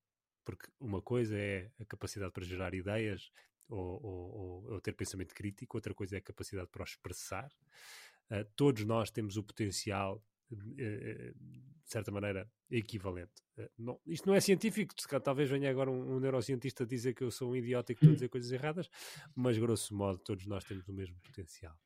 porque 0.45 0.71
uma 0.81 1.03
coisa 1.03 1.37
é 1.37 1.71
a 1.79 1.85
capacidade 1.85 2.33
para 2.33 2.45
gerar 2.45 2.75
ideias 2.75 3.31
ou, 3.69 4.03
ou, 4.03 4.73
ou 4.73 4.81
ter 4.81 4.95
pensamento 4.95 5.35
crítico, 5.35 5.77
outra 5.77 5.93
coisa 5.93 6.17
é 6.17 6.19
a 6.19 6.23
capacidade 6.23 6.69
para 6.69 6.85
expressar. 6.85 7.53
Uh, 8.31 8.45
todos 8.57 8.85
nós 8.85 9.11
temos 9.11 9.37
o 9.37 9.43
potencial, 9.43 10.23
uh, 10.51 10.57
de 10.57 11.35
certa 11.85 12.11
maneira, 12.11 12.51
equivalente. 12.71 13.43
Uh, 13.59 13.69
não, 13.79 14.01
isto 14.07 14.27
não 14.27 14.35
é 14.35 14.41
científico, 14.41 14.95
talvez 15.23 15.51
venha 15.51 15.71
agora 15.71 15.91
um, 15.91 16.17
um, 16.17 16.21
neurocientista 16.21 16.87
dizer 16.87 17.15
que 17.15 17.25
eu 17.25 17.31
sou 17.31 17.51
um 17.51 17.57
idiota 17.57 17.93
e 17.93 17.95
que 17.95 18.01
estou 18.01 18.13
a 18.13 18.15
dizer 18.15 18.29
coisas 18.29 18.51
erradas, 18.51 18.89
mas 19.35 19.59
grosso 19.59 19.95
modo 19.95 20.19
todos 20.19 20.47
nós 20.47 20.65
temos 20.65 20.89
o 20.89 20.93
mesmo 20.93 21.17
potencial. 21.21 21.79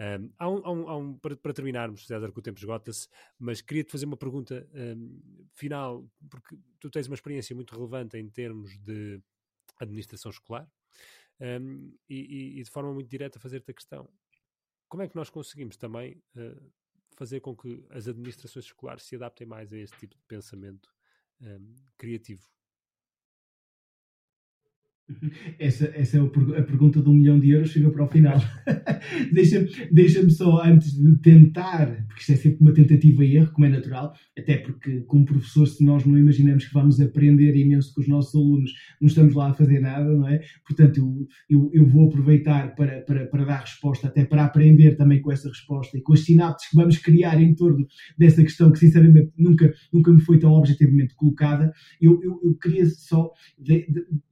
Um, 0.00 0.32
há 0.38 0.48
um, 0.48 0.56
há 0.64 0.72
um, 0.72 0.88
há 0.88 0.96
um 0.96 1.18
para, 1.18 1.36
para, 1.36 1.52
terminarmos, 1.52 2.06
César, 2.06 2.32
que 2.32 2.38
o 2.38 2.42
tempo 2.42 2.58
esgota-se, 2.58 3.06
mas 3.38 3.60
queria-te 3.60 3.92
fazer 3.92 4.06
uma 4.06 4.16
pergunta 4.16 4.66
final, 5.52 6.08
porque 6.30 6.56
tu 6.80 6.88
tens 6.88 7.06
uma 7.06 7.14
experiência 7.14 7.54
muito 7.54 7.74
relevante 7.74 8.16
em 8.16 8.26
termos 8.30 8.78
de 8.78 9.20
administração 9.78 10.30
escolar 10.30 10.66
e, 12.08 12.58
e, 12.58 12.62
de 12.62 12.70
forma 12.70 12.94
muito 12.94 13.10
direta 13.10 13.38
fazer-te 13.38 13.70
a 13.70 13.74
questão: 13.74 14.08
como 14.88 15.02
é 15.02 15.08
que 15.08 15.16
nós 15.16 15.28
conseguimos 15.28 15.76
também 15.76 16.22
uh, 16.34 16.72
fazer 17.14 17.40
com 17.40 17.54
que 17.54 17.84
as 17.90 18.08
administrações 18.08 18.64
escolares 18.64 19.04
se 19.04 19.16
adaptem 19.16 19.46
mais 19.46 19.70
a 19.70 19.76
este 19.76 19.98
tipo 19.98 20.16
de 20.16 20.22
pensamento 20.24 20.88
criativo? 21.98 22.46
Essa, 25.58 25.86
essa 25.94 26.18
é 26.18 26.20
a 26.20 26.62
pergunta 26.62 27.02
de 27.02 27.08
um 27.08 27.14
milhão 27.14 27.38
de 27.38 27.50
euros, 27.50 27.70
chega 27.70 27.90
para 27.90 28.04
o 28.04 28.08
final. 28.08 28.38
Deixa-me 29.32 29.68
deixa 29.90 30.28
só, 30.30 30.62
antes 30.64 30.92
de 30.92 31.16
tentar, 31.18 32.04
porque 32.06 32.20
isto 32.20 32.32
é 32.32 32.36
sempre 32.36 32.58
uma 32.60 32.72
tentativa 32.72 33.24
e 33.24 33.36
erro, 33.36 33.52
como 33.52 33.66
é 33.66 33.68
natural, 33.68 34.14
até 34.38 34.56
porque, 34.56 35.00
como 35.02 35.24
professor, 35.24 35.66
se 35.66 35.84
nós 35.84 36.04
não 36.04 36.18
imaginamos 36.18 36.64
que 36.66 36.72
vamos 36.72 37.00
aprender 37.00 37.56
imenso 37.56 37.92
com 37.94 38.00
os 38.00 38.08
nossos 38.08 38.34
alunos, 38.34 38.72
não 39.00 39.08
estamos 39.08 39.34
lá 39.34 39.50
a 39.50 39.54
fazer 39.54 39.80
nada, 39.80 40.04
não 40.04 40.28
é? 40.28 40.40
Portanto, 40.66 40.98
eu, 40.98 41.28
eu, 41.48 41.70
eu 41.72 41.86
vou 41.86 42.08
aproveitar 42.08 42.74
para, 42.74 43.00
para, 43.02 43.26
para 43.26 43.44
dar 43.44 43.60
resposta, 43.60 44.06
até 44.06 44.24
para 44.24 44.44
aprender 44.44 44.96
também 44.96 45.20
com 45.20 45.32
essa 45.32 45.48
resposta 45.48 45.96
e 45.96 46.02
com 46.02 46.12
as 46.12 46.20
sinapses 46.20 46.68
que 46.68 46.76
vamos 46.76 46.98
criar 46.98 47.40
em 47.40 47.54
torno 47.54 47.86
dessa 48.16 48.42
questão 48.42 48.70
que, 48.70 48.78
sinceramente, 48.78 49.32
nunca, 49.36 49.72
nunca 49.92 50.12
me 50.12 50.20
foi 50.20 50.38
tão 50.38 50.52
objetivamente 50.52 51.14
colocada. 51.14 51.72
Eu, 52.00 52.20
eu, 52.22 52.40
eu 52.44 52.54
queria 52.54 52.86
só 52.86 53.30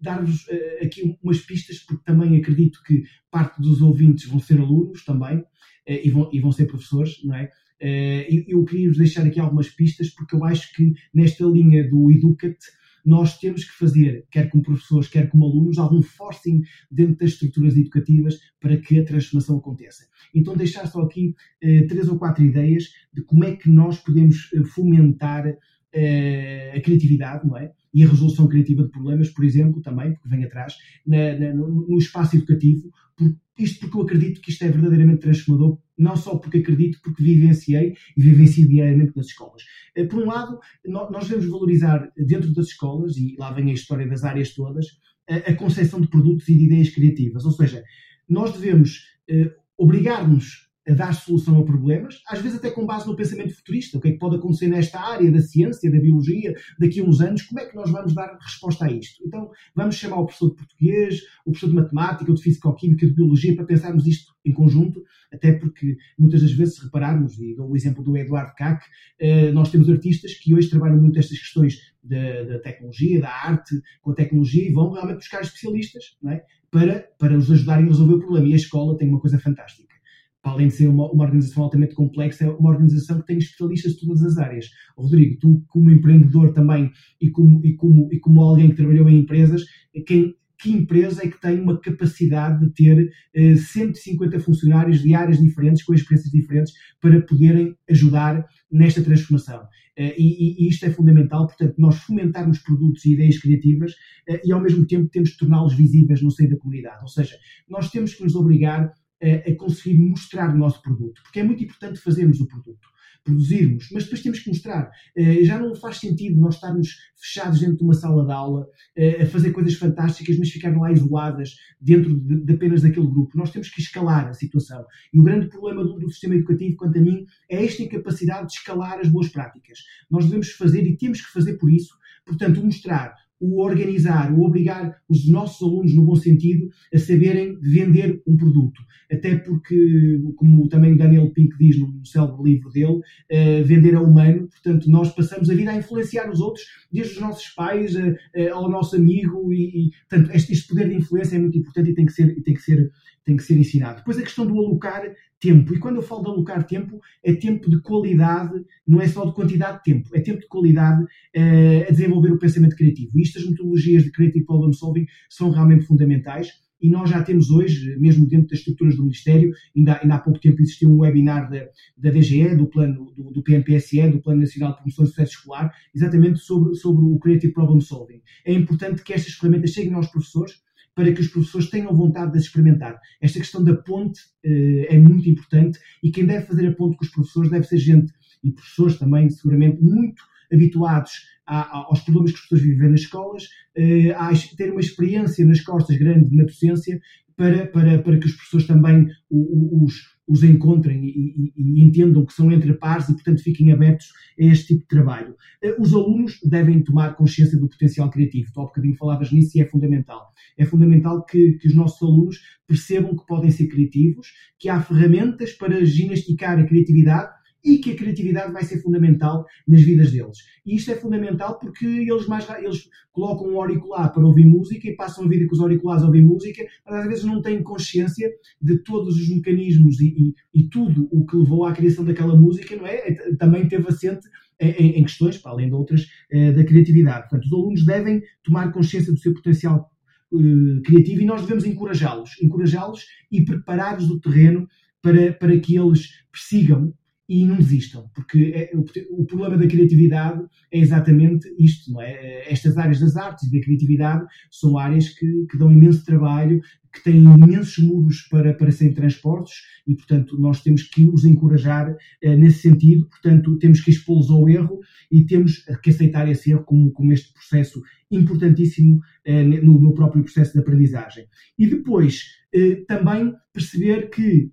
dar-vos. 0.00 0.46
Uh, 0.46 0.67
aqui 0.82 1.16
umas 1.22 1.40
pistas, 1.40 1.78
porque 1.78 2.04
também 2.04 2.36
acredito 2.36 2.82
que 2.84 3.04
parte 3.30 3.60
dos 3.60 3.80
ouvintes 3.82 4.26
vão 4.26 4.38
ser 4.38 4.58
alunos 4.58 5.04
também, 5.04 5.44
eh, 5.86 6.06
e 6.06 6.10
vão, 6.10 6.30
e 6.32 6.40
vão 6.40 6.52
ser 6.52 6.66
professores, 6.66 7.22
não 7.24 7.34
é? 7.34 7.50
eu 7.80 8.64
queria 8.64 8.88
vos 8.88 8.98
deixar 8.98 9.24
aqui 9.24 9.38
algumas 9.38 9.68
pistas, 9.68 10.10
porque 10.10 10.34
eu 10.34 10.44
acho 10.44 10.74
que 10.74 10.94
nesta 11.14 11.44
linha 11.44 11.88
do 11.88 12.10
Educate 12.10 12.66
nós 13.08 13.38
temos 13.38 13.64
que 13.64 13.72
fazer, 13.72 14.26
quer 14.30 14.50
como 14.50 14.62
professores, 14.62 15.08
quer 15.08 15.30
como 15.30 15.46
alunos, 15.46 15.78
algum 15.78 16.02
forcing 16.02 16.62
dentro 16.90 17.16
das 17.16 17.30
estruturas 17.30 17.74
educativas 17.74 18.38
para 18.60 18.76
que 18.76 19.00
a 19.00 19.04
transformação 19.04 19.56
aconteça. 19.56 20.06
Então, 20.34 20.54
deixar 20.54 20.86
só 20.86 21.00
aqui 21.00 21.34
eh, 21.62 21.86
três 21.86 22.06
ou 22.08 22.18
quatro 22.18 22.44
ideias 22.44 22.84
de 23.12 23.22
como 23.22 23.44
é 23.44 23.56
que 23.56 23.70
nós 23.70 23.98
podemos 23.98 24.50
eh, 24.52 24.62
fomentar 24.62 25.46
eh, 25.46 25.58
a 25.94 26.80
criatividade, 26.80 27.46
não 27.46 27.56
é? 27.56 27.72
E 27.92 28.04
a 28.04 28.08
resolução 28.08 28.46
criativa 28.46 28.84
de 28.84 28.90
problemas, 28.90 29.30
por 29.30 29.44
exemplo, 29.44 29.80
também, 29.80 30.12
porque 30.12 30.28
vem 30.28 30.44
atrás, 30.44 30.74
na, 31.06 31.38
na, 31.38 31.54
no, 31.54 31.88
no, 31.88 31.98
espaço 31.98 32.36
educativo, 32.36 32.90
por, 33.16 33.34
isto 33.58 33.80
porque 33.80 33.96
eu 33.96 34.02
acredito 34.02 34.40
que 34.40 34.50
isto 34.50 34.62
é 34.64 34.70
verdadeiramente 34.70 35.20
transformador, 35.20 35.78
não 35.96 36.16
só 36.16 36.36
porque 36.36 36.58
acredito, 36.58 37.00
porque 37.02 37.22
vivenciei 37.22 37.94
e 38.16 38.22
vivencio 38.22 38.68
diariamente 38.68 39.16
nas 39.16 39.26
escolas. 39.26 39.62
Eh, 39.96 40.04
por 40.04 40.22
um 40.22 40.26
lado, 40.26 40.60
nós 40.86 41.26
devemos 41.26 41.50
valorizar 41.50 42.12
dentro 42.16 42.52
das 42.52 42.66
escolas, 42.66 43.16
e 43.16 43.34
lá 43.38 43.50
vem 43.52 43.70
a 43.70 43.74
história 43.74 44.06
das 44.06 44.22
áreas 44.22 44.54
todas, 44.54 44.86
a, 45.28 45.36
a 45.36 45.54
concepção 45.56 46.00
de 46.00 46.08
produtos 46.08 46.48
e 46.48 46.54
de 46.54 46.64
ideias 46.64 46.90
criativas. 46.90 47.44
Ou 47.44 47.52
seja, 47.52 47.82
nós 48.28 48.52
devemos 48.52 49.06
eh, 49.28 49.52
obrigar-nos 49.76 50.67
a 50.88 50.94
dar 50.94 51.12
solução 51.12 51.60
a 51.60 51.64
problemas, 51.64 52.22
às 52.26 52.40
vezes 52.40 52.58
até 52.58 52.70
com 52.70 52.86
base 52.86 53.06
no 53.06 53.14
pensamento 53.14 53.54
futurista. 53.54 53.98
O 53.98 54.00
que 54.00 54.08
é 54.08 54.12
que 54.12 54.18
pode 54.18 54.36
acontecer 54.36 54.68
nesta 54.68 54.98
área 54.98 55.30
da 55.30 55.40
ciência, 55.40 55.90
da 55.90 56.00
biologia, 56.00 56.54
daqui 56.78 57.00
a 57.00 57.04
uns 57.04 57.20
anos? 57.20 57.42
Como 57.42 57.60
é 57.60 57.66
que 57.66 57.76
nós 57.76 57.90
vamos 57.90 58.14
dar 58.14 58.38
resposta 58.40 58.86
a 58.86 58.90
isto? 58.90 59.22
Então, 59.26 59.50
vamos 59.74 59.96
chamar 59.96 60.16
o 60.20 60.24
professor 60.24 60.50
de 60.50 60.56
português, 60.56 61.20
o 61.44 61.50
professor 61.50 61.68
de 61.68 61.74
matemática, 61.74 62.32
o 62.32 62.34
de 62.34 62.42
físico-química, 62.42 63.06
de 63.06 63.12
biologia, 63.12 63.54
para 63.54 63.66
pensarmos 63.66 64.06
isto 64.06 64.32
em 64.44 64.52
conjunto, 64.52 65.02
até 65.30 65.52
porque 65.52 65.96
muitas 66.18 66.40
das 66.40 66.52
vezes, 66.52 66.76
se 66.76 66.84
repararmos, 66.84 67.38
e 67.38 67.54
dou 67.54 67.70
o 67.70 67.76
exemplo 67.76 68.02
do 68.02 68.16
Eduardo 68.16 68.54
Cac, 68.56 68.82
eh, 69.20 69.52
nós 69.52 69.70
temos 69.70 69.90
artistas 69.90 70.32
que 70.34 70.54
hoje 70.54 70.70
trabalham 70.70 70.96
muito 70.96 71.18
estas 71.18 71.38
questões 71.38 71.78
da, 72.02 72.44
da, 72.44 72.58
tecnologia, 72.60 73.20
da 73.20 73.28
arte 73.28 73.74
com 74.00 74.12
a 74.12 74.14
tecnologia 74.14 74.66
e 74.66 74.72
vão 74.72 74.90
realmente 74.92 75.18
buscar 75.18 75.42
especialistas 75.42 76.16
é? 76.28 76.42
para, 76.70 77.06
para 77.18 77.36
os 77.36 77.50
ajudarem 77.50 77.84
a 77.84 77.88
resolver 77.88 78.14
o 78.14 78.20
problema. 78.20 78.48
E 78.48 78.54
a 78.54 78.56
escola 78.56 78.96
tem 78.96 79.08
uma 79.08 79.20
coisa 79.20 79.38
fantástica 79.38 79.97
para 80.42 80.52
além 80.52 80.68
de 80.68 80.74
ser 80.74 80.88
uma, 80.88 81.10
uma, 81.10 81.24
organização 81.24 81.64
altamente 81.64 81.94
complexa, 81.94 82.44
é 82.44 82.48
uma 82.50 82.70
organização 82.70 83.20
que 83.20 83.26
tem 83.26 83.38
especialistas 83.38 83.92
de 83.92 84.00
todas 84.00 84.22
as 84.22 84.38
áreas. 84.38 84.66
Rodrigo, 84.96 85.38
tu 85.40 85.64
como 85.68 85.90
empreendedor 85.90 86.52
também 86.52 86.90
e 87.20 87.30
como, 87.30 87.64
e 87.64 87.74
como, 87.74 88.08
e 88.12 88.18
como 88.18 88.40
alguém 88.40 88.70
que 88.70 88.76
trabalhou 88.76 89.08
em 89.08 89.20
empresas, 89.20 89.64
quem, 90.06 90.34
que 90.60 90.72
empresa 90.72 91.24
é 91.24 91.28
que 91.28 91.40
tem 91.40 91.60
uma 91.60 91.80
capacidade 91.80 92.60
de 92.60 92.72
ter 92.72 93.10
eh, 93.34 93.54
150 93.54 94.40
funcionários 94.40 95.02
de 95.02 95.14
áreas 95.14 95.38
diferentes, 95.38 95.84
com 95.84 95.94
experiências 95.94 96.32
diferentes, 96.32 96.72
para 97.00 97.20
poderem 97.22 97.76
ajudar 97.88 98.44
nesta 98.70 99.02
transformação? 99.02 99.62
Eh, 99.96 100.14
e, 100.18 100.64
e, 100.64 100.68
isto 100.68 100.84
é 100.84 100.90
fundamental, 100.90 101.46
portanto, 101.46 101.74
nós 101.78 101.96
fomentarmos 101.96 102.58
produtos 102.58 103.04
e 103.04 103.14
ideias 103.14 103.38
criativas 103.38 103.94
eh, 104.28 104.40
e, 104.44 104.52
ao 104.52 104.60
mesmo 104.60 104.86
tempo, 104.86 105.08
temos 105.08 105.30
de 105.30 105.38
torná-los 105.38 105.74
visíveis 105.74 106.22
no 106.22 106.30
seio 106.30 106.50
da 106.50 106.56
comunidade. 106.56 107.02
Ou 107.02 107.08
seja, 107.08 107.36
nós 107.68 107.90
temos 107.90 108.14
que 108.14 108.24
nos 108.24 108.34
obrigar 108.34 108.92
a, 109.22 109.50
a 109.50 109.56
conseguir 109.56 109.98
mostrar 109.98 110.54
o 110.54 110.58
nosso 110.58 110.80
produto, 110.82 111.22
porque 111.22 111.40
é 111.40 111.44
muito 111.44 111.62
importante 111.62 111.98
fazermos 111.98 112.40
o 112.40 112.46
produto 112.46 112.88
produzirmos, 113.28 113.88
mas 113.92 114.04
depois 114.04 114.22
temos 114.22 114.40
que 114.40 114.48
mostrar. 114.48 114.90
Uh, 115.16 115.44
já 115.44 115.58
não 115.58 115.74
faz 115.74 115.98
sentido 115.98 116.40
nós 116.40 116.54
estarmos 116.54 116.96
fechados 117.16 117.60
dentro 117.60 117.76
de 117.76 117.84
uma 117.84 117.94
sala 117.94 118.24
de 118.24 118.32
aula 118.32 118.62
uh, 118.62 119.22
a 119.22 119.26
fazer 119.26 119.52
coisas 119.52 119.74
fantásticas, 119.74 120.38
mas 120.38 120.50
ficarem 120.50 120.78
lá 120.78 120.90
isoladas 120.90 121.56
dentro 121.80 122.18
de, 122.18 122.52
apenas 122.52 122.82
daquele 122.82 123.06
grupo. 123.06 123.36
Nós 123.36 123.50
temos 123.50 123.68
que 123.68 123.80
escalar 123.80 124.28
a 124.28 124.32
situação. 124.32 124.84
E 125.12 125.20
o 125.20 125.22
grande 125.22 125.48
problema 125.48 125.84
do, 125.84 126.08
sistema 126.08 126.34
educativo, 126.34 126.76
quanto 126.76 126.98
a 126.98 127.02
mim, 127.02 127.26
é 127.50 127.64
esta 127.64 127.82
incapacidade 127.82 128.48
de 128.48 128.54
escalar 128.54 128.98
as 128.98 129.08
boas 129.08 129.28
práticas. 129.28 129.78
Nós 130.10 130.24
devemos 130.24 130.50
fazer 130.52 130.86
e 130.86 130.96
temos 130.96 131.20
que 131.20 131.30
fazer 131.30 131.58
por 131.58 131.70
isso, 131.70 131.94
portanto, 132.24 132.64
mostrar 132.64 133.14
o 133.40 133.62
organizar, 133.62 134.32
o 134.32 134.42
obrigar 134.42 134.96
os 135.08 135.28
nossos 135.28 135.62
alunos, 135.62 135.94
no 135.94 136.04
bom 136.04 136.16
sentido, 136.16 136.68
a 136.92 136.98
saberem 136.98 137.58
vender 137.60 138.20
um 138.26 138.36
produto. 138.36 138.80
Até 139.10 139.36
porque, 139.36 140.20
como 140.36 140.68
também 140.68 140.96
Daniel 140.96 141.30
Pink 141.30 141.56
diz 141.58 141.78
no 141.78 142.04
célebre 142.04 142.52
livro 142.52 142.70
dele, 142.70 142.96
uh, 142.96 143.64
vender 143.64 143.94
é 143.94 143.98
humano, 143.98 144.48
portanto, 144.48 144.90
nós 144.90 145.14
passamos 145.14 145.48
a 145.48 145.54
vida 145.54 145.70
a 145.70 145.76
influenciar 145.76 146.30
os 146.30 146.40
outros, 146.40 146.64
desde 146.92 147.14
os 147.14 147.20
nossos 147.20 147.48
pais 147.50 147.94
uh, 147.94 148.10
uh, 148.10 148.54
ao 148.54 148.70
nosso 148.70 148.96
amigo, 148.96 149.52
e, 149.52 149.86
e 149.86 149.90
portanto, 150.08 150.34
este, 150.34 150.52
este, 150.52 150.68
poder 150.68 150.88
de 150.88 150.96
influência 150.96 151.36
é 151.36 151.38
muito 151.38 151.56
importante 151.56 151.90
e 151.90 151.94
tem 151.94 152.06
que 152.06 152.12
ser, 152.12 152.34
tem 152.42 152.54
que 152.54 152.60
ser, 152.60 152.90
tem 153.24 153.36
que 153.36 153.42
ser 153.42 153.56
ensinado. 153.56 153.98
Depois 153.98 154.18
a 154.18 154.22
questão 154.22 154.46
do 154.46 154.58
alocar 154.58 155.02
tempo. 155.40 155.74
E 155.74 155.78
quando 155.78 155.96
eu 155.96 156.02
falo 156.02 156.22
de 156.22 156.30
alocar 156.30 156.66
tempo, 156.66 157.00
é 157.22 157.34
tempo 157.34 157.70
de 157.70 157.80
qualidade, 157.80 158.54
não 158.86 159.00
é 159.00 159.08
só 159.08 159.24
de 159.24 159.34
quantidade 159.34 159.78
de 159.78 159.84
tempo, 159.84 160.08
é 160.14 160.20
tempo 160.20 160.40
de 160.40 160.48
qualidade 160.48 161.02
uh, 161.02 161.88
a 161.88 161.90
desenvolver 161.90 162.32
o 162.32 162.38
pensamento 162.38 162.76
criativo. 162.76 163.18
E 163.18 163.22
estas 163.22 163.44
metodologias 163.44 164.04
de 164.04 164.12
Creative 164.12 164.44
Problem 164.44 164.72
Solving 164.72 165.06
são 165.28 165.50
realmente 165.50 165.84
fundamentais. 165.84 166.50
E 166.80 166.88
nós 166.88 167.10
já 167.10 167.22
temos 167.22 167.50
hoje, 167.50 167.96
mesmo 167.98 168.26
dentro 168.26 168.48
das 168.48 168.60
estruturas 168.60 168.96
do 168.96 169.02
Ministério, 169.02 169.52
ainda, 169.76 169.98
ainda 170.00 170.14
há 170.14 170.18
pouco 170.18 170.38
tempo 170.38 170.62
existiu 170.62 170.88
um 170.88 170.98
webinar 170.98 171.50
da, 171.50 171.66
da 171.96 172.10
DGE, 172.10 172.54
do 172.54 172.68
plano 172.68 173.12
do, 173.16 173.32
do 173.32 173.42
PNPSE, 173.42 174.08
do 174.08 174.20
Plano 174.20 174.40
Nacional 174.40 174.70
de 174.70 174.76
Promoção 174.76 175.04
do 175.04 175.08
Sucesso 175.08 175.32
Escolar, 175.32 175.74
exatamente 175.92 176.38
sobre, 176.38 176.76
sobre 176.76 177.04
o 177.04 177.18
Creative 177.18 177.52
Problem 177.52 177.80
Solving. 177.80 178.22
É 178.44 178.52
importante 178.52 179.02
que 179.02 179.12
estas 179.12 179.34
ferramentas 179.34 179.70
cheguem 179.70 179.94
aos 179.94 180.06
professores, 180.06 180.62
para 180.98 181.12
que 181.12 181.20
os 181.20 181.28
professores 181.28 181.70
tenham 181.70 181.94
vontade 181.94 182.32
de 182.32 182.38
experimentar. 182.38 182.98
Esta 183.20 183.38
questão 183.38 183.62
da 183.62 183.72
ponte 183.72 184.20
uh, 184.44 184.84
é 184.88 184.98
muito 184.98 185.30
importante 185.30 185.78
e 186.02 186.10
quem 186.10 186.26
deve 186.26 186.44
fazer 186.44 186.66
a 186.66 186.74
ponte 186.74 186.96
com 186.96 187.04
os 187.04 187.10
professores 187.12 187.48
deve 187.48 187.64
ser 187.68 187.78
gente, 187.78 188.12
e 188.42 188.50
professores 188.50 188.98
também, 188.98 189.30
seguramente, 189.30 189.80
muito 189.80 190.20
habituados 190.52 191.12
a, 191.46 191.60
a, 191.60 191.84
aos 191.84 192.00
problemas 192.00 192.32
que 192.32 192.38
os 192.38 192.46
professores 192.48 192.74
vivem 192.74 192.90
nas 192.90 193.00
escolas, 193.02 193.44
uh, 193.44 194.12
a 194.16 194.56
ter 194.56 194.72
uma 194.72 194.80
experiência 194.80 195.46
nas 195.46 195.60
costas 195.60 195.96
grande 195.96 196.34
na 196.34 196.42
docência 196.42 197.00
para, 197.36 197.68
para, 197.68 198.02
para 198.02 198.18
que 198.18 198.26
os 198.26 198.32
professores 198.32 198.66
também 198.66 199.06
os, 199.30 200.17
os 200.28 200.42
encontrem 200.42 201.04
e, 201.04 201.08
e, 201.08 201.52
e, 201.56 201.82
entendam 201.82 202.24
que 202.24 202.32
são 202.32 202.52
entre 202.52 202.74
pares 202.74 203.08
e, 203.08 203.14
portanto, 203.14 203.42
fiquem 203.42 203.72
abertos 203.72 204.12
a 204.38 204.44
este 204.44 204.68
tipo 204.68 204.82
de 204.82 204.88
trabalho. 204.88 205.34
Eh, 205.62 205.74
os 205.78 205.94
alunos 205.94 206.38
devem 206.44 206.82
tomar 206.82 207.16
consciência 207.16 207.58
do 207.58 207.68
potencial 207.68 208.10
criativo. 208.10 208.52
Tu 208.52 208.60
há 208.60 208.64
bocadinho 208.64 208.96
falavas 208.96 209.32
nisso 209.32 209.56
e 209.56 209.60
é 209.60 209.64
fundamental. 209.64 210.32
É 210.56 210.64
fundamental 210.64 211.24
que, 211.24 211.52
que 211.52 211.68
os 211.68 211.74
nossos 211.74 212.02
alunos 212.02 212.40
percebam 212.66 213.16
que 213.16 213.26
podem 213.26 213.50
ser 213.50 213.68
criativos, 213.68 214.28
que 214.58 214.68
há 214.68 214.80
ferramentas 214.80 215.52
para 215.52 215.84
ginasticar 215.84 216.58
a 216.58 216.64
criatividade 216.64 217.37
e 217.68 217.78
que 217.78 217.92
a 217.92 217.96
criatividade 217.96 218.52
vai 218.52 218.64
ser 218.64 218.80
fundamental 218.80 219.44
nas 219.66 219.82
vidas 219.82 220.10
deles. 220.10 220.38
E 220.64 220.74
isto 220.74 220.90
é 220.90 220.94
fundamental 220.94 221.58
porque 221.58 221.84
eles, 221.86 222.26
mais, 222.26 222.48
eles 222.58 222.88
colocam 223.12 223.48
um 223.48 223.60
auricular 223.60 224.10
para 224.12 224.26
ouvir 224.26 224.46
música 224.46 224.88
e 224.88 224.96
passam 224.96 225.24
a 225.24 225.28
vida 225.28 225.46
com 225.46 225.54
os 225.54 225.60
auriculares 225.60 226.02
a 226.02 226.06
ouvir 226.06 226.24
música, 226.24 226.64
mas 226.86 226.94
às 226.94 227.06
vezes 227.06 227.24
não 227.24 227.42
têm 227.42 227.62
consciência 227.62 228.30
de 228.60 228.78
todos 228.78 229.16
os 229.16 229.28
mecanismos 229.28 230.00
e, 230.00 230.34
e, 230.54 230.60
e 230.60 230.68
tudo 230.68 231.08
o 231.12 231.26
que 231.26 231.36
levou 231.36 231.66
à 231.66 231.72
criação 231.72 232.04
daquela 232.04 232.34
música, 232.34 232.74
não 232.74 232.86
é? 232.86 232.96
é 232.96 233.36
também 233.36 233.68
teve 233.68 233.86
assente 233.88 234.26
em, 234.58 234.98
em 234.98 235.02
questões, 235.02 235.36
para 235.36 235.52
além 235.52 235.68
de 235.68 235.74
outras, 235.74 236.06
eh, 236.30 236.52
da 236.52 236.64
criatividade. 236.64 237.28
Portanto, 237.28 237.44
os 237.44 237.52
alunos 237.52 237.84
devem 237.84 238.22
tomar 238.42 238.72
consciência 238.72 239.12
do 239.12 239.18
seu 239.18 239.34
potencial 239.34 239.90
eh, 240.32 240.80
criativo 240.84 241.22
e 241.22 241.26
nós 241.26 241.42
devemos 241.42 241.64
encorajá-los, 241.64 242.40
encorajá-los 242.42 243.04
e 243.30 243.44
preparar-los 243.44 244.10
o 244.10 244.18
terreno 244.18 244.68
para, 245.02 245.32
para 245.32 245.58
que 245.60 245.76
eles 245.76 246.08
persigam 246.30 246.92
e 247.28 247.44
não 247.44 247.56
desistam, 247.56 248.10
porque 248.14 248.52
é, 248.54 248.70
o, 248.74 248.84
o, 249.20 249.26
problema 249.26 249.58
da 249.58 249.66
criatividade 249.66 250.42
é 250.72 250.78
exatamente 250.78 251.46
isto, 251.58 251.92
não 251.92 252.00
é? 252.00 252.50
Estas 252.50 252.78
áreas 252.78 253.00
das 253.00 253.16
artes 253.16 253.46
e 253.46 253.52
da 253.52 253.62
criatividade 253.62 254.26
são 254.50 254.78
áreas 254.78 255.10
que, 255.10 255.44
que 255.50 255.58
dão 255.58 255.70
imenso 255.70 256.04
trabalho, 256.06 256.62
que 256.90 257.04
têm 257.04 257.22
imensos 257.22 257.84
muros 257.84 258.22
para, 258.22 258.54
para 258.54 258.72
serem 258.72 258.94
transportes 258.94 259.56
e, 259.86 259.94
portanto, 259.94 260.40
nós 260.40 260.62
temos 260.62 260.84
que 260.84 261.06
os 261.06 261.26
encorajar 261.26 261.94
eh, 262.22 262.34
nesse 262.34 262.60
sentido, 262.60 263.06
portanto, 263.08 263.58
temos 263.58 263.82
que 263.82 263.90
expô-los 263.90 264.30
ao 264.30 264.48
erro 264.48 264.80
e 265.12 265.24
temos 265.24 265.66
que 265.82 265.90
aceitar 265.90 266.26
esse 266.30 266.50
erro 266.50 266.64
como, 266.64 266.90
como 266.92 267.12
este 267.12 267.30
processo 267.34 267.82
importantíssimo 268.10 269.00
eh, 269.24 269.44
no, 269.44 269.78
no 269.78 269.92
próprio 269.92 270.24
processo 270.24 270.54
de 270.54 270.60
aprendizagem. 270.60 271.26
E 271.58 271.66
depois, 271.66 272.22
eh, 272.54 272.84
também 272.88 273.34
perceber 273.52 274.08
que 274.08 274.50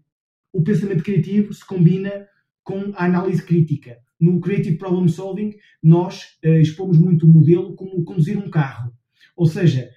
o 0.51 0.61
pensamento 0.61 1.03
criativo 1.03 1.53
se 1.53 1.65
combina 1.65 2.27
com 2.65 2.91
a 2.95 3.05
análise 3.05 3.41
crítica. 3.41 3.97
No 4.19 4.41
Creative 4.41 4.77
Problem 4.77 5.07
Solving, 5.07 5.53
nós 5.81 6.37
uh, 6.43 6.57
expomos 6.59 6.97
muito 6.97 7.25
o 7.25 7.29
modelo 7.29 7.75
como 7.75 8.03
conduzir 8.03 8.37
um 8.37 8.49
carro. 8.49 8.91
Ou 9.37 9.45
seja, 9.45 9.89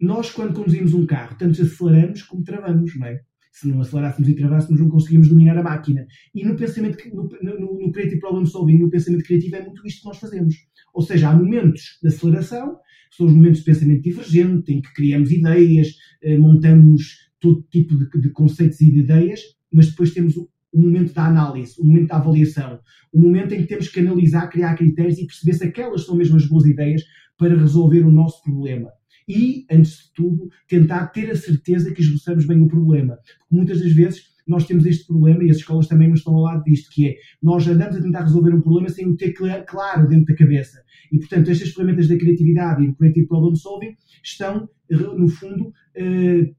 nós, 0.00 0.30
quando 0.30 0.52
conduzimos 0.52 0.92
um 0.92 1.06
carro, 1.06 1.36
tanto 1.38 1.62
aceleramos 1.62 2.22
como 2.24 2.42
travamos, 2.42 2.98
não 2.98 3.06
é? 3.06 3.20
Se 3.52 3.68
não 3.68 3.80
acelerássemos 3.80 4.28
e 4.28 4.34
travássemos, 4.34 4.80
não 4.80 4.88
conseguíamos 4.88 5.28
dominar 5.28 5.56
a 5.58 5.62
máquina. 5.62 6.06
E 6.34 6.44
no 6.44 6.56
pensamento, 6.56 6.98
no, 7.14 7.28
no, 7.42 7.86
no 7.86 7.92
Creative 7.92 8.20
Problem 8.20 8.46
Solving, 8.46 8.78
no 8.78 8.90
pensamento 8.90 9.24
criativo, 9.24 9.56
é 9.56 9.64
muito 9.64 9.86
isto 9.86 10.02
que 10.02 10.08
nós 10.08 10.18
fazemos. 10.18 10.54
Ou 10.92 11.02
seja, 11.02 11.30
há 11.30 11.36
momentos 11.36 11.98
de 12.02 12.08
aceleração, 12.08 12.78
são 13.10 13.26
os 13.26 13.32
momentos 13.32 13.60
de 13.60 13.64
pensamento 13.64 14.02
divergente, 14.02 14.72
em 14.72 14.80
que 14.80 14.92
criamos 14.92 15.30
ideias, 15.30 15.94
eh, 16.22 16.36
montamos 16.36 17.30
todo 17.40 17.62
tipo 17.70 17.96
de, 17.96 18.08
de 18.20 18.30
conceitos 18.30 18.80
e 18.80 18.90
de 18.90 19.00
ideias, 19.00 19.40
mas 19.72 19.90
depois 19.90 20.12
temos 20.12 20.36
o 20.36 20.48
momento 20.76 21.14
da 21.14 21.26
análise, 21.26 21.74
o 21.80 21.84
momento 21.84 22.08
da 22.08 22.16
avaliação, 22.16 22.80
o 23.12 23.20
momento 23.20 23.54
em 23.54 23.62
que 23.62 23.68
temos 23.68 23.88
que 23.88 24.00
analisar, 24.00 24.48
criar 24.48 24.76
critérios 24.76 25.18
e 25.18 25.26
perceber 25.26 25.52
se 25.54 25.64
aquelas 25.64 26.04
são 26.04 26.16
mesmo 26.16 26.36
as 26.36 26.46
boas 26.46 26.66
ideias 26.66 27.02
para 27.38 27.56
resolver 27.56 28.04
o 28.04 28.10
nosso 28.10 28.42
problema. 28.42 28.90
E, 29.28 29.66
antes 29.70 29.98
de 29.98 30.12
tudo, 30.14 30.48
tentar 30.66 31.08
ter 31.08 31.30
a 31.30 31.36
certeza 31.36 31.92
que 31.92 32.00
esboçamos 32.00 32.46
bem 32.46 32.60
o 32.62 32.68
problema. 32.68 33.16
Porque 33.16 33.54
muitas 33.54 33.80
das 33.80 33.92
vezes 33.92 34.24
nós 34.46 34.66
temos 34.66 34.86
este 34.86 35.06
problema 35.06 35.44
e 35.44 35.50
as 35.50 35.58
escolas 35.58 35.86
também 35.86 36.08
nos 36.08 36.20
estão 36.20 36.34
ao 36.34 36.42
lado 36.42 36.64
disto, 36.64 36.90
que 36.90 37.08
é 37.08 37.16
nós 37.42 37.68
andamos 37.68 37.96
a 37.96 38.02
tentar 38.02 38.22
resolver 38.22 38.54
um 38.54 38.62
problema 38.62 38.88
sem 38.88 39.06
o 39.06 39.16
ter 39.16 39.34
claro 39.34 40.08
dentro 40.08 40.24
da 40.24 40.34
cabeça. 40.34 40.82
E, 41.12 41.18
portanto, 41.18 41.50
estas 41.50 41.70
ferramentas 41.70 42.08
da 42.08 42.16
criatividade 42.16 42.82
e 42.82 42.88
do 42.88 42.94
Creative 42.94 43.26
Problem 43.26 43.54
Solving 43.54 43.94
estão, 44.24 44.68
no 44.90 45.28
fundo, 45.28 45.72
eh, 45.94 46.50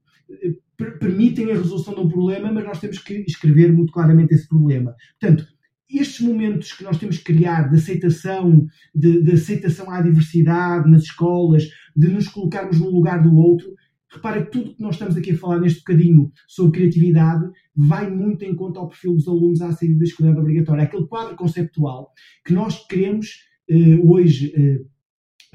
permitem 0.98 1.50
a 1.50 1.54
resolução 1.54 1.94
de 1.94 2.00
um 2.00 2.08
problema, 2.08 2.50
mas 2.52 2.64
nós 2.64 2.80
temos 2.80 2.98
que 2.98 3.24
escrever 3.26 3.72
muito 3.72 3.92
claramente 3.92 4.34
esse 4.34 4.48
problema. 4.48 4.94
Portanto, 5.18 5.46
estes 5.88 6.20
momentos 6.20 6.72
que 6.72 6.84
nós 6.84 6.98
temos 6.98 7.18
que 7.18 7.24
criar 7.24 7.68
de 7.68 7.76
aceitação, 7.76 8.66
de, 8.94 9.22
de, 9.22 9.32
aceitação 9.32 9.90
à 9.90 10.00
diversidade 10.00 10.88
nas 10.88 11.02
escolas, 11.02 11.68
de 11.96 12.08
nos 12.08 12.28
colocarmos 12.28 12.78
no 12.78 12.90
lugar 12.90 13.22
do 13.22 13.34
outro, 13.34 13.74
repara 14.08 14.44
que 14.44 14.52
tudo 14.52 14.74
que 14.74 14.82
nós 14.82 14.94
estamos 14.94 15.16
aqui 15.16 15.32
a 15.32 15.36
falar 15.36 15.60
neste 15.60 15.80
bocadinho 15.80 16.32
sobre 16.46 16.80
criatividade 16.80 17.44
vai 17.74 18.10
muito 18.10 18.44
em 18.44 18.54
conta 18.54 18.78
ao 18.78 18.88
perfil 18.88 19.14
dos 19.14 19.26
alunos 19.26 19.60
à 19.60 19.72
saída 19.72 19.98
da 19.98 20.04
escolaridade 20.04 20.40
obrigatória. 20.40 20.84
Aquele 20.84 21.06
quadro 21.06 21.36
conceptual 21.36 22.12
que 22.44 22.52
nós 22.52 22.86
queremos 22.86 23.44
eh, 23.68 23.96
hoje 24.02 24.52
eh, 24.56 24.80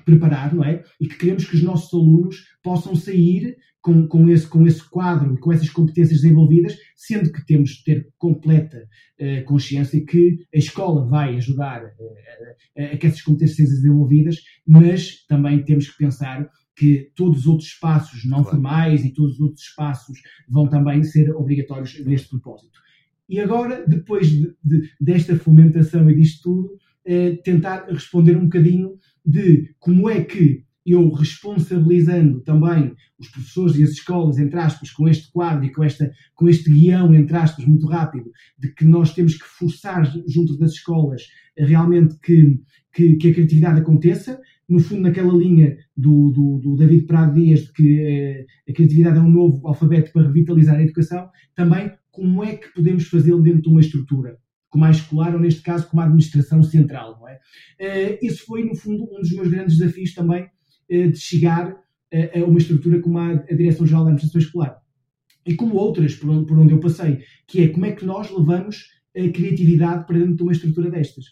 preparar, 0.03 0.53
não 0.53 0.63
é? 0.63 0.83
E 0.99 1.07
que 1.07 1.17
queremos 1.17 1.45
que 1.45 1.55
os 1.55 1.63
nossos 1.63 1.93
alunos 1.93 2.45
possam 2.63 2.95
sair 2.95 3.57
com, 3.85 4.07
com, 4.07 4.27
esse, 4.31 4.47
com 4.47 4.65
esse 4.65 4.83
quadro, 4.89 5.37
com 5.37 5.53
essas 5.53 5.69
competências 5.69 6.21
desenvolvidas, 6.21 6.75
sendo 6.95 7.31
que 7.31 7.45
temos 7.45 7.69
de 7.69 7.83
ter 7.83 8.09
completa 8.17 8.79
uh, 8.79 9.45
consciência 9.45 10.03
que 10.03 10.39
a 10.51 10.57
escola 10.57 11.05
vai 11.05 11.35
ajudar 11.35 11.83
uh, 11.83 12.93
a 12.93 12.97
que 12.97 13.05
essas 13.05 13.21
competências 13.21 13.57
sejam 13.57 13.75
desenvolvidas, 13.75 14.37
mas 14.65 15.23
também 15.27 15.63
temos 15.63 15.87
que 15.87 15.99
pensar 15.99 16.49
que 16.75 17.11
todos 17.15 17.41
os 17.41 17.45
outros 17.45 17.69
espaços 17.69 18.25
não 18.25 18.41
claro. 18.41 18.49
formais 18.49 19.05
e 19.05 19.13
todos 19.13 19.35
os 19.35 19.39
outros 19.39 19.61
espaços 19.61 20.17
vão 20.49 20.67
também 20.67 21.03
ser 21.03 21.29
obrigatórios 21.35 22.03
neste 22.03 22.29
propósito. 22.29 22.79
E 23.29 23.39
agora, 23.39 23.85
depois 23.87 24.31
de, 24.31 24.51
de, 24.63 24.89
desta 24.99 25.37
fomentação 25.37 26.09
e 26.09 26.15
disto 26.15 26.41
tudo, 26.41 26.77
eh, 27.05 27.35
tentar 27.43 27.85
responder 27.87 28.35
um 28.35 28.45
bocadinho 28.45 28.97
de 29.23 29.75
como 29.79 30.09
é 30.09 30.23
que 30.23 30.65
eu 30.85 31.09
responsabilizando 31.09 32.41
também 32.41 32.93
os 33.17 33.27
professores 33.29 33.75
e 33.77 33.83
as 33.83 33.91
escolas, 33.91 34.37
entre 34.37 34.59
aspas, 34.59 34.91
com 34.91 35.07
este 35.09 35.31
quadro 35.31 35.65
e 35.65 35.71
com, 35.71 35.83
esta, 35.83 36.11
com 36.35 36.47
este 36.47 36.69
guião, 36.69 37.13
entre 37.15 37.35
aspas, 37.35 37.65
muito 37.65 37.87
rápido, 37.87 38.31
de 38.57 38.71
que 38.73 38.85
nós 38.85 39.13
temos 39.13 39.35
que 39.35 39.45
forçar 39.45 40.05
junto 40.27 40.57
das 40.57 40.73
escolas 40.73 41.23
realmente 41.57 42.15
que, 42.21 42.61
que, 42.93 43.15
que 43.15 43.29
a 43.29 43.33
criatividade 43.33 43.79
aconteça, 43.79 44.39
no 44.69 44.79
fundo 44.79 45.01
naquela 45.01 45.33
linha 45.33 45.77
do, 45.95 46.29
do, 46.31 46.59
do 46.59 46.75
David 46.75 47.05
Prado 47.05 47.33
Dias 47.33 47.61
de 47.61 47.73
que 47.73 47.99
eh, 48.01 48.45
a 48.69 48.73
criatividade 48.73 49.17
é 49.17 49.21
um 49.21 49.29
novo 49.29 49.67
alfabeto 49.67 50.11
para 50.11 50.27
revitalizar 50.27 50.75
a 50.75 50.83
educação, 50.83 51.29
também 51.55 51.91
como 52.11 52.43
é 52.43 52.55
que 52.55 52.73
podemos 52.73 53.07
fazê-lo 53.07 53.41
dentro 53.41 53.63
de 53.63 53.69
uma 53.69 53.81
estrutura 53.81 54.37
como 54.75 54.83
a 54.83 54.91
escolar, 54.91 55.33
ou 55.33 55.39
neste 55.39 55.61
caso 55.61 55.87
como 55.87 56.01
a 56.01 56.05
administração 56.05 56.61
central. 56.61 57.17
Não 57.17 57.29
é? 57.29 57.35
Uh, 57.35 58.17
esse 58.21 58.39
foi, 58.39 58.65
no 58.65 58.75
fundo, 58.75 59.03
um 59.03 59.21
dos 59.21 59.31
meus 59.31 59.47
grandes 59.47 59.77
desafios 59.77 60.13
também 60.13 60.49
de 60.89 61.17
chegar 61.17 61.75
a, 62.13 62.43
uma 62.43 62.57
estrutura 62.57 62.99
como 62.99 63.17
a, 63.17 63.33
Direção-Geral 63.33 64.03
da 64.03 64.11
Administração 64.11 64.41
Escolar. 64.41 64.81
E 65.45 65.55
como 65.55 65.75
outras 65.75 66.15
por 66.15 66.29
onde, 66.29 66.73
eu 66.73 66.79
passei, 66.79 67.19
que 67.47 67.61
é 67.61 67.67
como 67.67 67.85
é 67.85 67.91
que 67.91 68.05
nós 68.05 68.31
levamos 68.31 68.89
a 69.15 69.29
criatividade 69.29 70.05
para 70.05 70.17
dentro 70.17 70.35
de 70.35 70.43
uma 70.43 70.51
estrutura 70.51 70.89
destas. 70.89 71.25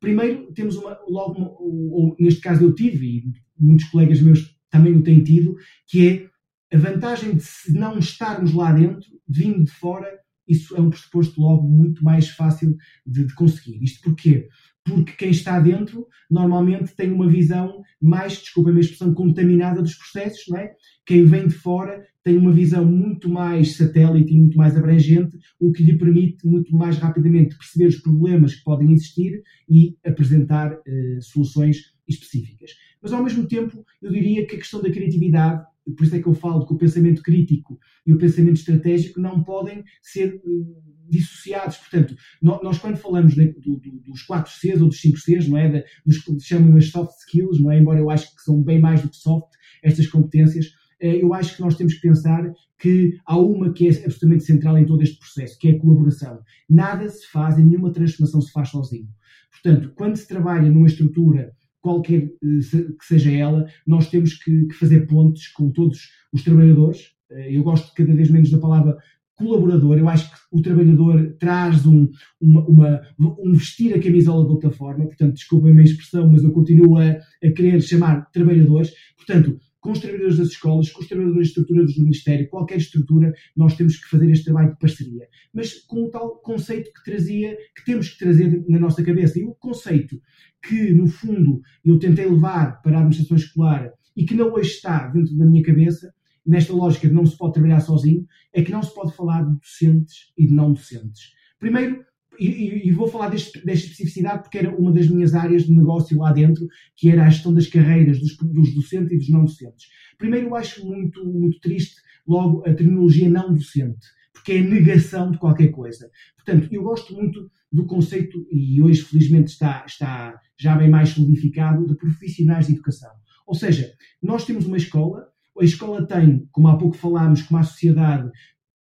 Primeiro, 0.00 0.52
temos 0.52 0.76
uma, 0.76 0.98
logo, 1.08 1.38
uma, 1.38 1.50
ou, 1.58 2.16
neste 2.18 2.40
caso 2.40 2.64
eu 2.64 2.74
tive, 2.74 3.06
e 3.06 3.24
muitos 3.56 3.86
colegas 3.86 4.20
meus 4.20 4.56
também 4.68 4.94
o 4.94 5.02
têm 5.02 5.22
tido, 5.22 5.54
que 5.86 6.08
é 6.08 6.76
a 6.76 6.78
vantagem 6.78 7.36
de 7.36 7.78
não 7.78 7.98
estarmos 7.98 8.52
lá 8.52 8.72
dentro, 8.72 9.06
vindo 9.28 9.64
de 9.64 9.70
fora, 9.70 10.08
isso 10.48 10.74
é 10.74 10.80
um 10.80 10.90
pressuposto 10.90 11.40
logo 11.40 11.68
muito 11.68 12.02
mais 12.02 12.30
fácil 12.30 12.76
de, 13.06 13.26
de 13.26 13.34
conseguir. 13.34 13.82
Isto 13.82 14.02
porquê? 14.02 14.48
Porque 14.84 15.12
quem 15.12 15.30
está 15.30 15.60
dentro 15.60 16.06
normalmente 16.30 16.94
tem 16.96 17.12
uma 17.12 17.28
visão 17.28 17.82
mais, 18.00 18.34
desculpa 18.38 18.70
a 18.70 18.72
minha 18.72 18.82
expressão, 18.82 19.14
contaminada 19.14 19.80
dos 19.80 19.94
processos, 19.94 20.44
não 20.48 20.58
é? 20.58 20.72
Quem 21.06 21.24
vem 21.24 21.46
de 21.46 21.54
fora 21.54 22.04
tem 22.24 22.36
uma 22.36 22.52
visão 22.52 22.84
muito 22.84 23.28
mais 23.28 23.76
satélite 23.76 24.32
e 24.32 24.38
muito 24.38 24.56
mais 24.56 24.76
abrangente, 24.76 25.36
o 25.58 25.72
que 25.72 25.82
lhe 25.82 25.98
permite 25.98 26.46
muito 26.46 26.74
mais 26.74 26.98
rapidamente 26.98 27.56
perceber 27.56 27.86
os 27.86 27.96
problemas 27.96 28.54
que 28.54 28.64
podem 28.64 28.92
existir 28.92 29.42
e 29.68 29.96
apresentar 30.04 30.72
eh, 30.86 31.18
soluções 31.20 31.92
específicas. 32.08 32.70
Mas 33.02 33.12
ao 33.12 33.22
mesmo 33.22 33.46
tempo, 33.46 33.84
eu 34.00 34.12
diria 34.12 34.46
que 34.46 34.54
a 34.54 34.58
questão 34.58 34.80
da 34.80 34.90
criatividade 34.90 35.64
por 35.90 36.04
isso 36.04 36.14
é 36.14 36.20
que 36.20 36.28
eu 36.28 36.34
falo 36.34 36.66
que 36.66 36.72
o 36.72 36.78
pensamento 36.78 37.22
crítico 37.22 37.78
e 38.06 38.12
o 38.12 38.18
pensamento 38.18 38.56
estratégico 38.56 39.20
não 39.20 39.42
podem 39.42 39.82
ser 40.00 40.40
uh, 40.44 40.82
dissociados. 41.08 41.76
Portanto, 41.76 42.14
nós 42.40 42.78
quando 42.78 42.96
falamos 42.96 43.34
do, 43.34 43.76
do, 43.76 44.00
dos 44.06 44.22
4 44.22 44.50
Cs 44.50 44.80
ou 44.80 44.88
dos 44.88 45.00
5 45.00 45.18
Cs, 45.18 45.48
não 45.48 45.58
é? 45.58 45.68
De, 45.68 45.84
dos 46.06 46.18
que 46.18 46.40
chamam 46.40 46.76
as 46.76 46.88
soft 46.88 47.12
skills, 47.18 47.60
não 47.60 47.70
é? 47.70 47.78
Embora 47.78 47.98
eu 47.98 48.10
acho 48.10 48.34
que 48.34 48.42
são 48.42 48.62
bem 48.62 48.80
mais 48.80 49.02
do 49.02 49.08
que 49.08 49.16
soft, 49.16 49.52
estas 49.82 50.06
competências, 50.06 50.66
uh, 50.66 51.06
eu 51.06 51.34
acho 51.34 51.56
que 51.56 51.62
nós 51.62 51.76
temos 51.76 51.94
que 51.94 52.08
pensar 52.08 52.52
que 52.78 53.16
há 53.26 53.36
uma 53.38 53.72
que 53.72 53.86
é 53.86 53.90
absolutamente 53.90 54.44
central 54.44 54.78
em 54.78 54.86
todo 54.86 55.02
este 55.02 55.18
processo, 55.18 55.58
que 55.58 55.68
é 55.68 55.72
a 55.72 55.78
colaboração. 55.78 56.40
Nada 56.68 57.08
se 57.08 57.26
faz, 57.28 57.56
nenhuma 57.56 57.92
transformação 57.92 58.40
se 58.40 58.50
faz 58.52 58.70
sozinho. 58.70 59.08
Portanto, 59.50 59.92
quando 59.94 60.16
se 60.16 60.26
trabalha 60.26 60.70
numa 60.70 60.86
estrutura 60.86 61.52
qualquer 61.82 62.22
eh, 62.22 62.92
que 62.98 63.04
seja 63.04 63.30
ela, 63.30 63.66
nós 63.86 64.08
temos 64.08 64.34
que, 64.34 64.72
fazer 64.72 65.06
pontes 65.06 65.48
com 65.48 65.70
todos 65.70 66.08
os 66.32 66.42
trabalhadores. 66.42 67.10
Eh, 67.30 67.56
eu 67.56 67.62
gosto 67.62 67.92
cada 67.94 68.14
vez 68.14 68.30
menos 68.30 68.50
da 68.50 68.58
palavra 68.58 68.96
colaborador, 69.34 69.98
eu 69.98 70.08
acho 70.08 70.30
que 70.30 70.36
o 70.52 70.62
trabalhador 70.62 71.34
traz 71.40 71.84
um, 71.84 72.08
uma, 72.40 72.64
uma, 72.68 73.02
um 73.18 73.52
vestir 73.52 73.92
a 73.92 74.00
camisola 74.00 74.44
de 74.44 74.52
outra 74.52 74.70
forma, 74.70 75.06
portanto, 75.06 75.34
desculpem 75.34 75.72
a 75.72 75.74
minha 75.74 75.84
expressão, 75.84 76.30
mas 76.30 76.44
eu 76.44 76.52
continuo 76.52 76.98
a, 76.98 77.10
a 77.10 77.50
querer 77.50 77.80
chamar 77.82 78.30
trabalhadores. 78.30 78.92
Portanto, 79.16 79.58
com 79.82 79.90
os 79.90 79.98
trabalhadores 79.98 80.38
das 80.38 80.48
escolas, 80.48 80.90
com 80.90 81.02
os 81.02 81.08
trabalhadores 81.08 81.48
de 81.48 81.60
estruturas 81.60 81.94
do 81.94 82.02
Ministério, 82.02 82.48
qualquer 82.48 82.78
estrutura, 82.78 83.34
nós 83.56 83.76
temos 83.76 83.96
que 83.96 84.08
fazer 84.08 84.30
este 84.30 84.44
trabalho 84.44 84.70
de 84.70 84.78
parceria. 84.78 85.26
Mas 85.52 85.74
com 85.74 86.04
o 86.04 86.08
tal 86.08 86.36
conceito 86.36 86.92
que 86.92 87.02
trazia, 87.02 87.56
que 87.74 87.84
temos 87.84 88.08
que 88.08 88.18
trazer 88.18 88.64
na 88.68 88.78
nossa 88.78 89.02
cabeça. 89.02 89.40
E 89.40 89.42
o 89.42 89.54
conceito 89.56 90.22
que, 90.62 90.94
no 90.94 91.08
fundo, 91.08 91.60
eu 91.84 91.98
tentei 91.98 92.26
levar 92.26 92.80
para 92.80 92.92
a 92.92 93.00
administração 93.00 93.36
escolar 93.36 93.92
e 94.16 94.24
que 94.24 94.36
não 94.36 94.52
hoje 94.52 94.70
está 94.70 95.08
dentro 95.08 95.36
da 95.36 95.44
minha 95.44 95.64
cabeça, 95.64 96.14
nesta 96.46 96.72
lógica 96.72 97.08
de 97.08 97.14
não 97.14 97.26
se 97.26 97.36
pode 97.36 97.54
trabalhar 97.54 97.80
sozinho, 97.80 98.24
é 98.52 98.62
que 98.62 98.70
não 98.70 98.84
se 98.84 98.94
pode 98.94 99.16
falar 99.16 99.42
de 99.42 99.58
docentes 99.58 100.32
e 100.38 100.46
de 100.46 100.54
não 100.54 100.72
docentes. 100.72 101.32
Primeiro, 101.58 102.04
e, 102.38 102.88
e, 102.88 102.92
vou 102.92 103.08
falar 103.08 103.28
deste, 103.28 103.64
desta 103.64 103.86
especificidade 103.86 104.42
porque 104.42 104.58
era 104.58 104.74
uma 104.74 104.92
das 104.92 105.08
minhas 105.08 105.34
áreas 105.34 105.64
de 105.64 105.72
negócio 105.72 106.18
lá 106.18 106.32
dentro, 106.32 106.66
que 106.96 107.10
era 107.10 107.24
a 107.24 107.30
gestão 107.30 107.52
das 107.52 107.66
carreiras 107.66 108.18
dos, 108.18 108.36
dos 108.36 108.74
docentes 108.74 109.12
e 109.12 109.18
dos 109.18 109.28
não 109.28 109.44
docentes. 109.44 109.88
Primeiro, 110.18 110.48
eu 110.48 110.54
acho 110.54 110.84
muito, 110.86 111.24
muito 111.24 111.60
triste 111.60 111.96
logo 112.26 112.62
a 112.66 112.72
terminologia 112.72 113.28
não 113.28 113.52
docente, 113.52 114.06
porque 114.32 114.52
é 114.52 114.58
a 114.60 114.64
negação 114.64 115.30
de 115.30 115.38
qualquer 115.38 115.68
coisa. 115.68 116.10
Portanto, 116.36 116.68
eu 116.72 116.82
gosto 116.82 117.14
muito 117.14 117.50
do 117.70 117.86
conceito, 117.86 118.46
e 118.50 118.82
hoje 118.82 119.02
felizmente 119.02 119.52
está, 119.52 119.84
está 119.86 120.38
já 120.58 120.76
bem 120.76 120.90
mais 120.90 121.10
solidificado, 121.10 121.86
de 121.86 121.96
profissionais 121.96 122.66
de 122.66 122.74
educação. 122.74 123.10
Ou 123.46 123.54
seja, 123.54 123.92
nós 124.22 124.44
temos 124.44 124.66
uma 124.66 124.76
escola, 124.76 125.26
a 125.58 125.64
escola 125.64 126.06
tem, 126.06 126.46
como 126.50 126.68
há 126.68 126.76
pouco 126.76 126.96
falámos, 126.96 127.42
como 127.42 127.60
a 127.60 127.62
sociedade, 127.62 128.30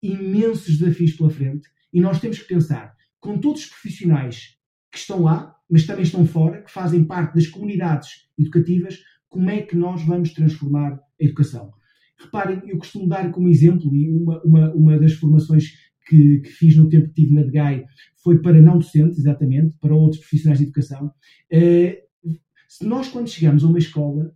imensos 0.03 0.79
desafios 0.79 1.13
pela 1.13 1.31
frente, 1.31 1.69
e 1.93 2.01
nós 2.01 2.21
temos 2.21 2.39
que 2.39 2.49
pensar 2.49 2.96
com 3.21 3.39
todos 3.39 3.62
os 3.62 3.69
profissionais 3.69 4.57
que 4.91 4.99
estão 4.99 5.23
lá, 5.23 5.55
mas 5.69 5.87
também 5.87 6.05
estão 6.05 6.25
fora, 6.25 6.62
que 6.62 6.71
fazem 6.71 7.05
parte 7.05 7.35
das 7.35 7.47
comunidades 7.47 8.29
educativas, 8.39 9.01
como 9.29 9.51
é 9.51 9.62
que 9.62 9.77
nós 9.77 10.03
vamos 10.03 10.33
transformar 10.33 10.95
a 10.95 11.25
educação. 11.25 11.73
Reparem, 12.19 12.62
eu 12.67 12.79
costumo 12.79 13.07
dar 13.07 13.31
como 13.31 13.49
exemplo, 13.49 13.95
e 13.95 14.09
uma, 14.09 14.43
uma, 14.43 14.75
uma 14.75 14.99
das 14.99 15.12
formações 15.12 15.73
que, 16.07 16.41
que, 16.41 16.49
fiz 16.51 16.77
no 16.77 16.89
tempo 16.89 17.09
que 17.09 17.14
tive 17.14 17.35
na 17.35 17.43
DGAI 17.43 17.85
foi 18.23 18.41
para 18.41 18.61
não 18.61 18.79
docentes, 18.79 19.19
exatamente, 19.19 19.77
para 19.81 19.95
outros 19.95 20.21
profissionais 20.21 20.59
de 20.59 20.64
educação. 20.64 21.12
Uh, 21.53 22.37
se 22.69 22.87
nós, 22.87 23.09
quando 23.09 23.29
chegamos 23.29 23.64
a 23.64 23.67
uma 23.67 23.79
escola, 23.79 24.33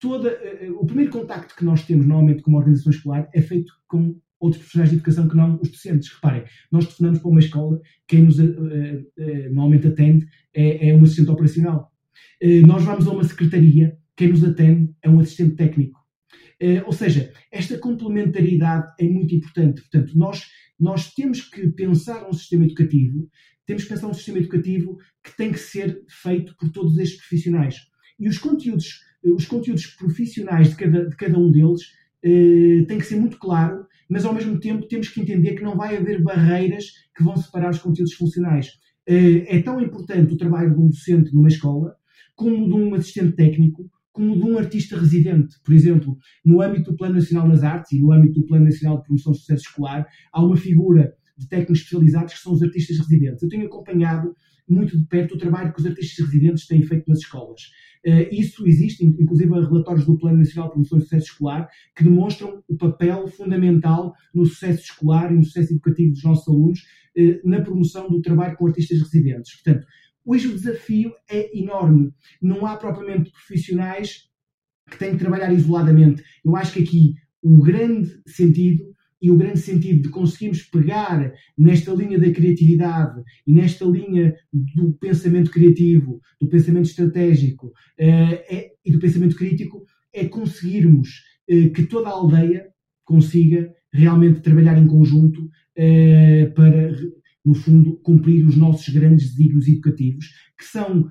toda, 0.00 0.30
uh, 0.30 0.80
o 0.80 0.84
primeiro 0.84 1.12
contacto 1.12 1.54
que 1.56 1.64
nós 1.64 1.84
temos 1.86 2.06
normalmente 2.06 2.42
com 2.42 2.50
uma 2.50 2.58
organização 2.58 2.92
escolar 2.92 3.28
é 3.32 3.40
feito 3.40 3.72
com 3.88 4.20
outros 4.40 4.58
profissionais 4.58 4.90
de 4.90 4.96
educação 4.96 5.28
que 5.28 5.36
não 5.36 5.58
os 5.60 5.70
docentes. 5.70 6.12
Reparem, 6.12 6.44
nós 6.70 6.84
telefonamos 6.84 7.18
para 7.20 7.30
uma 7.30 7.40
escola, 7.40 7.80
quem 8.06 8.22
nos 8.22 8.38
uh, 8.38 8.44
uh, 8.44 9.44
normalmente 9.46 9.88
atende 9.88 10.26
é, 10.54 10.90
é 10.90 10.94
um 10.94 11.02
assistente 11.02 11.30
operacional. 11.30 11.92
Uh, 12.42 12.66
nós 12.66 12.84
vamos 12.84 13.06
a 13.06 13.10
uma 13.10 13.24
secretaria, 13.24 13.96
quem 14.16 14.28
nos 14.28 14.44
atende 14.44 14.94
é 15.02 15.10
um 15.10 15.20
assistente 15.20 15.56
técnico. 15.56 16.00
ou 16.86 16.92
seja, 16.92 17.32
esta 17.52 17.76
complementaridade 17.78 18.92
é 18.98 19.06
muito 19.06 19.34
importante. 19.34 19.82
Portanto, 19.82 20.16
nós 20.16 20.42
nós 20.78 21.14
temos 21.14 21.40
que 21.40 21.68
pensar 21.68 22.28
um 22.28 22.34
sistema 22.34 22.66
educativo, 22.66 23.30
temos 23.64 23.84
que 23.84 23.88
pensar 23.88 24.08
um 24.08 24.14
sistema 24.14 24.38
educativo 24.38 24.98
que 25.24 25.34
tem 25.34 25.50
que 25.50 25.58
ser 25.58 26.04
feito 26.06 26.54
por 26.56 26.70
todos 26.70 26.98
estes 26.98 27.18
profissionais. 27.18 27.76
E 28.18 28.28
os 28.28 28.36
conteúdos, 28.36 29.00
os 29.24 29.46
conteúdos 29.46 29.86
profissionais 29.86 30.68
de 30.68 30.76
cada, 30.76 31.08
de 31.08 31.16
cada 31.16 31.38
um 31.38 31.50
deles 31.50 31.80
têm 32.22 32.98
que 32.98 33.06
ser 33.06 33.16
muito 33.16 33.38
claro, 33.38 33.86
mas 34.08 34.24
ao 34.24 34.34
mesmo 34.34 34.58
tempo 34.58 34.86
temos 34.86 35.08
que 35.08 35.20
entender 35.20 35.54
que 35.54 35.62
não 35.62 35.76
vai 35.76 35.96
haver 35.96 36.22
barreiras 36.22 36.86
que 37.16 37.22
vão 37.22 37.36
separar 37.36 37.70
os 37.70 37.78
conteúdos 37.78 38.14
funcionais. 38.14 38.70
Eh, 39.06 39.56
é 39.56 39.62
tão 39.62 39.80
importante 39.80 40.34
o 40.34 40.36
trabalho 40.36 40.74
de 40.74 40.80
um 40.80 40.88
docente 40.88 41.34
numa 41.34 41.48
escola, 41.48 41.94
como 42.34 42.66
de 42.66 42.74
um 42.74 42.94
assistente 42.94 43.36
técnico, 43.36 43.90
como 44.12 44.34
de 44.34 44.42
um 44.42 44.58
artista 44.58 44.98
residente. 44.98 45.56
Por 45.64 45.74
exemplo, 45.74 46.16
no 46.44 46.62
âmbito 46.62 46.90
do 46.90 46.96
Plano 46.96 47.14
Nacional 47.16 47.46
nas 47.46 47.62
Artes 47.62 47.92
e 47.92 48.00
no 48.00 48.12
âmbito 48.12 48.40
do 48.40 48.46
Plano 48.46 48.64
Nacional 48.64 48.98
de 48.98 49.04
Promoção 49.04 49.32
do 49.32 49.38
Sucesso 49.38 49.64
Escolar, 49.68 50.06
há 50.32 50.44
uma 50.44 50.56
figura 50.56 51.12
de 51.36 51.48
técnicos 51.48 51.78
especializados 51.78 52.34
que 52.34 52.40
são 52.40 52.52
os 52.52 52.62
artistas 52.62 52.98
residentes. 52.98 53.42
Eu 53.42 53.48
tenho 53.48 53.66
acompanhado 53.66 54.34
muito 54.68 54.98
de 54.98 55.06
perto 55.06 55.34
o 55.34 55.38
trabalho 55.38 55.72
que 55.72 55.80
os 55.80 55.86
artistas 55.86 56.26
residentes 56.26 56.66
têm 56.66 56.82
feito 56.82 57.08
nas 57.08 57.18
escolas. 57.18 57.62
Uh, 58.06 58.28
isso 58.30 58.66
existe, 58.66 59.04
inclusive, 59.04 59.50
relatórios 59.50 60.06
do 60.06 60.18
Plano 60.18 60.38
Nacional 60.38 60.68
de 60.68 60.72
Promoção 60.74 60.98
do 60.98 61.04
Sucesso 61.04 61.26
Escolar, 61.26 61.68
que 61.96 62.04
demonstram 62.04 62.62
o 62.68 62.76
papel 62.76 63.26
fundamental 63.28 64.14
no 64.34 64.46
sucesso 64.46 64.82
escolar 64.82 65.32
e 65.32 65.36
no 65.36 65.44
sucesso 65.44 65.72
educativo 65.72 66.12
dos 66.12 66.22
nossos 66.22 66.48
alunos 66.48 66.80
uh, 66.80 67.48
na 67.48 67.60
promoção 67.60 68.08
do 68.08 68.20
trabalho 68.20 68.56
com 68.56 68.66
artistas 68.66 69.00
residentes. 69.00 69.54
Portanto, 69.54 69.86
Hoje 70.26 70.48
o 70.48 70.54
desafio 70.54 71.12
é 71.30 71.56
enorme. 71.56 72.12
Não 72.42 72.66
há 72.66 72.76
propriamente 72.76 73.30
profissionais 73.30 74.28
que 74.90 74.98
têm 74.98 75.12
que 75.12 75.20
trabalhar 75.20 75.52
isoladamente. 75.52 76.20
Eu 76.44 76.56
acho 76.56 76.72
que 76.72 76.82
aqui 76.82 77.14
o 77.40 77.62
grande 77.62 78.20
sentido 78.26 78.92
e 79.20 79.30
o 79.30 79.36
grande 79.36 79.60
sentido 79.60 80.02
de 80.02 80.08
conseguirmos 80.08 80.62
pegar 80.62 81.32
nesta 81.56 81.92
linha 81.92 82.18
da 82.18 82.30
criatividade 82.30 83.22
e 83.46 83.52
nesta 83.52 83.84
linha 83.84 84.34
do 84.52 84.92
pensamento 84.94 85.50
criativo, 85.50 86.20
do 86.40 86.48
pensamento 86.48 86.86
estratégico 86.86 87.66
uh, 87.66 87.72
é, 87.98 88.72
e 88.84 88.92
do 88.92 88.98
pensamento 88.98 89.36
crítico 89.36 89.84
é 90.12 90.26
conseguirmos 90.26 91.08
uh, 91.50 91.70
que 91.72 91.84
toda 91.84 92.08
a 92.08 92.12
aldeia 92.12 92.68
consiga 93.04 93.72
realmente 93.92 94.40
trabalhar 94.40 94.78
em 94.78 94.86
conjunto 94.86 95.44
uh, 95.44 96.54
para 96.54 96.92
no 97.44 97.54
fundo, 97.54 97.96
cumprir 97.98 98.44
os 98.44 98.56
nossos 98.56 98.92
grandes 98.92 99.30
desígnios 99.30 99.68
educativos, 99.68 100.32
que 100.58 100.64
são 100.64 101.08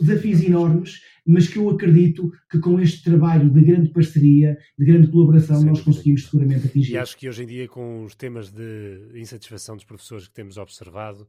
desafios 0.00 0.42
enormes, 0.42 1.00
mas 1.26 1.46
que 1.46 1.58
eu 1.58 1.68
acredito 1.68 2.32
que 2.50 2.58
com 2.58 2.80
este 2.80 3.02
trabalho 3.02 3.50
de 3.50 3.60
grande 3.60 3.90
parceria, 3.90 4.58
de 4.78 4.84
grande 4.84 5.08
colaboração, 5.08 5.60
sim, 5.60 5.66
nós 5.66 5.80
conseguimos 5.80 6.24
seguramente 6.24 6.66
atingir. 6.66 6.92
E 6.92 6.98
acho 6.98 7.16
que 7.16 7.28
hoje 7.28 7.42
em 7.42 7.46
dia, 7.46 7.68
com 7.68 8.04
os 8.04 8.14
temas 8.14 8.50
de 8.50 9.10
insatisfação 9.14 9.76
dos 9.76 9.84
professores 9.84 10.26
que 10.26 10.34
temos 10.34 10.56
observado, 10.56 11.28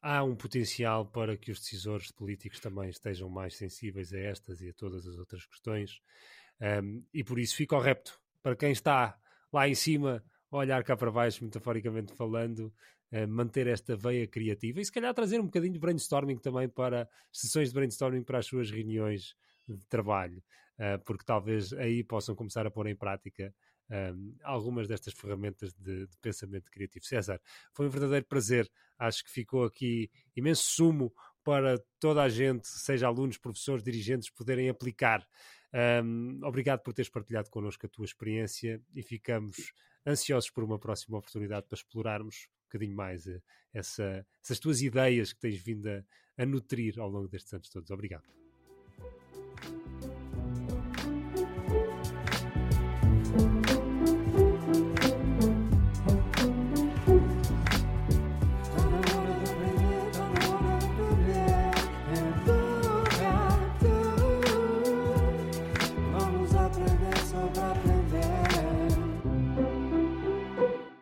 há 0.00 0.22
um 0.22 0.34
potencial 0.34 1.06
para 1.06 1.36
que 1.36 1.50
os 1.50 1.60
decisores 1.60 2.10
políticos 2.10 2.60
também 2.60 2.88
estejam 2.88 3.28
mais 3.28 3.56
sensíveis 3.56 4.12
a 4.12 4.18
estas 4.18 4.60
e 4.60 4.68
a 4.68 4.72
todas 4.72 5.06
as 5.06 5.18
outras 5.18 5.46
questões. 5.46 6.00
Um, 6.60 7.02
e 7.12 7.24
por 7.24 7.38
isso 7.38 7.56
fica 7.56 7.76
o 7.76 7.80
repto 7.80 8.18
para 8.42 8.54
quem 8.54 8.70
está 8.70 9.16
lá 9.52 9.68
em 9.68 9.74
cima 9.74 10.22
olhar 10.50 10.84
cá 10.84 10.96
para 10.96 11.10
baixo, 11.10 11.44
metaforicamente 11.44 12.12
falando, 12.14 12.72
manter 13.28 13.66
esta 13.68 13.94
veia 13.94 14.26
criativa 14.26 14.80
e 14.80 14.84
se 14.84 14.90
calhar 14.90 15.14
trazer 15.14 15.40
um 15.40 15.44
bocadinho 15.44 15.72
de 15.72 15.78
brainstorming 15.78 16.36
também 16.36 16.68
para 16.68 17.08
sessões 17.30 17.68
de 17.68 17.74
brainstorming 17.74 18.24
para 18.24 18.38
as 18.38 18.46
suas 18.46 18.70
reuniões 18.70 19.36
de 19.68 19.86
trabalho, 19.86 20.42
uh, 20.78 21.02
porque 21.04 21.24
talvez 21.24 21.72
aí 21.72 22.02
possam 22.02 22.34
começar 22.34 22.66
a 22.66 22.70
pôr 22.70 22.86
em 22.86 22.96
prática 22.96 23.54
um, 23.90 23.94
ehm, 23.94 24.34
algumas 24.42 24.88
destas 24.88 25.14
ferramentas 25.14 25.72
de, 25.74 26.06
de, 26.06 26.18
pensamento 26.18 26.70
criativo. 26.70 27.04
César, 27.04 27.40
foi 27.72 27.86
um 27.86 27.90
verdadeiro 27.90 28.24
prazer. 28.26 28.70
Acho 28.98 29.24
que 29.24 29.30
ficou 29.30 29.64
aqui 29.64 30.10
imenso 30.34 30.62
sumo 30.64 31.12
para 31.42 31.78
toda 32.00 32.22
a 32.22 32.28
gente, 32.28 32.66
seja 32.66 33.06
alunos, 33.06 33.36
professores, 33.36 33.84
dirigentes, 33.84 34.30
poderem 34.30 34.68
aplicar. 34.68 35.26
Um, 35.72 35.78
ehm, 35.78 36.40
obrigado 36.44 36.80
por 36.80 36.94
teres 36.94 37.10
partilhado 37.10 37.50
connosco 37.50 37.84
a 37.86 37.88
tua 37.88 38.04
experiência 38.04 38.80
e 38.94 39.02
ficamos 39.02 39.72
ansiosos 40.06 40.50
por 40.50 40.64
uma 40.64 40.78
próxima 40.78 41.18
oportunidade 41.18 41.66
para 41.66 41.76
explorarmos 41.76 42.48
bocadinho 42.74 42.96
mais 42.96 43.26
eh, 43.26 43.40
essa, 43.72 44.26
essas 44.42 44.58
tuas 44.58 44.82
ideias 44.82 45.32
que 45.32 45.40
tens 45.40 45.56
vindo 45.62 45.86
a, 45.88 46.04
a 46.36 46.46
nutrir 46.46 46.98
ao 46.98 47.08
longo 47.08 47.28
destes 47.28 47.52
anos 47.52 47.68
todos. 47.68 47.90
Obrigado. 47.90 48.43